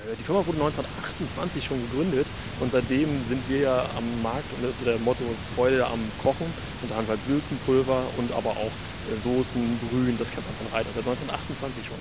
Äh, 0.08 0.16
die 0.18 0.24
Firma 0.24 0.46
wurde 0.46 0.58
1928 0.58 1.64
schon 1.64 1.80
gegründet 1.90 2.28
und 2.60 2.72
seitdem 2.72 3.10
sind 3.28 3.42
wir 3.50 3.60
ja 3.60 3.86
am 3.98 4.22
Markt 4.24 4.46
unter 4.58 4.94
dem 4.94 5.04
Motto 5.04 5.24
Freude 5.56 5.86
am 5.86 6.00
Kochen. 6.22 6.48
Unter 6.82 6.98
anderem 6.98 7.18
halt 7.18 7.26
Sülzenpulver 7.28 8.02
und 8.18 8.32
aber 8.34 8.52
auch 8.52 8.74
äh, 9.12 9.18
Soßen, 9.24 9.62
Brühen, 9.90 10.18
das 10.18 10.32
kennt 10.32 10.46
man 10.46 10.56
von 10.56 10.78
Reiter 10.78 10.90
seit 10.94 11.06
1928 11.06 11.86
schon. 11.86 11.98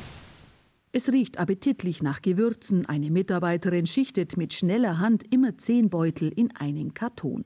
Es 0.93 1.13
riecht 1.13 1.39
appetitlich 1.39 2.03
nach 2.03 2.21
Gewürzen. 2.21 2.85
Eine 2.87 3.13
Mitarbeiterin 3.13 3.87
schichtet 3.87 4.37
mit 4.37 4.53
schneller 4.53 4.99
Hand 4.99 5.23
immer 5.33 5.57
zehn 5.57 5.89
Beutel 5.89 6.33
in 6.35 6.51
einen 6.57 6.95
Karton. 6.95 7.45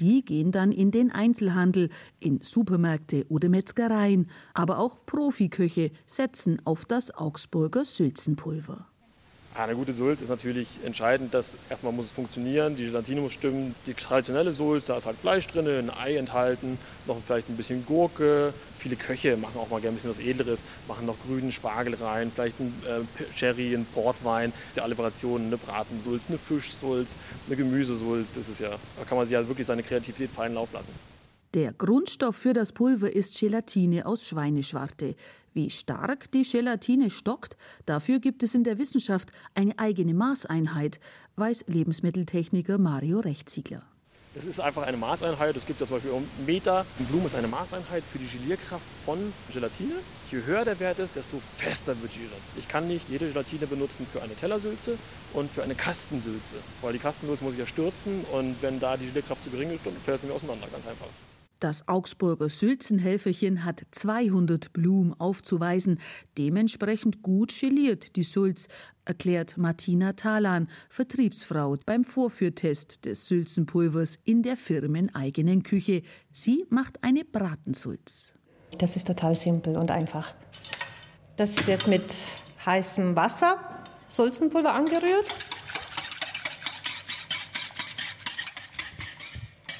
Die 0.00 0.24
gehen 0.24 0.50
dann 0.50 0.72
in 0.72 0.90
den 0.90 1.12
Einzelhandel, 1.12 1.90
in 2.18 2.40
Supermärkte 2.42 3.26
oder 3.28 3.48
Metzgereien. 3.48 4.28
Aber 4.54 4.80
auch 4.80 5.06
Profiköche 5.06 5.92
setzen 6.04 6.60
auf 6.64 6.84
das 6.84 7.14
Augsburger 7.14 7.84
Sülzenpulver. 7.84 8.90
Eine 9.52 9.74
gute 9.74 9.92
Sulz 9.92 10.22
ist 10.22 10.28
natürlich 10.28 10.68
entscheidend, 10.84 11.34
dass 11.34 11.56
erstmal 11.68 11.92
muss 11.92 12.06
es 12.06 12.12
funktionieren, 12.12 12.76
die 12.76 12.84
Gelatine 12.84 13.20
muss 13.20 13.32
stimmen. 13.32 13.74
Die 13.84 13.94
traditionelle 13.94 14.52
Sulz, 14.52 14.84
da 14.84 14.96
ist 14.96 15.06
halt 15.06 15.18
Fleisch 15.18 15.48
drin, 15.48 15.66
ein 15.66 15.90
Ei 15.90 16.16
enthalten, 16.16 16.78
noch 17.06 17.16
vielleicht 17.26 17.48
ein 17.48 17.56
bisschen 17.56 17.84
Gurke. 17.84 18.54
Viele 18.78 18.94
Köche 18.94 19.36
machen 19.36 19.58
auch 19.58 19.68
mal 19.68 19.80
gerne 19.80 19.92
ein 19.92 19.94
bisschen 19.96 20.10
was 20.10 20.20
Edleres, 20.20 20.62
machen 20.86 21.04
noch 21.04 21.16
grünen 21.26 21.50
Spargel 21.50 21.94
rein, 21.94 22.30
vielleicht 22.32 22.60
ein 22.60 22.72
äh, 22.86 23.74
ein 23.74 23.86
Portwein, 23.92 24.52
die 24.76 24.80
alle 24.80 24.96
Variationen, 24.96 25.48
eine 25.48 25.56
Bratensulz, 25.56 26.28
eine 26.28 26.38
Fischsulz, 26.38 27.10
eine 27.48 27.56
Gemüsesulz. 27.56 28.34
Das 28.34 28.48
ist 28.48 28.60
ja, 28.60 28.70
da 28.70 29.04
kann 29.08 29.18
man 29.18 29.26
sich 29.26 29.36
halt 29.36 29.48
wirklich 29.48 29.66
seine 29.66 29.82
Kreativität 29.82 30.30
feinen 30.30 30.54
Lauf 30.54 30.72
lassen. 30.72 31.09
Der 31.54 31.72
Grundstoff 31.72 32.36
für 32.36 32.52
das 32.52 32.70
Pulver 32.70 33.12
ist 33.12 33.36
Gelatine 33.40 34.06
aus 34.06 34.24
Schweineschwarte. 34.24 35.16
Wie 35.52 35.68
stark 35.68 36.30
die 36.30 36.44
Gelatine 36.44 37.10
stockt, 37.10 37.56
dafür 37.86 38.20
gibt 38.20 38.44
es 38.44 38.54
in 38.54 38.62
der 38.62 38.78
Wissenschaft 38.78 39.32
eine 39.56 39.76
eigene 39.76 40.14
Maßeinheit, 40.14 41.00
weiß 41.34 41.64
Lebensmitteltechniker 41.66 42.78
Mario 42.78 43.18
Rechtsziegler. 43.18 43.82
Das 44.36 44.46
ist 44.46 44.60
einfach 44.60 44.84
eine 44.84 44.96
Maßeinheit. 44.96 45.56
Es 45.56 45.66
gibt 45.66 45.80
ja 45.80 45.88
zum 45.88 45.96
Beispiel 45.96 46.12
einen 46.12 46.28
Meter. 46.46 46.86
Ein 47.00 47.06
Blumen 47.06 47.26
ist 47.26 47.34
eine 47.34 47.48
Maßeinheit 47.48 48.04
für 48.12 48.20
die 48.20 48.28
Gelierkraft 48.28 48.84
von 49.04 49.18
Gelatine. 49.52 49.94
Je 50.30 50.44
höher 50.44 50.64
der 50.64 50.78
Wert 50.78 51.00
ist, 51.00 51.16
desto 51.16 51.42
fester 51.56 52.00
wird 52.00 52.12
Gelat. 52.12 52.30
Ich 52.56 52.68
kann 52.68 52.86
nicht 52.86 53.08
jede 53.08 53.26
Gelatine 53.26 53.66
benutzen 53.66 54.06
für 54.12 54.22
eine 54.22 54.36
Tellersülze 54.36 54.96
und 55.32 55.50
für 55.50 55.64
eine 55.64 55.74
Kastensülze. 55.74 56.54
Weil 56.80 56.92
die 56.92 57.00
Kastensülze 57.00 57.42
muss 57.42 57.54
ich 57.54 57.58
ja 57.58 57.66
stürzen 57.66 58.24
und 58.30 58.54
wenn 58.60 58.78
da 58.78 58.96
die 58.96 59.06
Gelierkraft 59.06 59.42
zu 59.42 59.50
gering 59.50 59.72
ist, 59.72 59.84
dann 59.84 59.94
fällt 60.04 60.20
sie 60.20 60.28
mir 60.28 60.34
auseinander, 60.34 60.68
ganz 60.70 60.86
einfach. 60.86 61.08
Das 61.60 61.86
Augsburger 61.88 62.48
Sülzenhelferchen 62.48 63.66
hat 63.66 63.82
200 63.90 64.72
Blumen 64.72 65.12
aufzuweisen. 65.20 66.00
Dementsprechend 66.38 67.22
gut 67.22 67.52
geliert 67.60 68.16
die 68.16 68.22
Sulz, 68.22 68.66
erklärt 69.04 69.58
Martina 69.58 70.14
Talan, 70.14 70.70
Vertriebsfrau 70.88 71.76
beim 71.84 72.04
Vorführtest 72.04 73.04
des 73.04 73.26
Sülzenpulvers 73.26 74.18
in 74.24 74.42
der 74.42 74.56
firmeneigenen 74.56 75.62
Küche. 75.62 76.00
Sie 76.32 76.64
macht 76.70 77.04
eine 77.04 77.26
Bratensulz. 77.26 78.32
Das 78.78 78.96
ist 78.96 79.06
total 79.06 79.36
simpel 79.36 79.76
und 79.76 79.90
einfach. 79.90 80.34
Das 81.36 81.50
ist 81.50 81.68
jetzt 81.68 81.86
mit 81.86 82.14
heißem 82.64 83.14
Wasser, 83.16 83.58
Sulzenpulver 84.08 84.72
angerührt. 84.72 85.26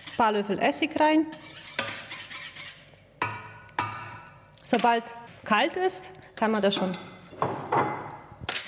Ein 0.08 0.16
paar 0.18 0.32
Löffel 0.32 0.58
Essig 0.58 1.00
rein. 1.00 1.24
Sobald 4.70 5.02
kalt 5.44 5.76
ist, 5.76 6.10
kann 6.36 6.52
man 6.52 6.62
das 6.62 6.76
schon 6.76 6.92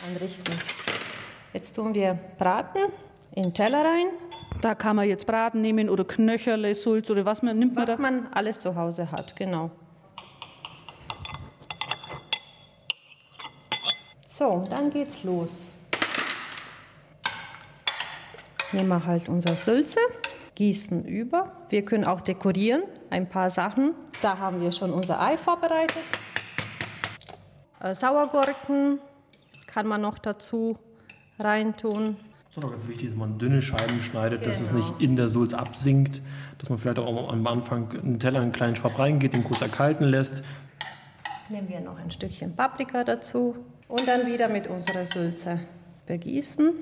anrichten. 0.05 0.53
Jetzt 1.53 1.77
tun 1.77 1.95
wir 1.95 2.19
Braten 2.39 2.91
in 3.31 3.45
den 3.45 3.55
Teller 3.55 3.85
rein. 3.85 4.09
Da 4.61 4.75
kann 4.75 4.97
man 4.97 5.09
jetzt 5.09 5.29
Braten 5.29 5.61
nehmen 5.61 5.89
oder 5.89 6.05
Knöcherle, 6.05 6.75
Sulz 6.75 7.09
oder 7.09 7.25
was 7.25 7.43
man 7.43 7.57
nimmt 7.57 7.77
man 7.77 7.87
was 7.87 7.95
da? 7.95 8.03
man 8.03 8.27
alles 8.33 8.59
zu 8.59 8.75
Hause 8.75 9.13
hat, 9.13 9.37
genau. 9.37 9.71
So, 14.27 14.65
dann 14.69 14.91
geht's 14.91 15.23
los. 15.23 15.71
Nehmen 18.73 18.89
wir 18.89 19.07
halt 19.07 19.29
unser 19.29 19.55
Sülze, 19.55 20.01
gießen 20.55 21.05
über. 21.05 21.53
Wir 21.69 21.85
können 21.85 22.05
auch 22.05 22.21
dekorieren, 22.21 22.83
ein 23.11 23.29
paar 23.29 23.51
Sachen. 23.51 23.93
Da 24.21 24.39
haben 24.39 24.61
wir 24.61 24.73
schon 24.73 24.93
unser 24.93 25.21
Ei 25.21 25.37
vorbereitet. 25.37 25.97
Äh, 27.81 27.95
Sauergurken 27.95 28.99
kann 29.67 29.87
man 29.87 30.01
noch 30.01 30.19
dazu 30.19 30.79
reintun. 31.39 32.17
Es 32.51 32.59
ist 32.59 32.65
auch 32.65 32.71
ganz 32.71 32.87
wichtig, 32.87 33.09
dass 33.09 33.17
man 33.17 33.39
dünne 33.39 33.63
Scheiben 33.63 34.03
schneidet, 34.03 34.41
genau. 34.41 34.51
dass 34.51 34.61
es 34.61 34.69
Genau. 34.73 34.85
nicht 34.85 35.01
in 35.01 35.17
der 35.17 35.29
Sulz 35.29 35.55
absinkt, 35.55 36.21
dass 36.59 36.69
man 36.69 36.79
vielleicht 36.79 36.99
auch 36.99 37.33
am 37.33 37.47
Anfang 37.47 37.91
einen 37.93 38.21
Teller, 38.21 38.41
einen 38.41 38.53
kleinen 38.53 38.77
Schwapp 38.77 38.99
reingeht, 38.99 39.33
den 39.33 39.43
kurz 39.43 39.63
erkalten 39.63 40.07
lässt. 40.07 40.45
Nehmen 41.49 41.69
wir 41.69 41.81
noch 41.81 41.99
ein 41.99 42.11
Stückchen 42.11 42.55
Paprika 42.55 43.05
dazu 43.05 43.57
und 43.89 44.07
dann 44.07 44.27
wieder 44.27 44.49
mit 44.49 44.67
unserer 44.69 45.07
Sülze 45.07 45.61
begießen. 46.07 46.73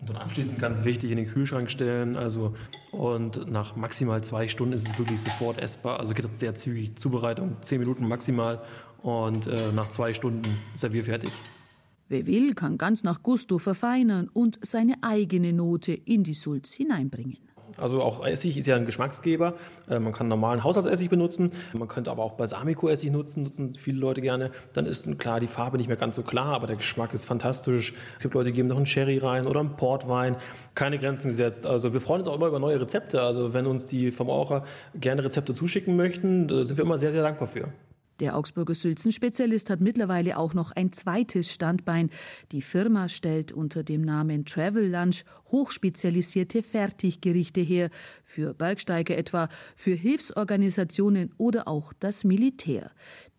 Und 0.00 0.10
dann 0.10 0.16
anschließend 0.16 0.58
ganz 0.58 0.84
wichtig 0.84 1.10
in 1.10 1.18
den 1.18 1.26
Kühlschrank 1.26 1.70
stellen. 1.70 2.16
Also, 2.16 2.54
und 2.90 3.50
nach 3.50 3.76
maximal 3.76 4.22
zwei 4.24 4.48
Stunden 4.48 4.72
ist 4.72 4.88
es 4.88 4.98
wirklich 4.98 5.20
sofort 5.20 5.58
essbar. 5.58 6.00
Also 6.00 6.14
geht 6.14 6.24
das 6.24 6.40
sehr 6.40 6.54
zügig. 6.54 6.96
Zubereitung 6.96 7.56
zehn 7.62 7.80
Minuten 7.80 8.08
maximal 8.08 8.62
und 9.02 9.46
äh, 9.46 9.72
nach 9.74 9.90
zwei 9.90 10.14
Stunden 10.14 10.48
servierfertig. 10.74 11.32
Wer 12.08 12.26
will, 12.26 12.54
kann 12.54 12.76
ganz 12.76 13.04
nach 13.04 13.22
Gusto 13.22 13.58
verfeinern 13.58 14.28
und 14.32 14.58
seine 14.62 14.94
eigene 15.02 15.52
Note 15.52 15.92
in 15.92 16.24
die 16.24 16.34
Sulz 16.34 16.72
hineinbringen. 16.72 17.38
Also 17.76 18.02
auch 18.02 18.24
Essig 18.24 18.56
ist 18.58 18.66
ja 18.66 18.76
ein 18.76 18.86
Geschmacksgeber. 18.86 19.54
Äh, 19.88 19.98
Man 19.98 20.12
kann 20.12 20.28
normalen 20.28 20.64
Haushaltsessig 20.64 21.08
benutzen. 21.08 21.52
Man 21.72 21.88
könnte 21.88 22.10
aber 22.10 22.22
auch 22.22 22.32
Balsamico-Essig 22.32 23.10
nutzen, 23.10 23.44
nutzen 23.44 23.74
viele 23.74 23.98
Leute 23.98 24.20
gerne. 24.20 24.50
Dann 24.74 24.86
ist 24.86 25.18
klar 25.18 25.40
die 25.40 25.46
Farbe 25.46 25.76
nicht 25.76 25.88
mehr 25.88 25.96
ganz 25.96 26.16
so 26.16 26.22
klar, 26.22 26.54
aber 26.54 26.66
der 26.66 26.76
Geschmack 26.76 27.14
ist 27.14 27.24
fantastisch. 27.24 27.94
Es 28.16 28.22
gibt 28.22 28.34
Leute, 28.34 28.50
die 28.50 28.56
geben 28.56 28.68
noch 28.68 28.76
einen 28.76 28.86
Sherry 28.86 29.18
rein 29.18 29.46
oder 29.46 29.60
einen 29.60 29.76
Portwein. 29.76 30.36
Keine 30.74 30.98
Grenzen 30.98 31.28
gesetzt. 31.28 31.66
Also 31.66 31.92
wir 31.92 32.00
freuen 32.00 32.20
uns 32.20 32.28
auch 32.28 32.36
immer 32.36 32.46
über 32.46 32.58
neue 32.58 32.80
Rezepte. 32.80 33.22
Also 33.22 33.54
wenn 33.54 33.66
uns 33.66 33.86
die 33.86 34.10
Verbraucher 34.12 34.64
gerne 34.94 35.24
Rezepte 35.24 35.54
zuschicken 35.54 35.96
möchten, 35.96 36.48
da 36.48 36.64
sind 36.64 36.76
wir 36.76 36.84
immer 36.84 36.98
sehr, 36.98 37.12
sehr 37.12 37.22
dankbar 37.22 37.48
für. 37.48 37.68
Der 38.20 38.36
Augsburger 38.36 38.74
Sülzen-Spezialist 38.74 39.70
hat 39.70 39.80
mittlerweile 39.80 40.36
auch 40.36 40.52
noch 40.52 40.72
ein 40.72 40.92
zweites 40.92 41.52
Standbein. 41.52 42.10
Die 42.52 42.60
Firma 42.60 43.08
stellt 43.08 43.50
unter 43.50 43.82
dem 43.82 44.02
Namen 44.02 44.44
Travel 44.44 44.90
Lunch 44.90 45.24
hochspezialisierte 45.50 46.62
Fertiggerichte 46.62 47.62
her, 47.62 47.88
für 48.22 48.52
Bergsteiger 48.52 49.16
etwa, 49.16 49.48
für 49.74 49.94
Hilfsorganisationen 49.94 51.32
oder 51.38 51.66
auch 51.66 51.94
das 51.98 52.22
Militär. 52.22 52.90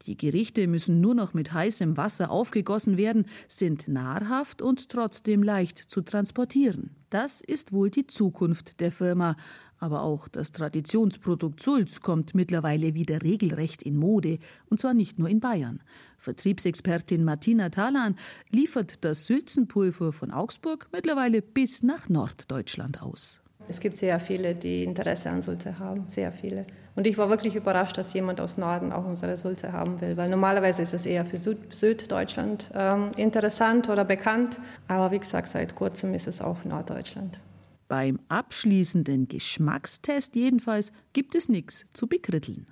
Die 0.06 0.18
Gerichte 0.18 0.68
müssen 0.68 1.02
nur 1.02 1.14
noch 1.14 1.34
mit 1.34 1.54
heißem 1.54 1.98
Wasser 1.98 2.32
aufgegossen 2.32 2.98
werden, 2.98 3.26
sind 3.48 3.88
nahrhaft 3.88 4.62
und 4.62 4.90
trotzdem 4.90 5.44
leicht 5.44 5.78
zu 5.78 6.02
transportieren. 6.02 6.96
Das 7.10 7.42
ist 7.42 7.72
wohl 7.74 7.90
die 7.90 8.08
Zukunft 8.08 8.80
der 8.80 8.92
Firma. 8.92 9.36
Aber 9.78 10.04
auch 10.04 10.28
das 10.28 10.52
Traditionsprodukt 10.52 11.60
Sulz 11.60 12.02
kommt 12.02 12.36
mittlerweile 12.36 12.94
wieder 12.94 13.24
regelrecht 13.24 13.82
in 13.82 13.98
Mode, 13.98 14.38
und 14.70 14.80
zwar 14.80 14.94
nicht 14.94 15.18
nur 15.18 15.28
in 15.28 15.40
Bayern. 15.40 15.82
Vertriebsexpertin 16.20 17.24
Martina 17.24 17.70
Talan 17.70 18.16
liefert 18.52 19.04
das 19.04 19.26
Sülzenpulver 19.26 20.14
von 20.14 20.32
Augsburg 20.32 20.88
mittlerweile 20.92 21.42
bis 21.42 21.82
nach 21.82 22.10
Norddeutschland 22.10 23.02
aus. 23.02 23.42
Es 23.68 23.80
gibt 23.80 23.98
sehr 23.98 24.20
viele, 24.20 24.54
die 24.54 24.84
Interesse 24.84 25.32
an 25.32 25.42
Sulze 25.42 25.80
haben, 25.80 26.08
sehr 26.08 26.32
viele. 26.32 26.68
Und 26.96 27.08
ich 27.08 27.18
war 27.18 27.30
wirklich 27.30 27.56
überrascht, 27.56 27.98
dass 27.98 28.14
jemand 28.14 28.42
aus 28.42 28.58
Norden 28.58 28.92
auch 28.92 29.06
unsere 29.06 29.38
Sulze 29.38 29.72
haben 29.72 30.02
will, 30.02 30.18
weil 30.18 30.30
normalerweise 30.30 30.82
ist 30.82 30.94
es 30.94 31.06
eher 31.06 31.26
für 31.26 31.38
Süd 31.38 31.74
Süddeutschland 31.74 32.70
ähm, 32.74 33.10
interessant 33.16 33.90
oder 33.90 34.04
bekannt. 34.04 34.58
Aber 34.88 35.12
wie 35.12 35.20
gesagt, 35.20 35.48
seit 35.48 35.76
kurzem 35.76 36.14
ist 36.14 36.28
es 36.28 36.42
auch 36.42 36.66
Norddeutschland. 36.66 37.40
Beim 37.88 38.20
abschließenden 38.30 39.28
Geschmackstest 39.28 40.36
jedenfalls 40.36 40.92
gibt 41.14 41.36
es 41.36 41.50
nichts 41.50 41.86
zu 41.94 42.08
bekritteln. 42.08 42.68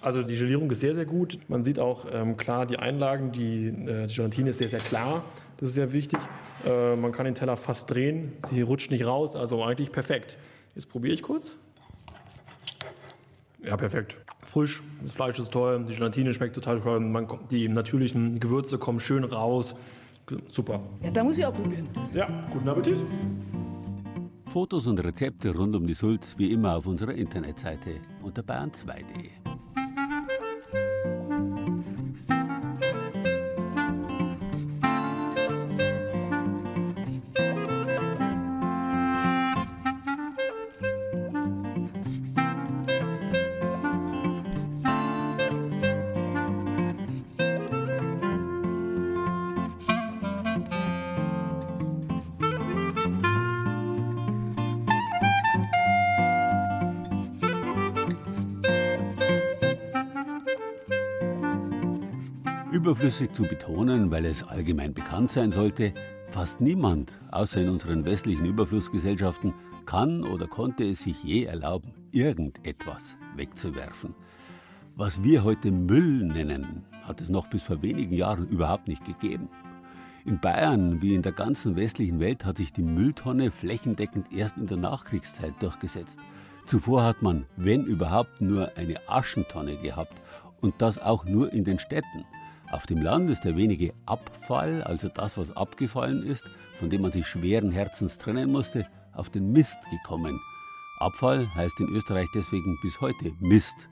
Also 0.00 0.22
die 0.22 0.36
Gelierung 0.36 0.70
ist 0.70 0.80
sehr, 0.80 0.94
sehr 0.94 1.06
gut. 1.06 1.38
Man 1.48 1.64
sieht 1.64 1.78
auch 1.78 2.06
ähm, 2.12 2.36
klar 2.36 2.66
die 2.66 2.78
Einlagen. 2.78 3.32
Die, 3.32 3.68
äh, 3.68 4.06
die 4.06 4.14
Gelatine 4.14 4.50
ist 4.50 4.58
sehr, 4.58 4.68
sehr 4.68 4.78
klar. 4.78 5.24
Das 5.56 5.70
ist 5.70 5.74
sehr 5.74 5.92
wichtig. 5.92 6.20
Äh, 6.66 6.96
man 6.96 7.12
kann 7.12 7.24
den 7.24 7.34
Teller 7.34 7.56
fast 7.56 7.90
drehen. 7.90 8.32
Sie 8.50 8.62
rutscht 8.62 8.90
nicht 8.90 9.06
raus. 9.06 9.34
Also 9.34 9.62
eigentlich 9.64 9.90
perfekt. 9.90 10.36
Jetzt 10.74 10.88
probiere 10.88 11.14
ich 11.14 11.22
kurz. 11.22 11.56
Ja, 13.62 13.76
perfekt. 13.76 14.16
Frisch, 14.46 14.82
das 15.02 15.12
Fleisch 15.12 15.38
ist 15.38 15.52
toll, 15.52 15.84
die 15.86 15.94
Gelatine 15.94 16.32
schmeckt 16.32 16.54
total 16.54 16.80
toll, 16.80 17.00
man, 17.00 17.26
die 17.50 17.68
natürlichen 17.68 18.40
Gewürze 18.40 18.78
kommen 18.78 19.00
schön 19.00 19.24
raus. 19.24 19.74
Super. 20.50 20.80
Ja, 21.02 21.10
da 21.10 21.24
muss 21.24 21.38
ich 21.38 21.44
auch 21.44 21.54
probieren. 21.54 21.88
Ja, 22.14 22.28
guten 22.52 22.68
Appetit. 22.68 22.98
Fotos 24.46 24.86
und 24.86 24.98
Rezepte 24.98 25.54
rund 25.54 25.76
um 25.76 25.86
die 25.86 25.94
Sulz 25.94 26.34
wie 26.38 26.52
immer 26.52 26.76
auf 26.76 26.86
unserer 26.86 27.12
Internetseite 27.12 28.00
unter 28.22 28.42
bayern2.de. 28.42 29.30
Überflüssig 62.78 63.32
zu 63.32 63.42
betonen, 63.42 64.12
weil 64.12 64.24
es 64.24 64.44
allgemein 64.44 64.94
bekannt 64.94 65.32
sein 65.32 65.50
sollte, 65.50 65.92
fast 66.30 66.60
niemand, 66.60 67.10
außer 67.32 67.60
in 67.60 67.70
unseren 67.70 68.04
westlichen 68.04 68.44
Überflussgesellschaften, 68.44 69.52
kann 69.84 70.22
oder 70.22 70.46
konnte 70.46 70.84
es 70.84 71.00
sich 71.00 71.24
je 71.24 71.42
erlauben, 71.42 71.92
irgendetwas 72.12 73.16
wegzuwerfen. 73.34 74.14
Was 74.94 75.24
wir 75.24 75.42
heute 75.42 75.72
Müll 75.72 76.24
nennen, 76.24 76.84
hat 77.02 77.20
es 77.20 77.28
noch 77.28 77.48
bis 77.50 77.64
vor 77.64 77.82
wenigen 77.82 78.14
Jahren 78.14 78.46
überhaupt 78.46 78.86
nicht 78.86 79.04
gegeben. 79.04 79.48
In 80.24 80.38
Bayern 80.38 81.02
wie 81.02 81.16
in 81.16 81.22
der 81.22 81.32
ganzen 81.32 81.74
westlichen 81.74 82.20
Welt 82.20 82.44
hat 82.44 82.58
sich 82.58 82.72
die 82.72 82.84
Mülltonne 82.84 83.50
flächendeckend 83.50 84.32
erst 84.32 84.56
in 84.56 84.68
der 84.68 84.76
Nachkriegszeit 84.76 85.54
durchgesetzt. 85.60 86.20
Zuvor 86.66 87.02
hat 87.02 87.22
man, 87.22 87.44
wenn 87.56 87.86
überhaupt, 87.86 88.40
nur 88.40 88.70
eine 88.76 89.00
Aschentonne 89.08 89.78
gehabt 89.78 90.22
und 90.60 90.74
das 90.78 91.00
auch 91.00 91.24
nur 91.24 91.52
in 91.52 91.64
den 91.64 91.80
Städten. 91.80 92.24
Auf 92.70 92.86
dem 92.86 93.00
Land 93.00 93.30
ist 93.30 93.44
der 93.44 93.56
wenige 93.56 93.94
Abfall, 94.04 94.82
also 94.82 95.08
das, 95.08 95.38
was 95.38 95.56
abgefallen 95.56 96.22
ist, 96.22 96.44
von 96.78 96.90
dem 96.90 97.00
man 97.00 97.12
sich 97.12 97.26
schweren 97.26 97.72
Herzens 97.72 98.18
trennen 98.18 98.52
musste, 98.52 98.86
auf 99.14 99.30
den 99.30 99.52
Mist 99.52 99.78
gekommen. 99.90 100.38
Abfall 101.00 101.48
heißt 101.54 101.80
in 101.80 101.88
Österreich 101.88 102.28
deswegen 102.34 102.78
bis 102.82 103.00
heute 103.00 103.32
Mist. 103.40 103.88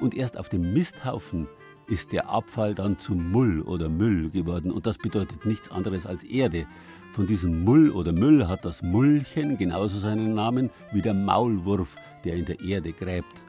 Und 0.00 0.14
erst 0.14 0.36
auf 0.36 0.48
dem 0.48 0.72
Misthaufen 0.72 1.46
ist 1.86 2.10
der 2.10 2.28
Abfall 2.28 2.74
dann 2.74 2.98
zu 2.98 3.14
Mull 3.14 3.62
oder 3.62 3.88
Müll 3.88 4.28
geworden. 4.30 4.72
Und 4.72 4.86
das 4.86 4.98
bedeutet 4.98 5.46
nichts 5.46 5.70
anderes 5.70 6.04
als 6.04 6.24
Erde. 6.24 6.66
Von 7.12 7.28
diesem 7.28 7.62
Mull 7.62 7.90
oder 7.90 8.12
Müll 8.12 8.48
hat 8.48 8.64
das 8.64 8.82
Mullchen 8.82 9.56
genauso 9.56 9.98
seinen 9.98 10.34
Namen 10.34 10.70
wie 10.92 11.00
der 11.00 11.14
Maulwurf, 11.14 11.94
der 12.24 12.34
in 12.34 12.44
der 12.44 12.60
Erde 12.60 12.92
gräbt. 12.92 13.45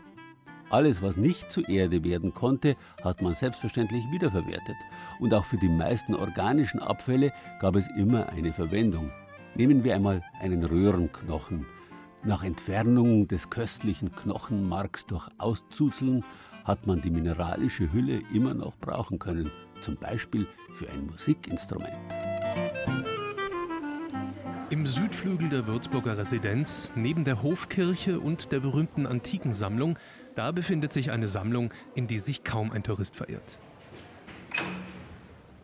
Alles, 0.70 1.02
was 1.02 1.16
nicht 1.16 1.50
zu 1.50 1.62
Erde 1.62 2.04
werden 2.04 2.34
konnte, 2.34 2.76
hat 3.02 3.22
man 3.22 3.34
selbstverständlich 3.36 4.04
wiederverwertet. 4.12 4.76
Und 5.20 5.34
auch 5.34 5.46
für 5.46 5.58
die 5.58 5.70
meisten 5.70 6.14
organischen 6.14 6.82
Abfälle 6.82 7.32
gab 7.62 7.76
es 7.78 7.88
immer 7.98 8.28
eine 8.30 8.52
Verwendung. 8.52 9.10
Nehmen 9.56 9.86
wir 9.86 9.96
einmal 9.96 10.22
einen 10.42 10.66
Röhrenknochen. 10.66 11.66
Nach 12.24 12.44
Entfernung 12.44 13.30
des 13.30 13.50
köstlichen 13.50 14.12
Knochenmarks 14.12 15.06
durch 15.06 15.30
Auszuzeln 15.38 16.26
hat 16.66 16.86
man 16.86 17.02
die 17.02 17.12
mineralische 17.12 17.94
Hülle 17.94 18.20
immer 18.34 18.54
noch 18.54 18.76
brauchen 18.78 19.20
können, 19.20 19.50
zum 19.82 19.96
Beispiel 19.96 20.48
für 20.74 20.90
ein 20.90 21.06
Musikinstrument. 21.06 21.94
Im 24.70 24.86
Südflügel 24.86 25.48
der 25.48 25.66
Würzburger 25.66 26.18
Residenz, 26.18 26.92
neben 26.94 27.24
der 27.24 27.42
Hofkirche 27.42 28.20
und 28.20 28.52
der 28.52 28.60
berühmten 28.60 29.08
Antikensammlung, 29.08 29.98
da 30.38 30.52
befindet 30.52 30.94
sich 30.94 31.10
eine 31.10 31.28
Sammlung, 31.28 31.74
in 31.96 32.08
die 32.08 32.20
sich 32.20 32.44
kaum 32.44 32.72
ein 32.72 32.84
Tourist 32.84 33.16
verirrt. 33.16 33.58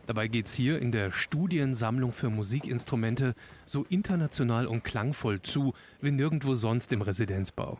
Dabei 0.07 0.27
geht's 0.27 0.53
hier 0.53 0.79
in 0.79 0.91
der 0.91 1.11
Studiensammlung 1.11 2.11
für 2.11 2.31
Musikinstrumente 2.31 3.35
so 3.67 3.85
international 3.87 4.65
und 4.65 4.83
klangvoll 4.83 5.41
zu 5.43 5.73
wie 6.01 6.11
nirgendwo 6.11 6.55
sonst 6.55 6.91
im 6.91 7.03
Residenzbau. 7.03 7.79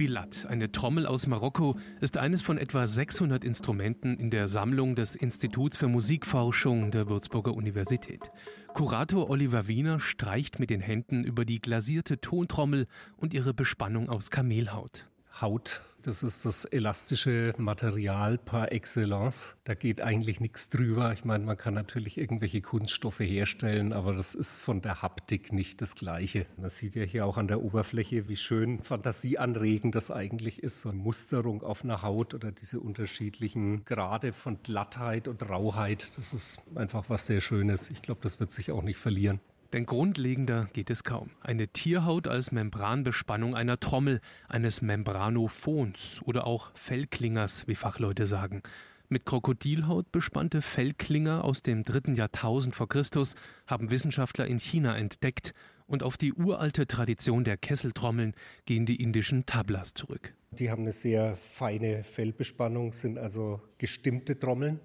Die 0.00 0.06
Bilat, 0.06 0.46
eine 0.46 0.72
Trommel 0.72 1.04
aus 1.04 1.26
Marokko, 1.26 1.76
ist 2.00 2.16
eines 2.16 2.40
von 2.40 2.56
etwa 2.56 2.86
600 2.86 3.44
Instrumenten 3.44 4.16
in 4.16 4.30
der 4.30 4.48
Sammlung 4.48 4.94
des 4.94 5.14
Instituts 5.14 5.76
für 5.76 5.88
Musikforschung 5.88 6.90
der 6.90 7.10
Würzburger 7.10 7.52
Universität. 7.52 8.30
Kurator 8.72 9.28
Oliver 9.28 9.68
Wiener 9.68 10.00
streicht 10.00 10.58
mit 10.58 10.70
den 10.70 10.80
Händen 10.80 11.22
über 11.22 11.44
die 11.44 11.60
glasierte 11.60 12.18
Tontrommel 12.18 12.86
und 13.18 13.34
ihre 13.34 13.52
Bespannung 13.52 14.08
aus 14.08 14.30
Kamelhaut. 14.30 15.06
Haut, 15.38 15.82
das 16.02 16.22
ist 16.22 16.44
das 16.44 16.64
elastische 16.64 17.54
Material 17.58 18.38
par 18.38 18.72
excellence. 18.72 19.56
Da 19.64 19.74
geht 19.74 20.00
eigentlich 20.00 20.40
nichts 20.40 20.68
drüber. 20.68 21.12
Ich 21.12 21.24
meine, 21.24 21.44
man 21.44 21.56
kann 21.56 21.74
natürlich 21.74 22.18
irgendwelche 22.18 22.60
Kunststoffe 22.60 23.20
herstellen, 23.20 23.92
aber 23.92 24.14
das 24.14 24.34
ist 24.34 24.58
von 24.60 24.80
der 24.82 25.02
Haptik 25.02 25.52
nicht 25.52 25.80
das 25.80 25.94
Gleiche. 25.94 26.46
Man 26.56 26.70
sieht 26.70 26.94
ja 26.94 27.04
hier 27.04 27.26
auch 27.26 27.36
an 27.36 27.48
der 27.48 27.62
Oberfläche, 27.62 28.28
wie 28.28 28.36
schön 28.36 28.82
fantasieanregend 28.82 29.94
das 29.94 30.10
eigentlich 30.10 30.62
ist. 30.62 30.80
So 30.80 30.90
eine 30.90 30.98
Musterung 30.98 31.62
auf 31.62 31.84
einer 31.84 32.02
Haut 32.02 32.34
oder 32.34 32.52
diese 32.52 32.80
unterschiedlichen 32.80 33.84
Grade 33.84 34.32
von 34.32 34.62
Glattheit 34.62 35.28
und 35.28 35.48
Rauheit. 35.48 36.12
Das 36.16 36.32
ist 36.32 36.62
einfach 36.74 37.04
was 37.08 37.26
sehr 37.26 37.40
Schönes. 37.40 37.90
Ich 37.90 38.02
glaube, 38.02 38.20
das 38.22 38.40
wird 38.40 38.52
sich 38.52 38.70
auch 38.70 38.82
nicht 38.82 38.98
verlieren. 38.98 39.40
Denn 39.72 39.86
grundlegender 39.86 40.68
geht 40.72 40.90
es 40.90 41.04
kaum. 41.04 41.30
Eine 41.40 41.68
Tierhaut 41.68 42.26
als 42.26 42.50
Membranbespannung 42.50 43.54
einer 43.54 43.78
Trommel, 43.78 44.20
eines 44.48 44.82
Membranophons 44.82 46.20
oder 46.24 46.46
auch 46.46 46.70
Fellklingers, 46.74 47.68
wie 47.68 47.76
Fachleute 47.76 48.26
sagen. 48.26 48.62
Mit 49.08 49.26
Krokodilhaut 49.26 50.10
bespannte 50.12 50.62
Fellklinger 50.62 51.44
aus 51.44 51.62
dem 51.62 51.82
dritten 51.82 52.14
Jahrtausend 52.14 52.74
vor 52.74 52.88
Christus 52.88 53.34
haben 53.66 53.90
Wissenschaftler 53.90 54.46
in 54.46 54.60
China 54.60 54.96
entdeckt 54.96 55.52
und 55.86 56.04
auf 56.04 56.16
die 56.16 56.32
uralte 56.32 56.86
Tradition 56.86 57.42
der 57.42 57.56
Kesseltrommeln 57.56 58.34
gehen 58.66 58.86
die 58.86 59.02
indischen 59.02 59.46
Tablas 59.46 59.94
zurück. 59.94 60.34
Die 60.52 60.70
haben 60.70 60.82
eine 60.82 60.92
sehr 60.92 61.36
feine 61.36 62.04
Fellbespannung, 62.04 62.92
sind 62.92 63.18
also 63.18 63.60
gestimmte 63.78 64.38
Trommeln. 64.38 64.78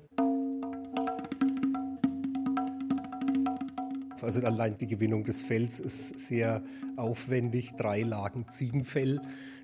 Also 4.25 4.41
allein 4.41 4.75
die 4.77 4.88
Gewinnung 4.88 5.23
des 5.23 5.41
Fells 5.41 5.79
ist 5.79 6.17
sehr 6.19 6.63
aufwendig. 6.97 7.73
Drei 7.77 8.01
Lagen 8.01 8.49
Ziegenfell, 8.49 9.21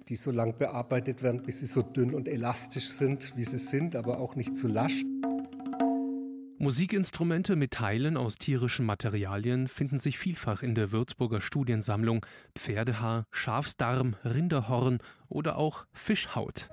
die 0.08 0.16
so 0.16 0.30
lang 0.30 0.56
bearbeitet 0.58 1.24
werden, 1.24 1.42
bis 1.42 1.60
sie 1.60 1.66
so 1.66 1.82
dünn 1.82 2.14
und 2.14 2.28
elastisch 2.28 2.90
sind, 2.90 3.34
wie 3.36 3.44
sie 3.44 3.58
sind, 3.58 3.96
aber 3.96 4.20
auch 4.20 4.36
nicht 4.36 4.56
zu 4.56 4.68
lasch. 4.68 5.02
Musikinstrumente 6.60 7.56
mit 7.56 7.72
Teilen 7.72 8.18
aus 8.18 8.36
tierischen 8.36 8.86
Materialien 8.86 9.68
finden 9.68 10.00
sich 10.00 10.20
vielfach 10.20 10.62
in 10.62 10.76
der 10.76 10.92
Würzburger 10.92 11.42
Studiensammlung. 11.42 12.24
Pferdehaar, 12.56 13.26
Schafsdarm, 13.32 14.16
Rinderhorn 14.24 15.00
oder 15.28 15.58
auch 15.58 15.86
Fischhaut. 15.92 16.70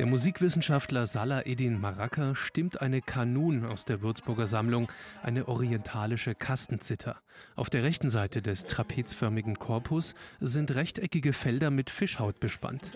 Der 0.00 0.06
Musikwissenschaftler 0.06 1.04
Salah 1.04 1.44
Eddin 1.44 1.78
Maraka 1.78 2.34
stimmt 2.34 2.80
eine 2.80 3.02
Kanun 3.02 3.66
aus 3.66 3.84
der 3.84 4.00
Würzburger 4.00 4.46
Sammlung, 4.46 4.90
eine 5.22 5.46
orientalische 5.46 6.34
Kastenzither. 6.34 7.16
Auf 7.54 7.68
der 7.68 7.82
rechten 7.82 8.08
Seite 8.08 8.40
des 8.40 8.64
trapezförmigen 8.64 9.58
Korpus 9.58 10.14
sind 10.40 10.74
rechteckige 10.74 11.34
Felder 11.34 11.70
mit 11.70 11.90
Fischhaut 11.90 12.40
bespannt. 12.40 12.92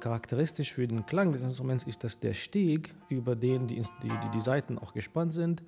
Charakteristisch 0.00 0.74
für 0.74 0.86
den 0.86 1.06
Klang 1.06 1.32
des 1.32 1.40
Instruments 1.40 1.84
ist, 1.84 2.04
dass 2.04 2.20
der 2.20 2.34
Steg, 2.34 2.94
über 3.08 3.34
den 3.34 3.66
die, 3.66 3.82
die, 4.02 4.30
die 4.34 4.40
Saiten 4.40 4.78
auch 4.78 4.92
gespannt 4.92 5.32
sind, 5.32 5.62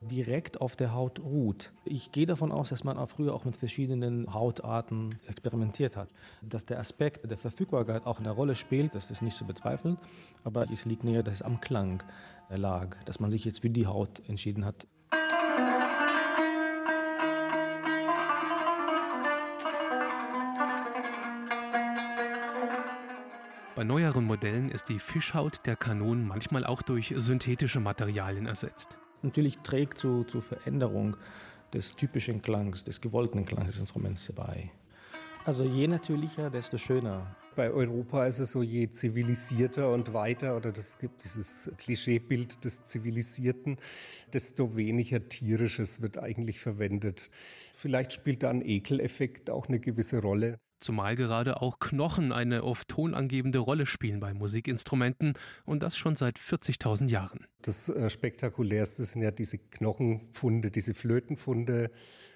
direkt 0.00 0.60
auf 0.60 0.76
der 0.76 0.94
Haut 0.94 1.20
ruht. 1.20 1.72
Ich 1.84 2.12
gehe 2.12 2.26
davon 2.26 2.52
aus, 2.52 2.68
dass 2.70 2.84
man 2.84 2.98
auch 2.98 3.08
früher 3.08 3.34
auch 3.34 3.44
mit 3.44 3.56
verschiedenen 3.56 4.32
Hautarten 4.32 5.18
experimentiert 5.26 5.96
hat. 5.96 6.12
Dass 6.42 6.64
der 6.64 6.78
Aspekt 6.78 7.28
der 7.28 7.38
Verfügbarkeit 7.38 8.06
auch 8.06 8.18
eine 8.18 8.30
Rolle 8.30 8.54
spielt, 8.54 8.94
das 8.94 9.10
ist 9.10 9.22
nicht 9.22 9.36
zu 9.36 9.44
bezweifeln, 9.44 9.98
aber 10.44 10.70
es 10.70 10.84
liegt 10.84 11.04
näher, 11.04 11.22
dass 11.22 11.34
es 11.34 11.42
am 11.42 11.60
Klang 11.60 12.02
lag, 12.48 12.96
dass 13.04 13.20
man 13.20 13.30
sich 13.30 13.44
jetzt 13.44 13.60
für 13.60 13.70
die 13.70 13.86
Haut 13.86 14.22
entschieden 14.28 14.64
hat. 14.64 14.86
Bei 23.74 23.84
neueren 23.84 24.24
Modellen 24.24 24.70
ist 24.72 24.88
die 24.88 24.98
Fischhaut 24.98 25.64
der 25.64 25.76
Kanonen 25.76 26.26
manchmal 26.26 26.66
auch 26.66 26.82
durch 26.82 27.14
synthetische 27.16 27.78
Materialien 27.78 28.46
ersetzt. 28.46 28.98
Natürlich 29.22 29.58
trägt 29.58 29.98
zu, 29.98 30.24
zu 30.24 30.40
Veränderung 30.40 31.16
des 31.72 31.92
typischen 31.92 32.42
Klangs, 32.42 32.84
des 32.84 33.00
gewollten 33.00 33.44
Klangs 33.44 33.72
des 33.72 33.80
Instruments 33.80 34.26
dabei. 34.26 34.70
Also 35.44 35.64
je 35.64 35.86
natürlicher, 35.88 36.50
desto 36.50 36.78
schöner. 36.78 37.34
Bei 37.56 37.70
Europa 37.70 38.26
ist 38.26 38.38
es 38.38 38.52
so, 38.52 38.62
je 38.62 38.88
zivilisierter 38.90 39.92
und 39.92 40.12
weiter, 40.12 40.56
oder 40.56 40.70
es 40.76 40.98
gibt 40.98 41.24
dieses 41.24 41.70
Klischeebild 41.78 42.64
des 42.64 42.84
Zivilisierten, 42.84 43.78
desto 44.32 44.76
weniger 44.76 45.28
tierisches 45.28 46.00
wird 46.00 46.18
eigentlich 46.18 46.60
verwendet. 46.60 47.30
Vielleicht 47.72 48.12
spielt 48.12 48.42
da 48.42 48.50
ein 48.50 48.62
Ekeleffekt 48.62 49.50
auch 49.50 49.68
eine 49.68 49.80
gewisse 49.80 50.20
Rolle. 50.20 50.58
Zumal 50.80 51.16
gerade 51.16 51.60
auch 51.60 51.78
Knochen 51.80 52.32
eine 52.32 52.64
oft 52.64 52.88
tonangebende 52.88 53.58
Rolle 53.58 53.86
spielen 53.86 54.20
bei 54.20 54.32
Musikinstrumenten 54.32 55.34
und 55.64 55.82
das 55.82 55.96
schon 55.96 56.16
seit 56.16 56.38
40.000 56.38 57.10
Jahren. 57.10 57.46
Das 57.62 57.88
äh, 57.88 58.10
Spektakulärste 58.10 59.04
sind 59.04 59.22
ja 59.22 59.30
diese 59.30 59.58
Knochenfunde, 59.58 60.70
diese 60.70 60.94
Flötenfunde, 60.94 61.90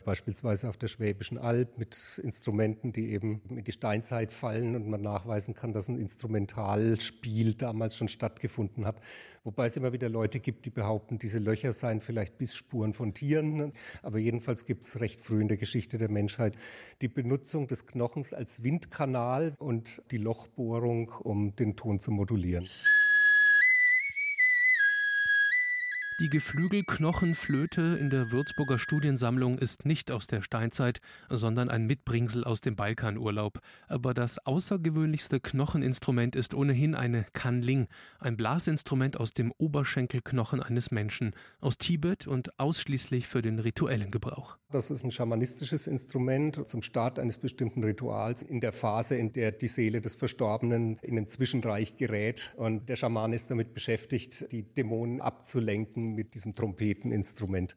beispielsweise 0.05 0.69
auf 0.69 0.77
der 0.77 0.89
Schwäbischen 0.89 1.39
Alb 1.39 1.79
mit 1.79 2.21
Instrumenten, 2.23 2.93
die 2.93 3.11
eben 3.13 3.41
in 3.51 3.65
die 3.65 3.73
Steinzeit 3.73 4.33
fallen 4.33 4.77
und 4.77 4.89
man 4.89 5.03
nachweisen 5.03 5.55
kann, 5.55 5.73
dass 5.73 5.89
ein 5.89 5.99
Instrumentalspiel 5.99 7.55
damals 7.55 7.97
schon 7.97 8.09
stattgefunden 8.09 8.85
hat. 8.85 9.01
Wobei 9.45 9.67
es 9.67 9.77
immer 9.77 9.93
wieder 9.93 10.09
Leute 10.09 10.39
gibt, 10.39 10.67
die 10.67 10.71
behaupten, 10.71 11.19
diese 11.19 11.41
Löcher 11.41 11.73
seien 11.73 12.01
vielleicht 12.01 12.39
Bissspuren 12.39 12.95
von 12.95 13.13
Tieren. 13.13 13.73
Aber 14.03 14.19
jedenfalls 14.19 14.67
gibt 14.67 14.85
es 14.85 15.01
recht 15.01 15.21
früh 15.21 15.41
in 15.41 15.49
der 15.49 15.57
Geschichte 15.57 15.99
der 15.99 16.11
Menschheit 16.11 16.57
die 17.01 17.09
Benutzung 17.09 17.67
des 17.67 17.87
Knochens 17.87 18.35
als 18.35 18.63
Windkanal 18.63 19.55
und 19.59 20.03
die 20.13 20.19
Lochbohrung, 20.19 21.09
um 21.11 21.57
den 21.57 21.75
Ton 21.75 21.99
zu 21.99 22.13
modulieren. 22.13 22.69
Die 26.23 26.31
Geflügelknochenflöte 26.31 27.99
in 28.01 28.09
der 28.09 28.31
Würzburger 28.31 28.79
Studiensammlung 28.79 29.59
ist 29.59 29.85
nicht 29.85 30.13
aus 30.13 30.29
der 30.29 30.41
Steinzeit, 30.43 31.01
sondern 31.29 31.69
ein 31.69 31.85
Mitbringsel 31.85 32.45
aus 32.45 32.61
dem 32.61 32.77
Balkanurlaub. 32.77 33.59
Aber 33.89 34.15
das 34.15 34.39
außergewöhnlichste 34.39 35.41
Knocheninstrument 35.41 36.37
ist 36.37 36.55
ohnehin 36.55 36.95
eine 36.95 37.27
Kanling, 37.33 37.89
ein 38.21 38.37
Blasinstrument 38.37 39.17
aus 39.17 39.33
dem 39.33 39.51
Oberschenkelknochen 39.59 40.63
eines 40.63 40.93
Menschen, 40.93 41.33
aus 41.61 41.77
Tibet 41.77 42.29
und 42.29 42.57
ausschließlich 42.57 43.27
für 43.27 43.43
den 43.43 43.59
rituellen 43.59 44.13
Gebrauch. 44.13 44.59
Das 44.73 44.91
ist 44.91 45.05
ein 45.05 45.11
schamanistisches 45.11 45.87
Instrument 45.87 46.67
zum 46.67 46.81
Start 46.81 47.19
eines 47.19 47.37
bestimmten 47.37 47.85
Rituals 47.85 48.41
in 48.41 48.59
der 48.63 48.73
Phase, 48.73 49.17
in 49.17 49.31
der 49.35 49.53
die 49.53 49.69
Seele 49.69 50.01
des 50.01 50.15
Verstorbenen 50.15 50.99
in 51.03 51.15
den 51.15 51.29
Zwischenreich 51.29 51.99
gerät. 51.99 52.55
Und 52.57 52.89
der 52.89 52.97
Schaman 52.97 53.35
ist 53.35 53.51
damit 53.51 53.75
beschäftigt, 53.75 54.51
die 54.51 54.63
Dämonen 54.63 55.21
abzulenken 55.21 56.15
mit 56.15 56.35
diesem 56.35 56.55
Trompeteninstrument. 56.55 57.77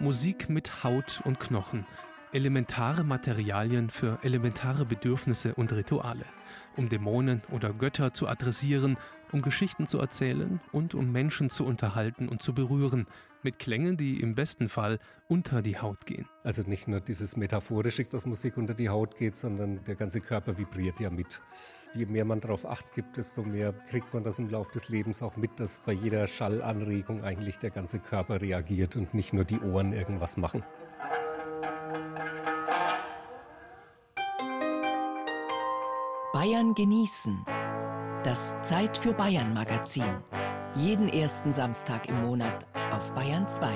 Musik 0.00 0.48
mit 0.48 0.82
Haut 0.82 1.20
und 1.26 1.38
Knochen. 1.38 1.84
Elementare 2.32 3.04
Materialien 3.04 3.90
für 3.90 4.18
elementare 4.22 4.86
Bedürfnisse 4.86 5.54
und 5.54 5.70
Rituale. 5.74 6.24
Um 6.76 6.88
Dämonen 6.88 7.42
oder 7.52 7.74
Götter 7.74 8.14
zu 8.14 8.26
adressieren, 8.26 8.96
um 9.32 9.42
Geschichten 9.42 9.86
zu 9.86 9.98
erzählen 9.98 10.60
und 10.72 10.94
um 10.94 11.12
Menschen 11.12 11.50
zu 11.50 11.64
unterhalten 11.64 12.28
und 12.28 12.42
zu 12.42 12.54
berühren. 12.54 13.06
Mit 13.42 13.58
Klängen, 13.58 13.96
die 13.96 14.20
im 14.20 14.34
besten 14.34 14.68
Fall 14.68 14.98
unter 15.28 15.62
die 15.62 15.78
Haut 15.78 16.06
gehen. 16.06 16.26
Also 16.42 16.62
nicht 16.62 16.88
nur 16.88 17.00
dieses 17.00 17.36
Metaphorische, 17.36 18.02
dass 18.04 18.26
Musik 18.26 18.56
unter 18.56 18.74
die 18.74 18.88
Haut 18.88 19.16
geht, 19.16 19.36
sondern 19.36 19.84
der 19.84 19.94
ganze 19.94 20.20
Körper 20.20 20.58
vibriert 20.58 20.98
ja 20.98 21.10
mit. 21.10 21.40
Je 21.94 22.06
mehr 22.06 22.24
man 22.24 22.40
darauf 22.40 22.66
acht 22.66 22.92
gibt, 22.94 23.16
desto 23.16 23.42
mehr 23.42 23.72
kriegt 23.72 24.12
man 24.12 24.22
das 24.22 24.38
im 24.38 24.50
Laufe 24.50 24.72
des 24.72 24.88
Lebens 24.88 25.22
auch 25.22 25.36
mit, 25.36 25.58
dass 25.58 25.80
bei 25.80 25.92
jeder 25.92 26.26
Schallanregung 26.26 27.22
eigentlich 27.22 27.58
der 27.58 27.70
ganze 27.70 27.98
Körper 27.98 28.40
reagiert 28.40 28.96
und 28.96 29.14
nicht 29.14 29.32
nur 29.32 29.44
die 29.44 29.60
Ohren 29.60 29.92
irgendwas 29.92 30.36
machen. 30.36 30.62
Bayern 36.32 36.74
genießen. 36.74 37.57
Das 38.24 38.56
Zeit 38.62 38.98
für 38.98 39.12
Bayern 39.12 39.54
Magazin. 39.54 40.22
Jeden 40.74 41.08
ersten 41.08 41.52
Samstag 41.52 42.08
im 42.08 42.20
Monat 42.22 42.66
auf 42.90 43.12
Bayern 43.14 43.46
2. 43.46 43.68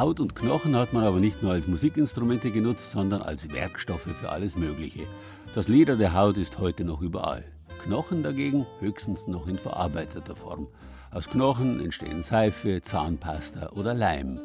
Haut 0.00 0.18
und 0.18 0.34
Knochen 0.34 0.76
hat 0.76 0.94
man 0.94 1.04
aber 1.04 1.20
nicht 1.20 1.42
nur 1.42 1.52
als 1.52 1.68
Musikinstrumente 1.68 2.50
genutzt, 2.50 2.90
sondern 2.90 3.20
als 3.20 3.52
Werkstoffe 3.52 4.08
für 4.18 4.30
alles 4.30 4.56
Mögliche. 4.56 5.06
Das 5.54 5.68
Leder 5.68 5.94
der 5.94 6.14
Haut 6.14 6.38
ist 6.38 6.58
heute 6.58 6.84
noch 6.84 7.02
überall. 7.02 7.44
Knochen 7.82 8.22
dagegen 8.22 8.66
höchstens 8.78 9.26
noch 9.26 9.46
in 9.46 9.58
verarbeiteter 9.58 10.34
Form. 10.34 10.68
Aus 11.10 11.28
Knochen 11.28 11.84
entstehen 11.84 12.22
Seife, 12.22 12.80
Zahnpasta 12.80 13.72
oder 13.72 13.92
Leim. 13.92 14.40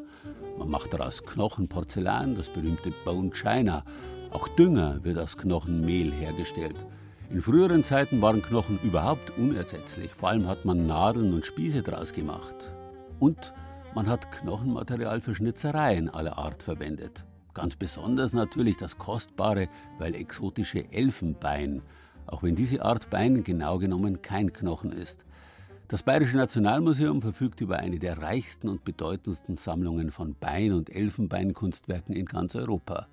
Man 0.59 0.67
macht 0.67 0.93
daraus 0.93 1.23
Knochenporzellan, 1.23 2.35
das 2.35 2.49
berühmte 2.49 2.91
Bone 3.05 3.29
China. 3.29 3.85
Auch 4.31 4.49
Dünger 4.49 5.05
wird 5.05 5.17
aus 5.17 5.37
Knochenmehl 5.37 6.11
hergestellt. 6.11 6.75
In 7.29 7.41
früheren 7.41 7.85
Zeiten 7.85 8.21
waren 8.21 8.41
Knochen 8.41 8.77
überhaupt 8.83 9.31
unersetzlich. 9.37 10.11
Vor 10.15 10.27
allem 10.27 10.49
hat 10.49 10.65
man 10.65 10.85
Nadeln 10.85 11.33
und 11.33 11.45
Spieße 11.45 11.81
draus 11.81 12.11
gemacht. 12.11 12.55
Und 13.19 13.53
man 13.95 14.09
hat 14.09 14.29
Knochenmaterial 14.29 15.21
für 15.21 15.33
Schnitzereien 15.33 16.09
aller 16.09 16.37
Art 16.37 16.61
verwendet. 16.61 17.23
Ganz 17.53 17.77
besonders 17.77 18.33
natürlich 18.33 18.75
das 18.75 18.97
kostbare, 18.97 19.69
weil 19.97 20.15
exotische 20.15 20.91
Elfenbein, 20.91 21.81
auch 22.27 22.43
wenn 22.43 22.57
diese 22.57 22.83
Art 22.83 23.09
Bein 23.09 23.45
genau 23.45 23.77
genommen 23.77 24.21
kein 24.21 24.51
Knochen 24.51 24.91
ist. 24.91 25.23
Das 25.87 26.03
Bayerische 26.03 26.35
Nationalmuseum 26.35 27.21
verfügt 27.21 27.61
über 27.61 27.77
eine 27.77 27.97
der 27.97 28.21
reichsten 28.21 28.67
und 28.67 28.83
bedeutendsten 28.83 29.55
Sammlungen 29.55 30.11
von 30.11 30.35
Bein- 30.35 30.73
und 30.73 30.89
Elfenbeinkunstwerken 30.89 32.13
in 32.13 32.25
ganz 32.25 32.53
Europa. 32.53 33.07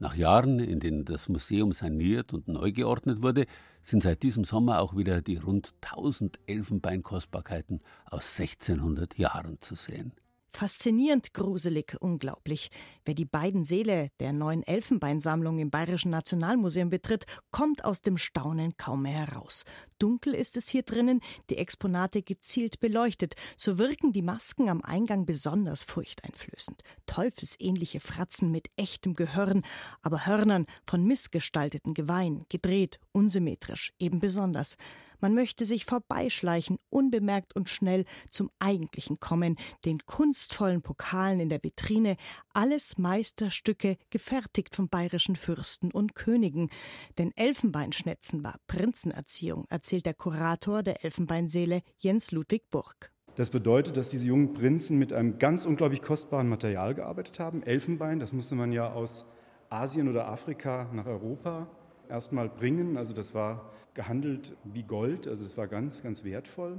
Nach 0.00 0.16
Jahren, 0.16 0.58
in 0.58 0.80
denen 0.80 1.04
das 1.04 1.28
Museum 1.28 1.70
saniert 1.70 2.32
und 2.32 2.48
neu 2.48 2.72
geordnet 2.72 3.22
wurde, 3.22 3.46
sind 3.82 4.02
seit 4.02 4.24
diesem 4.24 4.42
Sommer 4.42 4.80
auch 4.80 4.96
wieder 4.96 5.22
die 5.22 5.36
rund 5.36 5.74
1000 5.82 6.40
Elfenbeinkostbarkeiten 6.46 7.80
aus 8.10 8.36
1600 8.36 9.16
Jahren 9.16 9.58
zu 9.60 9.76
sehen. 9.76 10.12
Faszinierend, 10.56 11.34
gruselig, 11.34 11.96
unglaublich. 11.98 12.70
Wer 13.04 13.14
die 13.14 13.24
beiden 13.24 13.64
Säle 13.64 14.12
der 14.20 14.32
neuen 14.32 14.62
Elfenbeinsammlung 14.62 15.58
im 15.58 15.68
Bayerischen 15.68 16.12
Nationalmuseum 16.12 16.90
betritt, 16.90 17.24
kommt 17.50 17.84
aus 17.84 18.02
dem 18.02 18.16
Staunen 18.16 18.76
kaum 18.76 19.02
mehr 19.02 19.26
heraus. 19.26 19.64
Dunkel 19.98 20.32
ist 20.32 20.56
es 20.56 20.68
hier 20.68 20.84
drinnen, 20.84 21.22
die 21.50 21.56
Exponate 21.56 22.22
gezielt 22.22 22.78
beleuchtet. 22.78 23.34
So 23.56 23.78
wirken 23.78 24.12
die 24.12 24.22
Masken 24.22 24.68
am 24.68 24.80
Eingang 24.80 25.26
besonders 25.26 25.82
furchteinflößend. 25.82 26.82
Teufelsähnliche 27.06 27.98
Fratzen 27.98 28.52
mit 28.52 28.68
echtem 28.76 29.14
Gehörn, 29.14 29.64
aber 30.02 30.24
Hörnern 30.24 30.66
von 30.86 31.02
missgestalteten 31.02 31.94
Geweihen, 31.94 32.46
gedreht, 32.48 33.00
unsymmetrisch, 33.10 33.92
eben 33.98 34.20
besonders. 34.20 34.76
Man 35.24 35.34
möchte 35.34 35.64
sich 35.64 35.86
vorbeischleichen, 35.86 36.76
unbemerkt 36.90 37.56
und 37.56 37.70
schnell 37.70 38.04
zum 38.28 38.50
Eigentlichen 38.58 39.20
kommen, 39.20 39.56
den 39.86 40.00
kunstvollen 40.00 40.82
Pokalen 40.82 41.40
in 41.40 41.48
der 41.48 41.64
Vitrine, 41.64 42.18
alles 42.52 42.98
Meisterstücke, 42.98 43.96
gefertigt 44.10 44.74
von 44.74 44.90
bayerischen 44.90 45.34
Fürsten 45.34 45.90
und 45.92 46.14
Königen. 46.14 46.68
Denn 47.16 47.32
Elfenbeinschnetzen 47.36 48.44
war 48.44 48.56
Prinzenerziehung, 48.66 49.64
erzählt 49.70 50.04
der 50.04 50.12
Kurator 50.12 50.82
der 50.82 51.02
Elfenbeinseele 51.06 51.80
Jens 51.96 52.30
Ludwig 52.30 52.70
Burg. 52.70 53.10
Das 53.34 53.48
bedeutet, 53.48 53.96
dass 53.96 54.10
diese 54.10 54.26
jungen 54.26 54.52
Prinzen 54.52 54.98
mit 54.98 55.14
einem 55.14 55.38
ganz 55.38 55.64
unglaublich 55.64 56.02
kostbaren 56.02 56.50
Material 56.50 56.94
gearbeitet 56.94 57.40
haben. 57.40 57.62
Elfenbein, 57.62 58.18
das 58.18 58.34
musste 58.34 58.56
man 58.56 58.72
ja 58.72 58.92
aus 58.92 59.24
Asien 59.70 60.06
oder 60.10 60.28
Afrika 60.28 60.90
nach 60.92 61.06
Europa 61.06 61.66
erstmal 62.10 62.50
bringen. 62.50 62.98
Also 62.98 63.14
das 63.14 63.32
war 63.32 63.70
gehandelt 63.94 64.56
wie 64.64 64.82
Gold, 64.82 65.26
also 65.26 65.44
es 65.44 65.56
war 65.56 65.68
ganz, 65.68 66.02
ganz 66.02 66.24
wertvoll. 66.24 66.78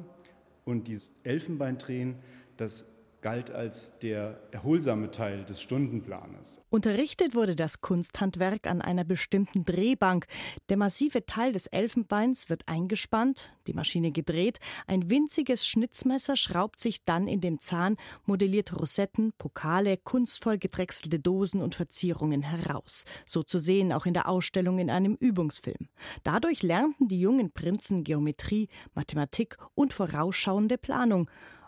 Und 0.65 0.87
dieses 0.87 1.11
Elfenbeindrehen, 1.23 2.15
das 2.57 2.85
galt 3.25 3.49
als 3.49 3.97
der 4.03 4.39
erholsame 4.51 5.09
Teil 5.09 5.45
des 5.45 5.59
Stundenplanes. 5.59 6.61
Unterrichtet 6.69 7.33
wurde 7.33 7.55
das 7.55 7.81
Kunsthandwerk 7.81 8.67
an 8.67 8.83
einer 8.83 9.03
bestimmten 9.03 9.65
Drehbank. 9.65 10.27
Der 10.69 10.77
massive 10.77 11.25
Teil 11.25 11.51
des 11.51 11.65
Elfenbeins 11.65 12.51
wird 12.51 12.67
eingespannt, 12.67 13.51
die 13.65 13.73
Maschine 13.73 14.11
gedreht, 14.11 14.59
ein 14.85 15.09
winziges 15.09 15.65
Schnitzmesser 15.65 16.35
schraubt 16.35 16.79
sich 16.79 17.03
dann 17.03 17.27
in 17.27 17.41
den 17.41 17.59
Zahn, 17.59 17.97
modelliert 18.25 18.79
Rosetten, 18.79 19.33
Pokale, 19.39 19.97
kunstvoll 19.97 20.59
gedrechselte 20.59 21.19
Dosen 21.19 21.63
und 21.63 21.73
Verzierungen 21.73 22.43
heraus. 22.43 23.05
So 23.25 23.41
zu 23.41 23.57
sehen 23.57 23.91
auch 23.91 24.05
in 24.05 24.13
der 24.13 24.29
Ausstellung 24.29 24.77
in 24.77 24.91
einem 24.91 25.15
Übungsfilm. 25.15 25.89
Dadurch 26.21 26.61
lernten 26.61 27.07
die 27.07 27.21
jungen 27.21 27.49
Prinzen 27.49 28.03
Geometrie, 28.03 28.69
Mathematik 28.93 29.57
und 29.73 29.93
vorausschauende 29.93 30.77
Planung. 30.77 31.27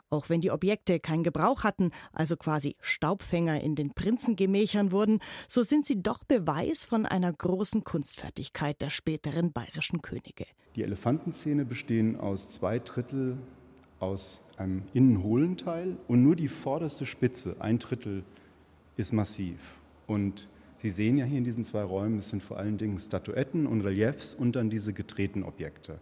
Auch 0.09 0.29
wenn 0.29 0.41
die 0.41 0.51
Objekte 0.51 0.99
keinen 0.99 1.23
Gebrauch 1.23 1.63
hatten, 1.63 1.91
also 2.13 2.37
quasi 2.37 2.75
Staubfänger 2.81 3.61
in 3.61 3.75
den 3.75 3.93
Prinzengemächern 3.93 4.91
wurden, 4.91 5.19
so 5.47 5.63
sind 5.63 5.85
sie 5.85 6.01
doch 6.01 6.23
Beweis 6.23 6.85
von 6.85 7.05
einer 7.05 7.31
großen 7.33 7.83
Kunstfertigkeit 7.83 8.81
der 8.81 8.89
späteren 8.89 9.51
bayerischen 9.51 10.01
Könige. 10.01 10.45
Die 10.75 10.83
Elefantenzähne 10.83 11.65
bestehen 11.65 12.19
aus 12.19 12.49
zwei 12.49 12.79
Drittel 12.79 13.37
aus 13.99 14.43
einem 14.57 14.83
innen 14.93 15.23
hohlen 15.23 15.57
Teil 15.57 15.97
und 16.07 16.23
nur 16.23 16.35
die 16.35 16.47
vorderste 16.47 17.05
Spitze, 17.05 17.55
ein 17.59 17.79
Drittel, 17.79 18.23
ist 18.95 19.11
massiv. 19.11 19.79
Und 20.05 20.47
Sie 20.77 20.89
sehen 20.89 21.17
ja 21.17 21.25
hier 21.25 21.39
in 21.39 21.43
diesen 21.43 21.63
zwei 21.63 21.81
Räumen, 21.81 22.19
es 22.19 22.29
sind 22.29 22.43
vor 22.43 22.57
allen 22.57 22.77
Dingen 22.77 22.99
Statuetten 22.99 23.65
und 23.65 23.81
Reliefs 23.81 24.35
und 24.35 24.55
dann 24.55 24.69
diese 24.69 24.93
gedrehten 24.93 25.43
Objekte. 25.43 25.99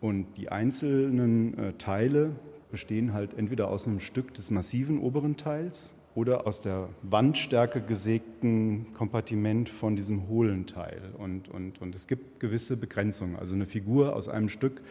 Und 0.00 0.26
die 0.36 0.48
einzelnen 0.48 1.58
äh, 1.58 1.72
Teile 1.72 2.36
bestehen 2.70 3.12
halt 3.12 3.34
entweder 3.34 3.68
aus 3.68 3.86
einem 3.86 4.00
Stück 4.00 4.34
des 4.34 4.50
massiven 4.50 4.98
oberen 4.98 5.36
Teils 5.36 5.94
oder 6.14 6.46
aus 6.46 6.62
der 6.62 6.88
Wandstärke 7.02 7.82
gesägten 7.82 8.92
Kompartiment 8.94 9.68
von 9.68 9.96
diesem 9.96 10.28
hohlen 10.28 10.66
Teil. 10.66 11.02
Und, 11.18 11.48
und, 11.48 11.80
und 11.82 11.94
es 11.94 12.06
gibt 12.06 12.40
gewisse 12.40 12.78
Begrenzungen. 12.78 13.36
Also 13.36 13.54
eine 13.54 13.66
Figur 13.66 14.16
aus 14.16 14.28
einem 14.28 14.48
Stück 14.48 14.82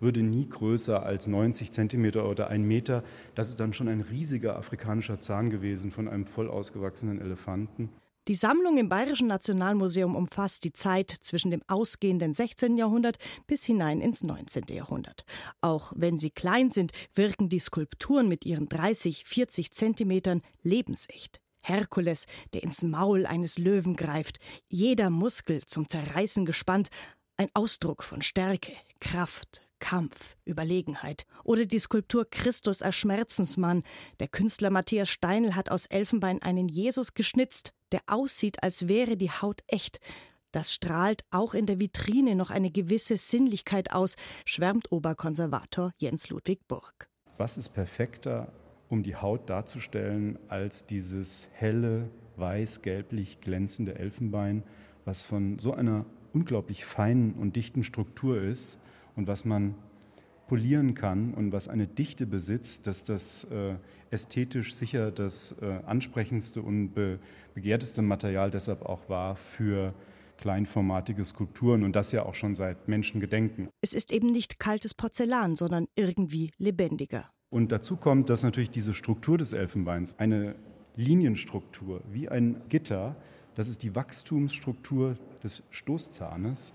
würde 0.00 0.22
nie 0.22 0.46
größer 0.46 1.02
als 1.02 1.26
90 1.26 1.72
Zentimeter 1.72 2.28
oder 2.28 2.48
ein 2.48 2.64
Meter. 2.64 3.02
Das 3.34 3.48
ist 3.48 3.60
dann 3.60 3.72
schon 3.72 3.88
ein 3.88 4.02
riesiger 4.02 4.56
afrikanischer 4.56 5.20
Zahn 5.20 5.48
gewesen 5.48 5.90
von 5.90 6.06
einem 6.06 6.26
voll 6.26 6.50
ausgewachsenen 6.50 7.20
Elefanten. 7.20 7.88
Die 8.26 8.34
Sammlung 8.34 8.78
im 8.78 8.88
Bayerischen 8.88 9.26
Nationalmuseum 9.26 10.16
umfasst 10.16 10.64
die 10.64 10.72
Zeit 10.72 11.10
zwischen 11.10 11.50
dem 11.50 11.62
ausgehenden 11.66 12.32
16. 12.32 12.78
Jahrhundert 12.78 13.18
bis 13.46 13.64
hinein 13.64 14.00
ins 14.00 14.22
19. 14.22 14.64
Jahrhundert. 14.70 15.26
Auch 15.60 15.92
wenn 15.94 16.18
sie 16.18 16.30
klein 16.30 16.70
sind, 16.70 16.92
wirken 17.14 17.50
die 17.50 17.58
Skulpturen 17.58 18.26
mit 18.26 18.46
ihren 18.46 18.66
30, 18.70 19.24
40 19.26 19.72
Zentimetern 19.72 20.40
lebensecht. 20.62 21.42
Herkules, 21.62 22.24
der 22.54 22.62
ins 22.62 22.82
Maul 22.82 23.26
eines 23.26 23.58
Löwen 23.58 23.94
greift, 23.94 24.38
jeder 24.68 25.10
Muskel 25.10 25.60
zum 25.66 25.86
Zerreißen 25.86 26.46
gespannt, 26.46 26.88
ein 27.36 27.50
Ausdruck 27.52 28.02
von 28.02 28.22
Stärke, 28.22 28.72
Kraft, 29.00 29.60
Kampf, 29.80 30.36
Überlegenheit. 30.46 31.26
Oder 31.42 31.66
die 31.66 31.78
Skulptur 31.78 32.24
Christus 32.30 32.80
als 32.80 32.94
Schmerzensmann. 32.94 33.82
Der 34.18 34.28
Künstler 34.28 34.70
Matthias 34.70 35.10
Steinl 35.10 35.54
hat 35.54 35.70
aus 35.70 35.84
Elfenbein 35.84 36.40
einen 36.40 36.68
Jesus 36.68 37.12
geschnitzt, 37.12 37.74
der 37.94 38.02
aussieht, 38.08 38.60
als 38.64 38.88
wäre 38.88 39.16
die 39.16 39.30
Haut 39.30 39.62
echt. 39.68 40.00
Das 40.50 40.72
strahlt 40.72 41.24
auch 41.30 41.54
in 41.54 41.66
der 41.66 41.78
Vitrine 41.78 42.34
noch 42.34 42.50
eine 42.50 42.72
gewisse 42.72 43.16
Sinnlichkeit 43.16 43.92
aus, 43.92 44.16
schwärmt 44.44 44.90
Oberkonservator 44.90 45.92
Jens 45.98 46.28
Ludwig 46.28 46.66
Burg. 46.66 47.08
Was 47.36 47.56
ist 47.56 47.68
perfekter, 47.70 48.52
um 48.88 49.04
die 49.04 49.14
Haut 49.14 49.48
darzustellen, 49.48 50.40
als 50.48 50.86
dieses 50.86 51.48
helle, 51.52 52.10
weiß-gelblich 52.36 53.40
glänzende 53.40 53.94
Elfenbein, 53.94 54.64
was 55.04 55.24
von 55.24 55.60
so 55.60 55.72
einer 55.72 56.04
unglaublich 56.32 56.84
feinen 56.84 57.34
und 57.34 57.54
dichten 57.54 57.84
Struktur 57.84 58.42
ist 58.42 58.80
und 59.14 59.28
was 59.28 59.44
man 59.44 59.76
polieren 60.46 60.94
kann 60.94 61.34
und 61.34 61.52
was 61.52 61.68
eine 61.68 61.86
Dichte 61.86 62.26
besitzt, 62.26 62.86
dass 62.86 63.04
das 63.04 63.44
äh, 63.44 63.74
ästhetisch 64.10 64.74
sicher 64.74 65.10
das 65.10 65.54
äh, 65.60 65.80
ansprechendste 65.86 66.62
und 66.62 66.92
be 66.92 67.18
begehrteste 67.54 68.02
Material 68.02 68.50
deshalb 68.50 68.82
auch 68.82 69.08
war 69.08 69.36
für 69.36 69.94
kleinformatige 70.38 71.24
Skulpturen 71.24 71.84
und 71.84 71.94
das 71.94 72.10
ja 72.10 72.24
auch 72.24 72.34
schon 72.34 72.56
seit 72.56 72.88
Menschengedenken. 72.88 73.68
Es 73.80 73.94
ist 73.94 74.12
eben 74.12 74.32
nicht 74.32 74.58
kaltes 74.58 74.92
Porzellan, 74.92 75.54
sondern 75.54 75.86
irgendwie 75.94 76.50
lebendiger. 76.58 77.30
Und 77.50 77.70
dazu 77.70 77.96
kommt, 77.96 78.30
dass 78.30 78.42
natürlich 78.42 78.70
diese 78.70 78.92
Struktur 78.92 79.38
des 79.38 79.52
Elfenbeins, 79.52 80.18
eine 80.18 80.56
Linienstruktur 80.96 82.02
wie 82.10 82.28
ein 82.28 82.60
Gitter, 82.68 83.14
das 83.54 83.68
ist 83.68 83.84
die 83.84 83.94
Wachstumsstruktur 83.94 85.16
des 85.44 85.62
Stoßzahnes, 85.70 86.74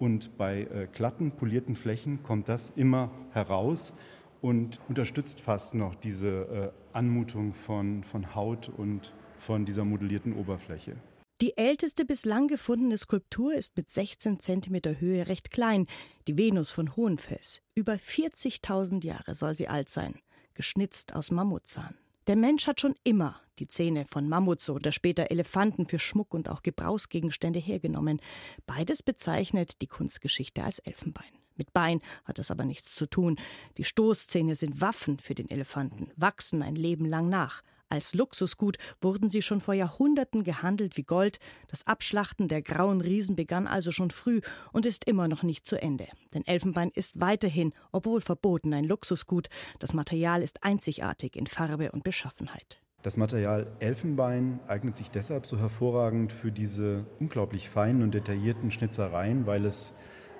und 0.00 0.36
bei 0.36 0.62
äh, 0.62 0.88
glatten, 0.92 1.30
polierten 1.30 1.76
Flächen 1.76 2.22
kommt 2.24 2.48
das 2.48 2.72
immer 2.74 3.10
heraus 3.32 3.92
und 4.40 4.80
unterstützt 4.88 5.40
fast 5.40 5.74
noch 5.74 5.94
diese 5.94 6.72
äh, 6.92 6.96
Anmutung 6.96 7.52
von, 7.52 8.02
von 8.02 8.34
Haut 8.34 8.70
und 8.70 9.12
von 9.38 9.64
dieser 9.64 9.84
modellierten 9.84 10.32
Oberfläche. 10.32 10.96
Die 11.40 11.56
älteste 11.56 12.04
bislang 12.04 12.48
gefundene 12.48 12.98
Skulptur 12.98 13.54
ist 13.54 13.76
mit 13.76 13.88
16 13.88 14.40
cm 14.40 15.00
Höhe 15.00 15.26
recht 15.26 15.50
klein, 15.50 15.86
die 16.26 16.36
Venus 16.36 16.70
von 16.70 16.96
Hohenfels. 16.96 17.62
Über 17.74 17.94
40.000 17.94 19.04
Jahre 19.04 19.34
soll 19.34 19.54
sie 19.54 19.68
alt 19.68 19.88
sein, 19.88 20.16
geschnitzt 20.54 21.14
aus 21.14 21.30
Mammutzahn. 21.30 21.94
Der 22.26 22.36
Mensch 22.36 22.66
hat 22.66 22.80
schon 22.80 22.94
immer 23.04 23.40
die 23.60 23.68
Zähne 23.68 24.06
von 24.06 24.28
Mammuts 24.28 24.70
oder 24.70 24.90
später 24.90 25.30
Elefanten 25.30 25.86
für 25.86 25.98
Schmuck 25.98 26.34
und 26.34 26.48
auch 26.48 26.62
Gebrauchsgegenstände 26.62 27.58
hergenommen. 27.58 28.20
Beides 28.66 29.02
bezeichnet 29.02 29.80
die 29.82 29.86
Kunstgeschichte 29.86 30.64
als 30.64 30.78
Elfenbein. 30.80 31.30
Mit 31.56 31.74
Bein 31.74 32.00
hat 32.24 32.38
das 32.38 32.50
aber 32.50 32.64
nichts 32.64 32.94
zu 32.94 33.06
tun. 33.06 33.38
Die 33.76 33.84
Stoßzähne 33.84 34.54
sind 34.54 34.80
Waffen 34.80 35.18
für 35.18 35.34
den 35.34 35.50
Elefanten, 35.50 36.10
wachsen 36.16 36.62
ein 36.62 36.74
Leben 36.74 37.04
lang 37.04 37.28
nach. 37.28 37.62
Als 37.90 38.14
Luxusgut 38.14 38.78
wurden 39.02 39.28
sie 39.28 39.42
schon 39.42 39.60
vor 39.60 39.74
Jahrhunderten 39.74 40.44
gehandelt 40.44 40.96
wie 40.96 41.02
Gold. 41.02 41.40
Das 41.68 41.86
Abschlachten 41.88 42.46
der 42.46 42.62
grauen 42.62 43.00
Riesen 43.00 43.34
begann 43.34 43.66
also 43.66 43.90
schon 43.90 44.12
früh 44.12 44.40
und 44.72 44.86
ist 44.86 45.04
immer 45.04 45.26
noch 45.26 45.42
nicht 45.42 45.66
zu 45.66 45.76
Ende. 45.82 46.06
Denn 46.32 46.46
Elfenbein 46.46 46.92
ist 46.94 47.20
weiterhin, 47.20 47.72
obwohl 47.90 48.20
verboten, 48.20 48.72
ein 48.72 48.84
Luxusgut. 48.84 49.48
Das 49.80 49.92
Material 49.92 50.40
ist 50.40 50.62
einzigartig 50.62 51.34
in 51.34 51.48
Farbe 51.48 51.90
und 51.90 52.04
Beschaffenheit. 52.04 52.80
Das 53.02 53.16
Material 53.16 53.66
Elfenbein 53.78 54.60
eignet 54.68 54.94
sich 54.96 55.10
deshalb 55.10 55.46
so 55.46 55.58
hervorragend 55.58 56.32
für 56.32 56.52
diese 56.52 57.06
unglaublich 57.18 57.70
feinen 57.70 58.02
und 58.02 58.12
detaillierten 58.12 58.70
Schnitzereien, 58.70 59.46
weil 59.46 59.64
es 59.64 59.94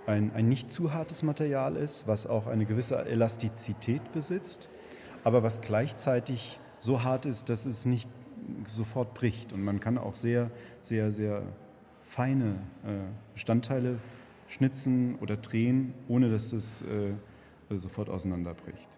ein, 0.07 0.33
ein 0.35 0.49
nicht 0.49 0.71
zu 0.71 0.93
hartes 0.93 1.23
Material 1.23 1.77
ist, 1.77 2.07
was 2.07 2.27
auch 2.27 2.47
eine 2.47 2.67
gewisse 2.67 3.03
Elastizität 3.07 4.13
besitzt, 4.13 4.69
aber 5.25 5.43
was 5.43 5.63
gleichzeitig 5.63 6.61
so 6.79 7.03
hart 7.03 7.25
ist, 7.25 7.49
dass 7.49 7.65
es 7.65 7.87
nicht 7.87 8.09
sofort 8.67 9.15
bricht. 9.15 9.55
Und 9.55 9.63
man 9.63 9.81
kann 9.81 9.97
auch 9.97 10.17
sehr, 10.17 10.51
sehr, 10.83 11.13
sehr 11.13 11.43
feine 12.03 12.57
äh, 12.85 13.09
Bestandteile 13.33 13.99
schnitzen 14.49 15.17
oder 15.21 15.39
drehen, 15.39 15.95
ohne 16.09 16.31
dass 16.31 16.53
es 16.53 16.83
äh, 16.83 17.15
sofort 17.79 18.11
auseinanderbricht. 18.11 18.90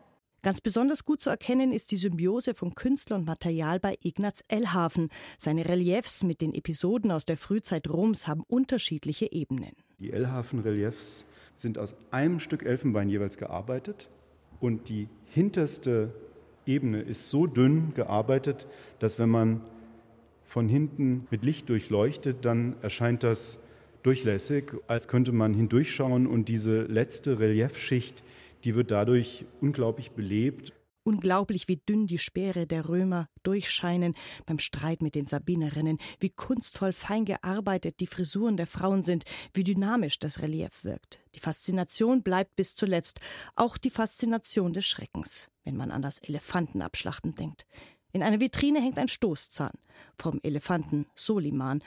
Ganz 0.45 0.61
besonders 0.61 1.05
gut 1.05 1.21
zu 1.21 1.31
erkennen 1.31 1.73
ist 1.73 1.93
die 1.93 1.97
Symbiose 1.97 2.55
von 2.55 2.75
Künstler 2.75 3.15
und 3.15 3.27
Material 3.27 3.79
bei 3.79 3.97
Ignaz 4.03 4.43
Ellhafen. 4.49 5.09
Seine 5.39 5.69
Reliefs 5.69 6.25
mit 6.25 6.41
den 6.41 6.53
Episoden 6.53 7.13
aus 7.13 7.25
der 7.25 7.37
Frühzeit 7.37 7.89
Roms 7.89 8.27
haben 8.27 8.43
unterschiedliche 8.49 9.31
Ebenen. 9.31 9.71
Die 10.01 10.13
Ellhafen-Reliefs 10.13 11.27
sind 11.55 11.79
aus 11.79 11.95
einem 12.11 12.41
Stück 12.41 12.65
Elfenbein 12.65 13.09
jeweils 13.09 13.37
gearbeitet 13.37 14.11
und 14.59 14.89
die 14.89 15.09
hinterste 15.27 16.13
Ebene 16.67 17.03
ist 17.03 17.31
so 17.31 17.47
dünn 17.47 17.95
gearbeitet, 17.95 18.67
dass 18.99 19.21
wenn 19.21 19.29
man 19.29 19.61
von 20.45 20.69
hinten 20.69 21.29
mit 21.31 21.45
Licht 21.45 21.69
durchleuchtet, 21.69 22.45
dann 22.45 22.75
erscheint 22.83 23.23
das 23.23 23.61
durchlässig, 24.03 24.73
als 24.89 25.07
könnte 25.07 25.31
man 25.31 25.55
hindurchschauen 25.55 26.27
und 26.27 26.49
diese 26.49 26.83
letzte 26.83 27.39
Reliefschicht, 27.39 28.25
die 28.65 28.75
wird 28.75 28.91
dadurch 28.91 29.47
unglaublich 29.61 30.13
belebt. 30.13 30.73
Unglaublich, 31.05 31.67
wie 31.67 31.79
dünn 31.79 32.07
die 32.07 32.19
Speere 32.19 32.69
der 32.69 32.89
Römer 32.89 33.29
durchscheinen 33.43 34.15
beim 34.47 34.61
Streit 34.61 35.03
mit 35.03 35.17
den 35.17 35.27
Sabinerinnen, 35.27 35.99
wie 36.21 36.31
kunstvoll 36.31 36.93
fein 36.93 37.25
gearbeitet 37.25 37.99
die 37.99 38.07
Frisuren 38.07 38.57
der 38.57 38.69
Frauen 38.69 39.03
sind, 39.03 39.25
wie 39.53 39.65
dynamisch 39.65 40.21
das 40.21 40.41
Relief 40.41 40.85
wirkt. 40.85 41.21
Die 41.35 41.41
Faszination 41.41 42.23
bleibt 42.23 42.55
bis 42.55 42.77
zuletzt, 42.77 43.21
auch 43.57 43.79
die 43.79 43.91
Faszination 43.91 44.73
des 44.73 44.87
Schreckens, 44.87 45.51
wenn 45.65 45.77
man 45.77 45.91
an 45.91 46.03
das 46.03 46.21
Elefantenabschlachten 46.21 47.35
denkt. 47.35 47.67
In 48.13 48.23
einer 48.23 48.41
Vitrine 48.41 48.81
hängt 48.81 48.99
ein 48.99 49.09
Stoßzahn 49.09 49.73
vom 50.19 50.39
Elefanten 50.43 51.07
Soliman. 51.15 51.83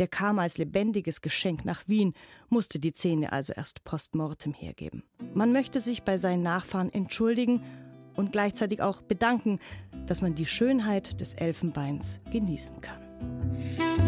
Der 0.00 0.08
kam 0.08 0.38
als 0.38 0.56
lebendiges 0.56 1.20
Geschenk 1.20 1.66
nach 1.66 1.86
Wien, 1.86 2.14
musste 2.48 2.78
die 2.78 2.94
Zähne 2.94 3.32
also 3.32 3.52
erst 3.52 3.84
postmortem 3.84 4.54
hergeben. 4.54 5.02
Man 5.34 5.52
möchte 5.52 5.82
sich 5.82 6.04
bei 6.04 6.16
seinen 6.16 6.42
Nachfahren 6.42 6.90
entschuldigen 6.90 7.62
und 8.16 8.32
gleichzeitig 8.32 8.80
auch 8.80 9.02
bedanken, 9.02 9.58
dass 10.06 10.22
man 10.22 10.34
die 10.34 10.46
Schönheit 10.46 11.20
des 11.20 11.34
Elfenbeins 11.34 12.18
genießen 12.32 12.80
kann. 12.80 13.99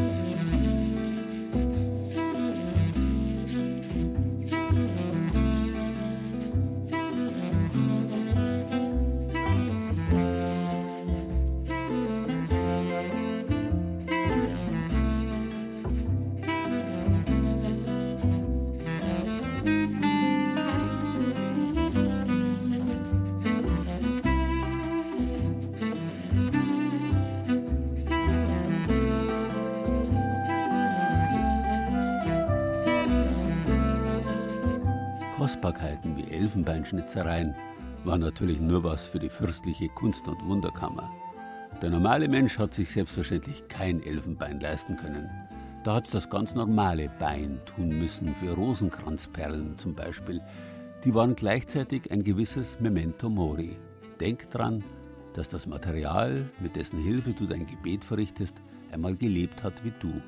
Elfenbeinschnitzereien 36.53 37.55
waren 38.05 38.20
natürlich 38.20 38.61
nur 38.61 38.84
was 38.84 39.07
für 39.07 39.18
die 39.18 39.30
fürstliche 39.30 39.88
Kunst- 39.88 40.28
und 40.28 40.44
Wunderkammer. 40.46 41.11
Der 41.80 41.88
normale 41.88 42.28
Mensch 42.28 42.59
hat 42.59 42.74
sich 42.74 42.90
selbstverständlich 42.90 43.66
kein 43.68 44.03
Elfenbein 44.03 44.61
leisten 44.61 44.98
können. 44.98 45.30
Da 45.82 45.94
hat 45.94 46.05
es 46.05 46.11
das 46.11 46.28
ganz 46.28 46.55
normale 46.55 47.09
Bein 47.18 47.59
tun 47.64 47.88
müssen, 47.98 48.34
für 48.34 48.53
Rosenkranzperlen 48.53 49.78
zum 49.78 49.94
Beispiel. 49.94 50.42
Die 51.05 51.14
waren 51.14 51.34
gleichzeitig 51.36 52.11
ein 52.12 52.22
gewisses 52.22 52.78
Memento 52.80 53.30
Mori. 53.30 53.78
Denk 54.20 54.50
dran, 54.50 54.84
dass 55.32 55.48
das 55.48 55.66
Material, 55.66 56.50
mit 56.61 56.76
dessen 56.76 56.98
Hilfe 56.98 57.30
du 57.30 57.46
dein 57.46 57.66
Gebet 57.66 58.05
verrichtest, 58.05 58.57
einmal 58.92 59.16
gelebt 59.16 59.62
hat 59.62 59.82
wie 59.84 59.92
du. 60.00 60.20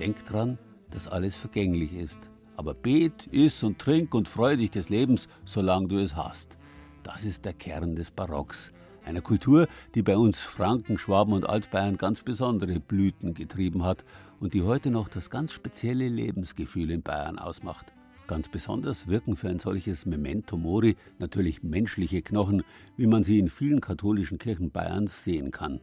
Denk 0.00 0.26
dran, 0.26 0.58
dass 0.90 1.06
alles 1.06 1.36
vergänglich 1.36 1.94
ist 1.94 2.28
aber 2.56 2.74
bet, 2.74 3.26
iss 3.28 3.62
und 3.62 3.78
trink 3.78 4.14
und 4.14 4.28
freu 4.28 4.56
dich 4.56 4.70
des 4.70 4.88
Lebens, 4.88 5.28
solange 5.44 5.88
du 5.88 5.98
es 5.98 6.16
hast. 6.16 6.56
Das 7.02 7.24
ist 7.24 7.44
der 7.44 7.52
Kern 7.52 7.96
des 7.96 8.10
Barocks. 8.10 8.70
Einer 9.04 9.20
Kultur, 9.20 9.66
die 9.94 10.02
bei 10.02 10.16
uns 10.16 10.40
Franken, 10.40 10.96
Schwaben 10.96 11.34
und 11.34 11.46
Altbayern 11.46 11.98
ganz 11.98 12.22
besondere 12.22 12.80
Blüten 12.80 13.34
getrieben 13.34 13.84
hat 13.84 14.04
und 14.40 14.54
die 14.54 14.62
heute 14.62 14.90
noch 14.90 15.08
das 15.08 15.28
ganz 15.28 15.52
spezielle 15.52 16.08
Lebensgefühl 16.08 16.90
in 16.90 17.02
Bayern 17.02 17.38
ausmacht. 17.38 17.92
Ganz 18.26 18.48
besonders 18.48 19.06
wirken 19.06 19.36
für 19.36 19.50
ein 19.50 19.58
solches 19.58 20.06
Memento 20.06 20.56
Mori 20.56 20.96
natürlich 21.18 21.62
menschliche 21.62 22.22
Knochen, 22.22 22.62
wie 22.96 23.06
man 23.06 23.22
sie 23.22 23.38
in 23.38 23.50
vielen 23.50 23.82
katholischen 23.82 24.38
Kirchen 24.38 24.70
Bayerns 24.70 25.24
sehen 25.24 25.50
kann. 25.50 25.80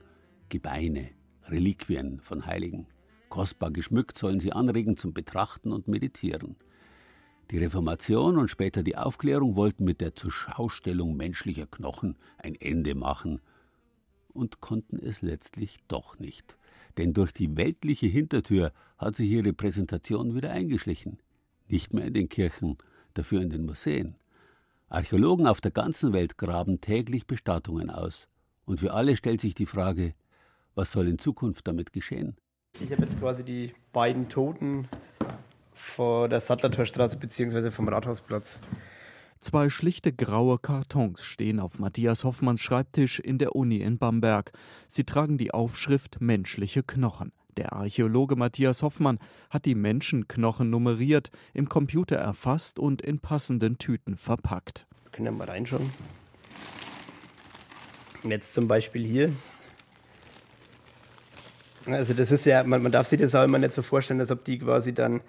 Gebeine, 0.50 1.10
Reliquien 1.48 2.20
von 2.22 2.48
Heiligen. 2.48 2.88
Kostbar 3.32 3.72
geschmückt 3.72 4.18
sollen 4.18 4.42
sie 4.42 4.52
anregen 4.52 4.98
zum 4.98 5.14
Betrachten 5.14 5.72
und 5.72 5.88
Meditieren. 5.88 6.58
Die 7.50 7.58
Reformation 7.58 8.38
und 8.38 8.50
später 8.50 8.84
die 8.84 8.98
Aufklärung 8.98 9.56
wollten 9.56 9.86
mit 9.86 10.02
der 10.02 10.14
Zurschaustellung 10.14 11.16
menschlicher 11.16 11.66
Knochen 11.66 12.18
ein 12.38 12.56
Ende 12.56 12.94
machen 12.94 13.40
und 14.34 14.60
konnten 14.60 15.00
es 15.00 15.22
letztlich 15.22 15.80
doch 15.88 16.20
nicht. 16.20 16.58
Denn 16.98 17.14
durch 17.14 17.32
die 17.32 17.56
weltliche 17.56 18.08
Hintertür 18.08 18.74
hat 18.98 19.16
sich 19.16 19.30
ihre 19.30 19.54
Präsentation 19.54 20.36
wieder 20.36 20.52
eingeschlichen. 20.52 21.18
Nicht 21.70 21.94
mehr 21.94 22.06
in 22.06 22.14
den 22.14 22.28
Kirchen, 22.28 22.78
dafür 23.14 23.42
in 23.42 23.50
den 23.50 23.66
Museen. 23.66 24.16
Archäologen 24.90 25.48
auf 25.48 25.62
der 25.62 25.72
ganzen 25.72 26.12
Welt 26.12 26.38
graben 26.38 26.82
täglich 26.82 27.28
Bestattungen 27.28 27.92
aus. 27.92 28.28
Und 28.66 28.82
für 28.82 28.92
alle 28.92 29.16
stellt 29.16 29.40
sich 29.40 29.56
die 29.56 29.66
Frage, 29.66 30.16
was 30.76 30.92
soll 30.92 31.08
in 31.08 31.18
Zukunft 31.18 31.66
damit 31.66 31.94
geschehen? 31.94 32.36
Ich 32.80 32.92
habe 32.92 33.04
jetzt 33.04 33.20
quasi 33.20 33.44
die 33.44 33.74
beiden 33.94 34.28
Toten 34.28 34.88
vor 35.72 36.28
der 36.30 36.40
Sattlertorstraße 36.40 37.18
bzw. 37.18 37.70
vom 37.70 37.88
Rathausplatz. 37.88 38.60
Zwei 39.40 39.70
schlichte 39.70 40.14
graue 40.14 40.60
Kartons 40.60 41.24
stehen 41.24 41.60
auf 41.60 41.80
Matthias 41.80 42.24
Hoffmanns 42.24 42.62
Schreibtisch 42.62 43.20
in 43.20 43.38
der 43.38 43.56
Uni 43.56 43.78
in 43.78 43.98
Bamberg. 43.98 44.52
Sie 44.88 45.04
tragen 45.04 45.38
die 45.38 45.54
Aufschrift 45.54 46.22
menschliche 46.22 46.84
Knochen. 46.84 47.32
Der 47.58 47.74
Archäologe 47.74 48.36
Matthias 48.36 48.82
Hoffmann 48.82 49.20
hat 49.50 49.66
die 49.66 49.76
Menschenknochen 49.76 50.70
nummeriert, 50.70 51.32
im 51.54 51.70
Computer 51.70 52.16
erfasst 52.16 52.80
und 52.80 53.02
in 53.02 53.20
passenden 53.20 53.78
Tüten 53.78 54.16
verpackt. 54.16 54.86
Wir 55.04 55.12
können 55.12 55.26
ja 55.26 55.32
mal 55.32 55.50
reinschauen. 55.50 55.92
Und 58.24 58.30
jetzt 58.30 58.54
zum 58.54 58.68
Beispiel 58.68 59.06
hier 59.06 59.34
also 61.86 62.14
das 62.14 62.32
ist 62.32 62.46
ja, 62.46 62.64
man, 62.64 62.84
man 62.84 62.92
darf 62.92 63.08
sich 63.08 63.20
das 63.20 63.36
auch 63.36 63.44
immer 63.44 63.58
nicht 63.58 63.74
so 63.74 63.82
vorstellen, 63.82 64.20
als 64.20 64.32
ob 64.32 64.44
die 64.46 64.60
quasi 64.60 64.94
dann 64.94 65.22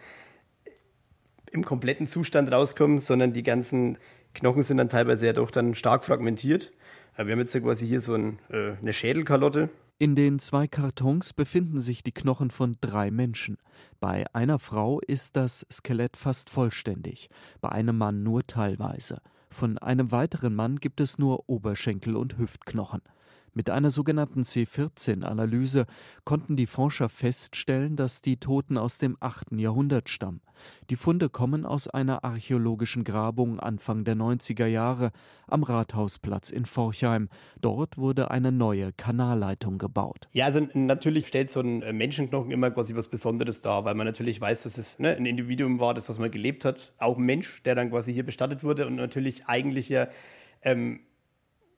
im 1.51 1.65
kompletten 1.65 2.09
Zustand 2.09 2.51
rauskommen, 2.51 3.01
sondern 3.01 3.33
die 3.33 3.43
ganzen 3.43 3.99
Knochen 4.35 4.63
sind 4.63 4.79
dann 4.79 4.89
teilweise 4.89 5.27
ja 5.27 5.33
doch 5.33 5.51
dann 5.51 5.75
stark 5.75 6.05
fragmentiert. 6.05 6.73
Wir 7.17 7.33
haben 7.33 7.41
jetzt 7.41 7.61
quasi 7.61 7.87
hier 7.87 8.01
so 8.01 8.15
ein, 8.15 8.39
äh, 8.51 8.73
eine 8.81 8.93
Schädelkalotte. 8.95 9.69
In 9.99 10.17
den 10.17 10.39
zwei 10.39 10.67
Kartons 10.67 11.35
befinden 11.35 11.79
sich 11.79 12.03
die 12.03 12.13
Knochen 12.13 12.51
von 12.51 12.77
drei 12.81 13.11
Menschen. 13.11 13.59
Bei 14.01 14.25
einer 14.33 14.59
Frau 14.59 14.99
ist 15.01 15.37
das 15.37 15.67
Skelett 15.71 16.17
fast 16.17 16.51
vollständig, 16.51 17.29
bei 17.61 17.69
einem 17.69 17.99
Mann 17.99 18.23
nur 18.23 18.47
teilweise. 18.47 19.19
Von 19.51 19.77
einem 19.79 20.11
weiteren 20.11 20.55
Mann 20.55 20.81
gibt 20.81 21.01
es 21.01 21.19
nur 21.19 21.49
Oberschenkel 21.49 22.17
und 22.17 22.39
Hüftknochen. 22.39 23.03
Mit 23.55 23.69
einer 23.69 23.91
sogenannten 23.91 24.43
C14-Analyse 24.43 25.85
konnten 26.25 26.57
die 26.57 26.67
Forscher 26.67 27.11
feststellen, 27.11 27.97
dass 27.97 28.23
die 28.23 28.39
Toten 28.39 28.79
aus 28.79 28.97
dem 28.97 29.19
8. 29.21 29.53
Jahrhundert 29.53 30.09
stammen. 30.09 30.41
Die 30.89 30.97
Funde 30.97 31.29
kommen 31.29 31.67
aus 31.67 31.87
einer 31.87 32.25
archäologischen 32.25 33.05
Grabung 33.05 33.61
Anfang 33.61 34.05
der 34.05 34.15
90er 34.15 34.67
Jahre 34.67 35.11
am 35.49 35.65
Rathausplatz 35.65 36.49
in 36.49 36.65
Forchheim. 36.65 37.29
Dort 37.61 37.99
wurde 37.99 38.31
eine 38.31 38.53
neue 38.53 38.93
Kanalleitung 38.95 39.77
gebaut. 39.77 40.29
Ja, 40.33 40.47
also 40.47 40.67
natürlich 40.73 41.27
stellt 41.27 41.51
so 41.51 41.61
ein 41.61 41.81
Menschenknochen 41.95 42.53
immer 42.53 42.71
quasi 42.71 42.95
was 42.95 43.09
Besonderes 43.09 43.61
dar, 43.61 43.85
weil 43.85 43.95
man 43.95 44.07
natürlich 44.07 44.41
weiß, 44.41 44.63
dass 44.63 44.79
es 44.79 44.99
ne, 44.99 45.15
ein 45.15 45.27
Individuum 45.27 45.79
war, 45.79 45.93
das 45.93 46.09
was 46.09 46.19
man 46.19 46.31
gelebt 46.31 46.65
hat. 46.65 46.95
Auch 46.97 47.19
ein 47.19 47.25
Mensch, 47.25 47.63
der 47.65 47.75
dann 47.75 47.91
quasi 47.91 48.15
hier 48.15 48.25
bestattet 48.25 48.65
wurde 48.65 48.87
und 48.87 48.95
natürlich 48.95 49.45
eigentlich 49.47 49.91
ja 49.91 50.09
ähm, 50.63 51.01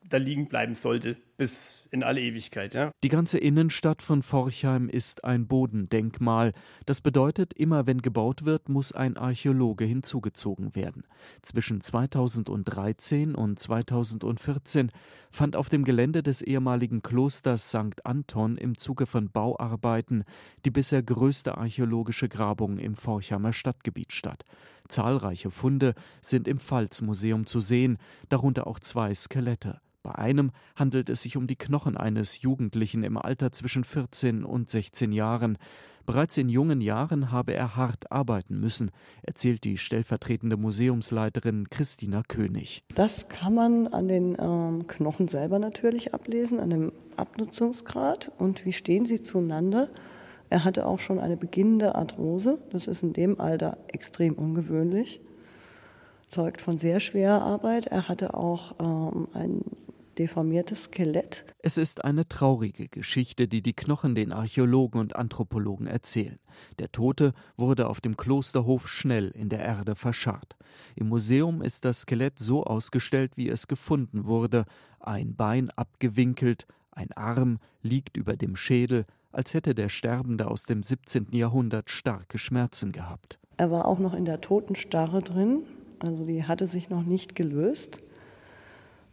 da 0.09 0.17
liegen 0.17 0.47
bleiben 0.47 0.75
sollte 0.75 1.17
bis 1.37 1.83
in 1.91 2.03
alle 2.03 2.21
Ewigkeit. 2.21 2.73
Ja. 2.73 2.91
Die 3.03 3.09
ganze 3.09 3.37
Innenstadt 3.37 4.01
von 4.01 4.21
Forchheim 4.21 4.87
ist 4.87 5.25
ein 5.25 5.47
Bodendenkmal. 5.47 6.53
Das 6.85 7.01
bedeutet, 7.01 7.53
immer 7.53 7.87
wenn 7.87 8.01
gebaut 8.01 8.45
wird, 8.45 8.69
muss 8.69 8.93
ein 8.93 9.17
Archäologe 9.17 9.85
hinzugezogen 9.85 10.75
werden. 10.75 11.03
Zwischen 11.41 11.81
2013 11.81 13.35
und 13.35 13.59
2014 13.59 14.91
fand 15.29 15.55
auf 15.55 15.67
dem 15.67 15.83
Gelände 15.83 16.23
des 16.23 16.41
ehemaligen 16.41 17.01
Klosters 17.01 17.69
St. 17.69 18.05
Anton 18.05 18.57
im 18.57 18.77
Zuge 18.77 19.05
von 19.05 19.29
Bauarbeiten 19.29 20.23
die 20.63 20.71
bisher 20.71 21.03
größte 21.03 21.57
archäologische 21.57 22.29
Grabung 22.29 22.77
im 22.77 22.95
Forchheimer 22.95 23.51
Stadtgebiet 23.51 24.13
statt. 24.13 24.45
Zahlreiche 24.87 25.51
Funde 25.51 25.95
sind 26.21 26.47
im 26.47 26.59
Pfalzmuseum 26.59 27.45
zu 27.45 27.59
sehen, 27.59 27.97
darunter 28.29 28.67
auch 28.67 28.79
zwei 28.79 29.13
Skelette. 29.13 29.81
Bei 30.05 30.13
einem 30.13 30.51
handelt 30.75 31.09
es 31.09 31.23
sich 31.23 31.35
um 31.35 31.47
die 31.47 31.55
Knochen 31.55 31.97
eines 31.97 32.43
Jugendlichen 32.43 33.03
im 33.03 33.17
Alter 33.17 33.51
zwischen 33.51 33.83
14 33.83 34.43
und 34.43 34.69
16 34.69 35.11
Jahren. 35.11 35.57
Bereits 36.05 36.37
in 36.37 36.47
jungen 36.47 36.79
Jahren 36.79 37.31
habe 37.31 37.55
er 37.55 37.75
hart 37.75 38.11
arbeiten 38.11 38.59
müssen, 38.59 38.91
erzählt 39.23 39.63
die 39.63 39.77
stellvertretende 39.77 40.57
Museumsleiterin 40.57 41.71
Christina 41.71 42.21
König. 42.27 42.83
Das 42.93 43.29
kann 43.29 43.55
man 43.55 43.87
an 43.87 44.07
den 44.07 44.37
ähm, 44.39 44.85
Knochen 44.85 45.27
selber 45.27 45.57
natürlich 45.57 46.13
ablesen, 46.13 46.59
an 46.59 46.69
dem 46.69 46.91
Abnutzungsgrad 47.17 48.31
und 48.37 48.63
wie 48.63 48.73
stehen 48.73 49.07
sie 49.07 49.23
zueinander. 49.23 49.89
Er 50.51 50.65
hatte 50.65 50.85
auch 50.85 50.99
schon 50.99 51.17
eine 51.17 51.35
beginnende 51.35 51.95
Arthrose. 51.95 52.59
Das 52.69 52.85
ist 52.85 53.01
in 53.01 53.13
dem 53.13 53.41
Alter 53.41 53.79
extrem 53.87 54.35
ungewöhnlich. 54.35 55.19
Zeugt 56.29 56.61
von 56.61 56.77
sehr 56.77 56.99
schwerer 56.99 57.41
Arbeit. 57.41 57.87
Er 57.87 58.07
hatte 58.07 58.35
auch 58.35 58.75
ähm, 58.79 59.27
ein 59.33 59.61
deformiertes 60.17 60.85
Skelett. 60.85 61.45
Es 61.59 61.77
ist 61.77 62.03
eine 62.03 62.27
traurige 62.27 62.87
Geschichte, 62.87 63.47
die 63.47 63.61
die 63.61 63.73
Knochen 63.73 64.15
den 64.15 64.31
Archäologen 64.31 64.99
und 64.99 65.15
Anthropologen 65.15 65.87
erzählen. 65.87 66.39
Der 66.79 66.91
Tote 66.91 67.33
wurde 67.57 67.87
auf 67.87 68.01
dem 68.01 68.17
Klosterhof 68.17 68.87
schnell 68.87 69.29
in 69.29 69.49
der 69.49 69.59
Erde 69.59 69.95
verscharrt. 69.95 70.55
Im 70.95 71.09
Museum 71.09 71.61
ist 71.61 71.85
das 71.85 72.01
Skelett 72.01 72.39
so 72.39 72.63
ausgestellt, 72.63 73.33
wie 73.35 73.49
es 73.49 73.67
gefunden 73.67 74.25
wurde. 74.25 74.65
Ein 74.99 75.35
Bein 75.35 75.69
abgewinkelt, 75.71 76.65
ein 76.91 77.11
Arm 77.13 77.59
liegt 77.81 78.17
über 78.17 78.35
dem 78.35 78.55
Schädel, 78.55 79.05
als 79.31 79.53
hätte 79.53 79.75
der 79.75 79.89
Sterbende 79.89 80.47
aus 80.49 80.63
dem 80.63 80.81
17. 80.81 81.27
Jahrhundert 81.31 81.89
starke 81.89 82.37
Schmerzen 82.37 82.93
gehabt. 82.93 83.37
Er 83.57 83.69
war 83.69 83.85
auch 83.85 83.99
noch 83.99 84.13
in 84.13 84.25
der 84.25 84.41
Totenstarre 84.41 85.21
drin, 85.21 85.63
also 85.99 86.25
die 86.25 86.43
hatte 86.45 86.67
sich 86.67 86.89
noch 86.89 87.03
nicht 87.03 87.35
gelöst. 87.35 87.99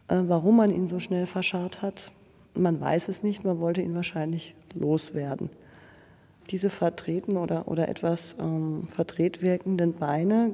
Äh, 0.07 0.23
warum 0.27 0.57
man 0.57 0.71
ihn 0.71 0.87
so 0.87 0.99
schnell 0.99 1.25
verscharrt 1.25 1.81
hat, 1.81 2.11
man 2.55 2.79
weiß 2.79 3.07
es 3.07 3.23
nicht, 3.23 3.43
man 3.43 3.59
wollte 3.59 3.81
ihn 3.81 3.95
wahrscheinlich 3.95 4.55
loswerden. 4.75 5.49
Diese 6.49 6.69
vertreten 6.69 7.37
oder, 7.37 7.67
oder 7.67 7.87
etwas 7.87 8.35
ähm, 8.39 8.87
verdreht 8.89 9.41
wirkenden 9.41 9.93
Beine 9.93 10.51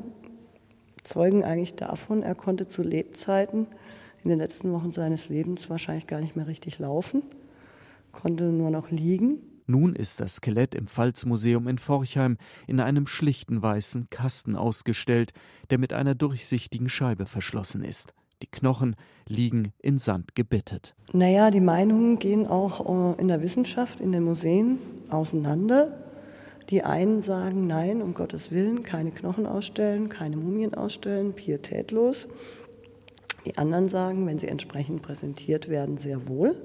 zeugen 1.04 1.43
eigentlich 1.43 1.76
davon, 1.76 2.22
er 2.22 2.36
konnte 2.36 2.68
zu 2.68 2.84
Lebzeiten 2.84 3.68
in 4.24 4.30
den 4.30 4.39
letzten 4.39 4.72
Wochen 4.72 4.91
seines 4.91 5.30
Lebens 5.30 5.70
wahrscheinlich 5.70 6.08
gar 6.08 6.22
nicht 6.22 6.36
mehr 6.36 6.47
richtig 6.47 6.78
laufen, 6.80 7.24
konnte 8.12 8.45
nur 8.45 8.70
noch 8.70 8.91
liegen. 8.91 9.39
Nun 9.66 9.95
ist 9.95 10.20
das 10.20 10.36
Skelett 10.36 10.76
im 10.76 10.88
Pfalzmuseum 10.88 11.68
in 11.68 11.78
Forchheim 11.78 12.38
in 12.68 12.80
einem 12.80 13.08
schlichten 13.08 13.62
weißen 13.62 14.10
Kasten 14.10 14.56
ausgestellt, 14.56 15.32
der 15.70 15.78
mit 15.78 15.93
einer 15.93 16.16
durchsichtigen 16.16 16.89
Scheibe 16.89 17.26
verschlossen 17.28 17.84
ist. 17.84 18.14
Die 18.42 18.48
Knochen 18.48 18.96
liegen 19.28 19.74
in 19.80 19.98
Sand 19.98 20.36
gebettet. 20.36 20.96
Naja, 21.14 21.52
die 21.52 21.62
Meinungen 21.62 22.20
gehen 22.20 22.48
auch 22.48 23.16
äh, 23.18 23.22
in 23.22 23.28
der 23.28 23.42
Wissenschaft, 23.42 24.00
in 24.00 24.12
den 24.12 24.24
Museen 24.24 24.80
auseinander. 25.10 25.98
Die 26.70 26.84
einen 26.84 27.22
sagen, 27.22 27.68
nein, 27.68 28.02
um 28.02 28.14
Gottes 28.14 28.52
Willen, 28.52 28.84
keine 28.84 29.12
Knochen 29.12 29.46
ausstellen, 29.46 30.10
keine 30.10 30.38
Mumien 30.38 30.74
ausstellen, 30.76 31.34
pietätlos. 31.34 32.28
Die 33.46 33.58
anderen 33.58 33.90
sagen, 33.90 34.28
wenn 34.28 34.38
sie 34.38 34.48
entsprechend 34.48 35.02
präsentiert 35.02 35.70
werden, 35.70 35.98
sehr 35.98 36.28
wohl. 36.28 36.56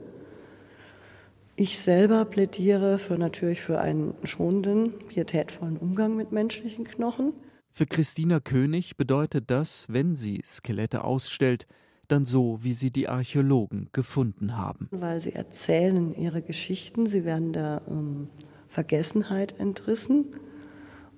Ich 1.56 1.78
selber 1.78 2.24
plädiere 2.24 2.98
für 2.98 3.16
natürlich 3.16 3.60
für 3.60 3.80
einen 3.80 4.14
schonenden, 4.24 4.92
pietätvollen 5.08 5.76
Umgang 5.76 6.16
mit 6.16 6.32
menschlichen 6.32 6.84
Knochen. 6.84 7.32
Für 7.76 7.86
Christina 7.86 8.38
König 8.38 8.96
bedeutet 8.96 9.50
das, 9.50 9.86
wenn 9.88 10.14
sie 10.14 10.40
Skelette 10.44 11.02
ausstellt, 11.02 11.66
dann 12.06 12.24
so, 12.24 12.60
wie 12.62 12.72
sie 12.72 12.92
die 12.92 13.08
Archäologen 13.08 13.88
gefunden 13.90 14.56
haben. 14.56 14.86
Weil 14.92 15.20
sie 15.20 15.32
erzählen 15.32 16.14
ihre 16.14 16.40
Geschichten, 16.40 17.06
sie 17.06 17.24
werden 17.24 17.52
der 17.52 17.82
ähm, 17.90 18.28
Vergessenheit 18.68 19.58
entrissen 19.58 20.26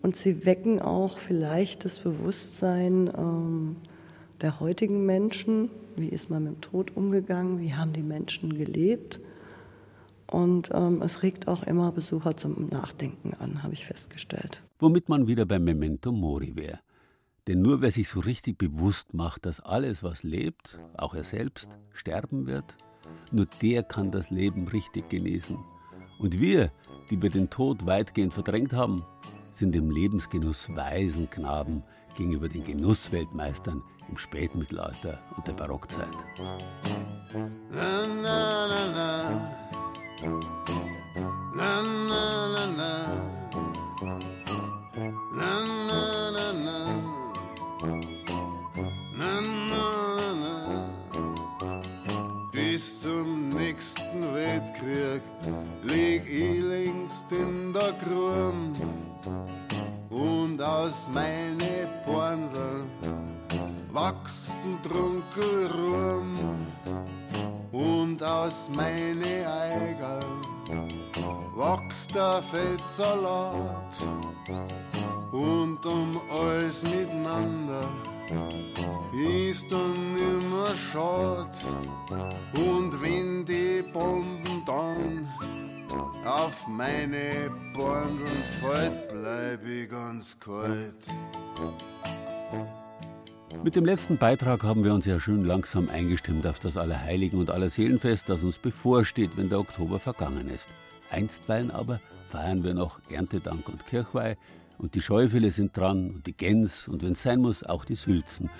und 0.00 0.16
sie 0.16 0.46
wecken 0.46 0.80
auch 0.80 1.18
vielleicht 1.18 1.84
das 1.84 1.98
Bewusstsein 1.98 3.10
ähm, 3.14 3.76
der 4.40 4.58
heutigen 4.58 5.04
Menschen, 5.04 5.68
wie 5.94 6.08
ist 6.08 6.30
man 6.30 6.44
mit 6.44 6.54
dem 6.54 6.60
Tod 6.62 6.96
umgegangen, 6.96 7.60
wie 7.60 7.74
haben 7.74 7.92
die 7.92 8.02
Menschen 8.02 8.56
gelebt. 8.56 9.20
Und 10.28 10.70
ähm, 10.72 11.02
es 11.02 11.22
regt 11.22 11.46
auch 11.48 11.62
immer 11.62 11.92
Besucher 11.92 12.36
zum 12.36 12.68
Nachdenken 12.68 13.34
an, 13.34 13.62
habe 13.62 13.74
ich 13.74 13.86
festgestellt. 13.86 14.64
Womit 14.78 15.08
man 15.08 15.28
wieder 15.28 15.46
beim 15.46 15.64
Memento 15.64 16.10
Mori 16.12 16.56
wäre. 16.56 16.80
Denn 17.46 17.62
nur 17.62 17.80
wer 17.80 17.92
sich 17.92 18.08
so 18.08 18.20
richtig 18.20 18.58
bewusst 18.58 19.14
macht, 19.14 19.46
dass 19.46 19.60
alles, 19.60 20.02
was 20.02 20.24
lebt, 20.24 20.80
auch 20.96 21.14
er 21.14 21.22
selbst, 21.22 21.68
sterben 21.92 22.48
wird, 22.48 22.76
nur 23.30 23.46
der 23.62 23.84
kann 23.84 24.10
das 24.10 24.30
Leben 24.30 24.66
richtig 24.66 25.08
genießen. 25.08 25.56
Und 26.18 26.40
wir, 26.40 26.72
die 27.08 27.22
wir 27.22 27.30
den 27.30 27.48
Tod 27.48 27.86
weitgehend 27.86 28.32
verdrängt 28.32 28.72
haben, 28.72 29.04
sind 29.54 29.76
im 29.76 29.90
Lebensgenuss 29.90 30.74
weisen 30.74 31.30
Knaben 31.30 31.84
gegenüber 32.16 32.48
den 32.48 32.64
Genussweltmeistern 32.64 33.82
im 34.08 34.16
Spätmittelalter 34.16 35.20
und 35.36 35.46
der 35.46 35.52
Barockzeit. 35.52 36.08
Na, 37.32 38.06
na, 38.22 38.66
na, 38.68 39.55
na, 40.22 41.82
na, 41.82 42.48
na, 42.48 42.66
na. 42.66 42.92
Na, 45.32 45.64
na, 45.88 46.30
na, 46.30 46.52
na. 46.52 46.78
Na, 49.16 49.40
na, 49.40 50.32
na. 50.42 50.88
Bis 52.52 53.02
zum 53.02 53.50
nächsten 53.50 54.34
Weltkrieg 54.34 55.22
lieg 55.82 56.22
ich 56.28 56.62
längst 56.64 57.30
in 57.30 57.72
der 57.72 57.92
Krumm 58.02 58.72
und 60.08 60.62
aus 60.62 61.06
meine 61.12 61.88
Porndl 62.06 62.84
wachsen 63.92 64.78
Trunkelrum 64.82 66.65
und 67.76 68.22
aus 68.22 68.70
meine 68.74 69.46
Eiger 69.46 70.20
wächst 71.54 72.14
der 72.14 72.42
Fettsalat 72.42 73.94
und 75.32 75.84
um 75.84 76.18
alles 76.30 76.82
miteinander 76.82 77.84
ist 79.12 79.70
dann 79.70 80.14
nimmer 80.14 80.68
schad 80.90 81.56
und 82.54 83.02
wenn 83.02 83.44
die 83.44 83.82
Bomben 83.92 84.62
dann 84.66 85.28
auf 86.24 86.66
meine 86.66 87.50
Borndeln 87.74 88.42
fällt, 88.60 89.08
bleib 89.10 89.64
ich 89.64 89.88
ganz 89.88 90.36
kalt. 90.40 90.94
Mit 93.64 93.74
dem 93.74 93.84
letzten 93.84 94.16
Beitrag 94.16 94.62
haben 94.62 94.84
wir 94.84 94.94
uns 94.94 95.06
ja 95.06 95.18
schön 95.18 95.44
langsam 95.44 95.88
eingestimmt 95.88 96.46
auf 96.46 96.60
das 96.60 96.76
Allerheiligen 96.76 97.40
und 97.40 97.50
Allerseelenfest, 97.50 98.28
das 98.28 98.44
uns 98.44 98.58
bevorsteht, 98.58 99.36
wenn 99.36 99.48
der 99.48 99.58
Oktober 99.58 99.98
vergangen 99.98 100.48
ist. 100.48 100.68
Einstweilen 101.10 101.70
aber 101.70 102.00
feiern 102.22 102.62
wir 102.62 102.74
noch 102.74 103.00
Erntedank 103.10 103.68
und 103.68 103.86
Kirchweih 103.86 104.36
und 104.78 104.94
die 104.94 105.00
Scheufele 105.00 105.50
sind 105.50 105.76
dran 105.76 106.10
und 106.10 106.26
die 106.26 106.36
Gäns 106.36 106.86
und 106.86 107.02
wenn 107.02 107.12
es 107.12 107.22
sein 107.22 107.40
muss, 107.40 107.64
auch 107.64 107.84
die 107.84 107.96
Sülzen. 107.96 108.50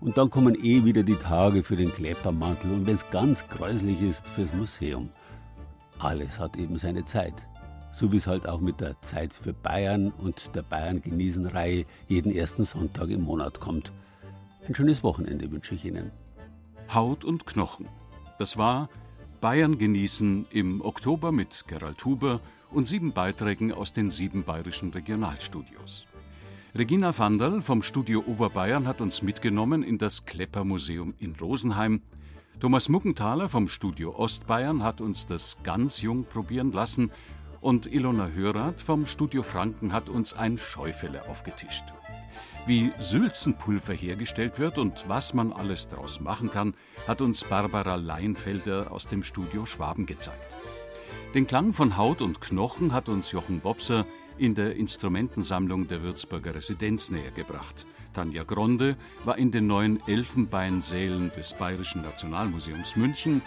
Und 0.00 0.18
dann 0.18 0.30
kommen 0.30 0.54
eh 0.54 0.84
wieder 0.84 1.02
die 1.02 1.16
Tage 1.16 1.62
für 1.62 1.76
den 1.76 1.92
Kleppermantel 1.92 2.72
und 2.72 2.86
wenn 2.86 2.96
es 2.96 3.10
ganz 3.10 3.46
gräuslich 3.48 4.00
ist, 4.02 4.26
fürs 4.26 4.52
Museum. 4.52 5.10
Alles 5.98 6.38
hat 6.38 6.56
eben 6.56 6.76
seine 6.78 7.04
Zeit. 7.04 7.34
So 7.92 8.12
wie 8.12 8.18
es 8.18 8.26
halt 8.26 8.46
auch 8.46 8.60
mit 8.60 8.80
der 8.80 9.00
Zeit 9.00 9.32
für 9.32 9.54
Bayern 9.54 10.10
und 10.10 10.54
der 10.54 10.62
Bayern 10.62 11.00
genießen 11.00 11.46
Reihe 11.46 11.86
jeden 12.08 12.30
ersten 12.30 12.64
Sonntag 12.64 13.08
im 13.08 13.22
Monat 13.22 13.58
kommt. 13.58 13.90
Ein 14.68 14.74
schönes 14.74 15.04
Wochenende 15.04 15.50
wünsche 15.52 15.76
ich 15.76 15.84
Ihnen. 15.84 16.10
Haut 16.92 17.24
und 17.24 17.46
Knochen. 17.46 17.86
Das 18.40 18.56
war 18.56 18.88
Bayern 19.40 19.78
genießen 19.78 20.46
im 20.50 20.80
Oktober 20.80 21.30
mit 21.30 21.66
Gerald 21.68 22.04
Huber 22.04 22.40
und 22.72 22.88
sieben 22.88 23.12
Beiträgen 23.12 23.72
aus 23.72 23.92
den 23.92 24.10
sieben 24.10 24.42
bayerischen 24.42 24.90
Regionalstudios. 24.90 26.08
Regina 26.74 27.16
Vandal 27.16 27.62
vom 27.62 27.80
Studio 27.80 28.24
Oberbayern 28.26 28.88
hat 28.88 29.00
uns 29.00 29.22
mitgenommen 29.22 29.84
in 29.84 29.98
das 29.98 30.24
Kleppermuseum 30.24 31.14
in 31.20 31.36
Rosenheim. 31.36 32.02
Thomas 32.58 32.88
Muckenthaler 32.88 33.48
vom 33.48 33.68
Studio 33.68 34.16
Ostbayern 34.16 34.82
hat 34.82 35.00
uns 35.00 35.28
das 35.28 35.58
ganz 35.62 36.02
jung 36.02 36.24
probieren 36.24 36.72
lassen 36.72 37.12
und 37.60 37.86
Ilona 37.86 38.30
Hörath 38.30 38.80
vom 38.80 39.06
Studio 39.06 39.44
Franken 39.44 39.92
hat 39.92 40.08
uns 40.08 40.32
ein 40.32 40.58
Scheufele 40.58 41.28
aufgetischt. 41.28 41.84
Wie 42.66 42.90
Sülzenpulver 42.98 43.92
hergestellt 43.92 44.58
wird 44.58 44.78
und 44.78 45.04
was 45.06 45.34
man 45.34 45.52
alles 45.52 45.86
daraus 45.86 46.18
machen 46.18 46.50
kann, 46.50 46.74
hat 47.06 47.20
uns 47.20 47.44
Barbara 47.44 47.94
Leinfelder 47.94 48.90
aus 48.90 49.06
dem 49.06 49.22
Studio 49.22 49.66
Schwaben 49.66 50.04
gezeigt. 50.04 50.56
Den 51.32 51.46
Klang 51.46 51.72
von 51.74 51.96
Haut 51.96 52.22
und 52.22 52.40
Knochen 52.40 52.92
hat 52.92 53.08
uns 53.08 53.30
Jochen 53.30 53.60
Bobser 53.60 54.04
in 54.36 54.56
der 54.56 54.74
Instrumentensammlung 54.74 55.86
der 55.86 56.02
Würzburger 56.02 56.56
Residenz 56.56 57.08
nähergebracht. 57.08 57.86
Tanja 58.12 58.42
Gronde 58.42 58.96
war 59.24 59.38
in 59.38 59.52
den 59.52 59.68
neuen 59.68 60.02
Elfenbeinsälen 60.08 61.30
des 61.36 61.52
Bayerischen 61.52 62.02
Nationalmuseums 62.02 62.96
München 62.96 63.42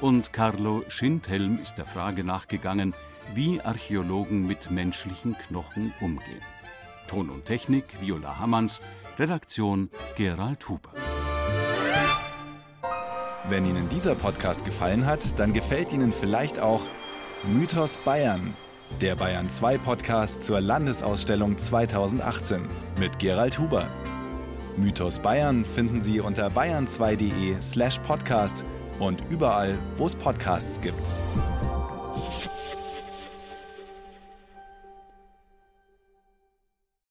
und 0.00 0.32
Carlo 0.32 0.84
Schindhelm 0.86 1.58
ist 1.60 1.74
der 1.74 1.86
Frage 1.86 2.22
nachgegangen, 2.22 2.94
wie 3.34 3.60
Archäologen 3.60 4.46
mit 4.46 4.70
menschlichen 4.70 5.36
Knochen 5.36 5.92
umgehen. 6.00 6.40
Ton 7.10 7.28
und 7.28 7.44
Technik 7.44 8.00
Viola 8.00 8.38
Hammanns, 8.38 8.80
Redaktion 9.18 9.90
Gerald 10.14 10.68
Huber. 10.68 10.92
Wenn 13.48 13.64
Ihnen 13.64 13.88
dieser 13.88 14.14
Podcast 14.14 14.64
gefallen 14.64 15.04
hat, 15.06 15.18
dann 15.40 15.52
gefällt 15.52 15.92
Ihnen 15.92 16.12
vielleicht 16.12 16.60
auch 16.60 16.82
Mythos 17.42 17.98
Bayern, 17.98 18.54
der 19.00 19.16
Bayern 19.16 19.50
2 19.50 19.78
Podcast 19.78 20.44
zur 20.44 20.60
Landesausstellung 20.60 21.58
2018 21.58 22.62
mit 23.00 23.18
Gerald 23.18 23.58
Huber. 23.58 23.88
Mythos 24.76 25.18
Bayern 25.18 25.64
finden 25.64 26.02
Sie 26.02 26.20
unter 26.20 26.46
bayern2.de 26.46 27.60
slash 27.60 27.98
podcast 27.98 28.64
und 29.00 29.20
überall, 29.30 29.76
wo 29.96 30.06
es 30.06 30.14
Podcasts 30.14 30.80
gibt. 30.80 31.00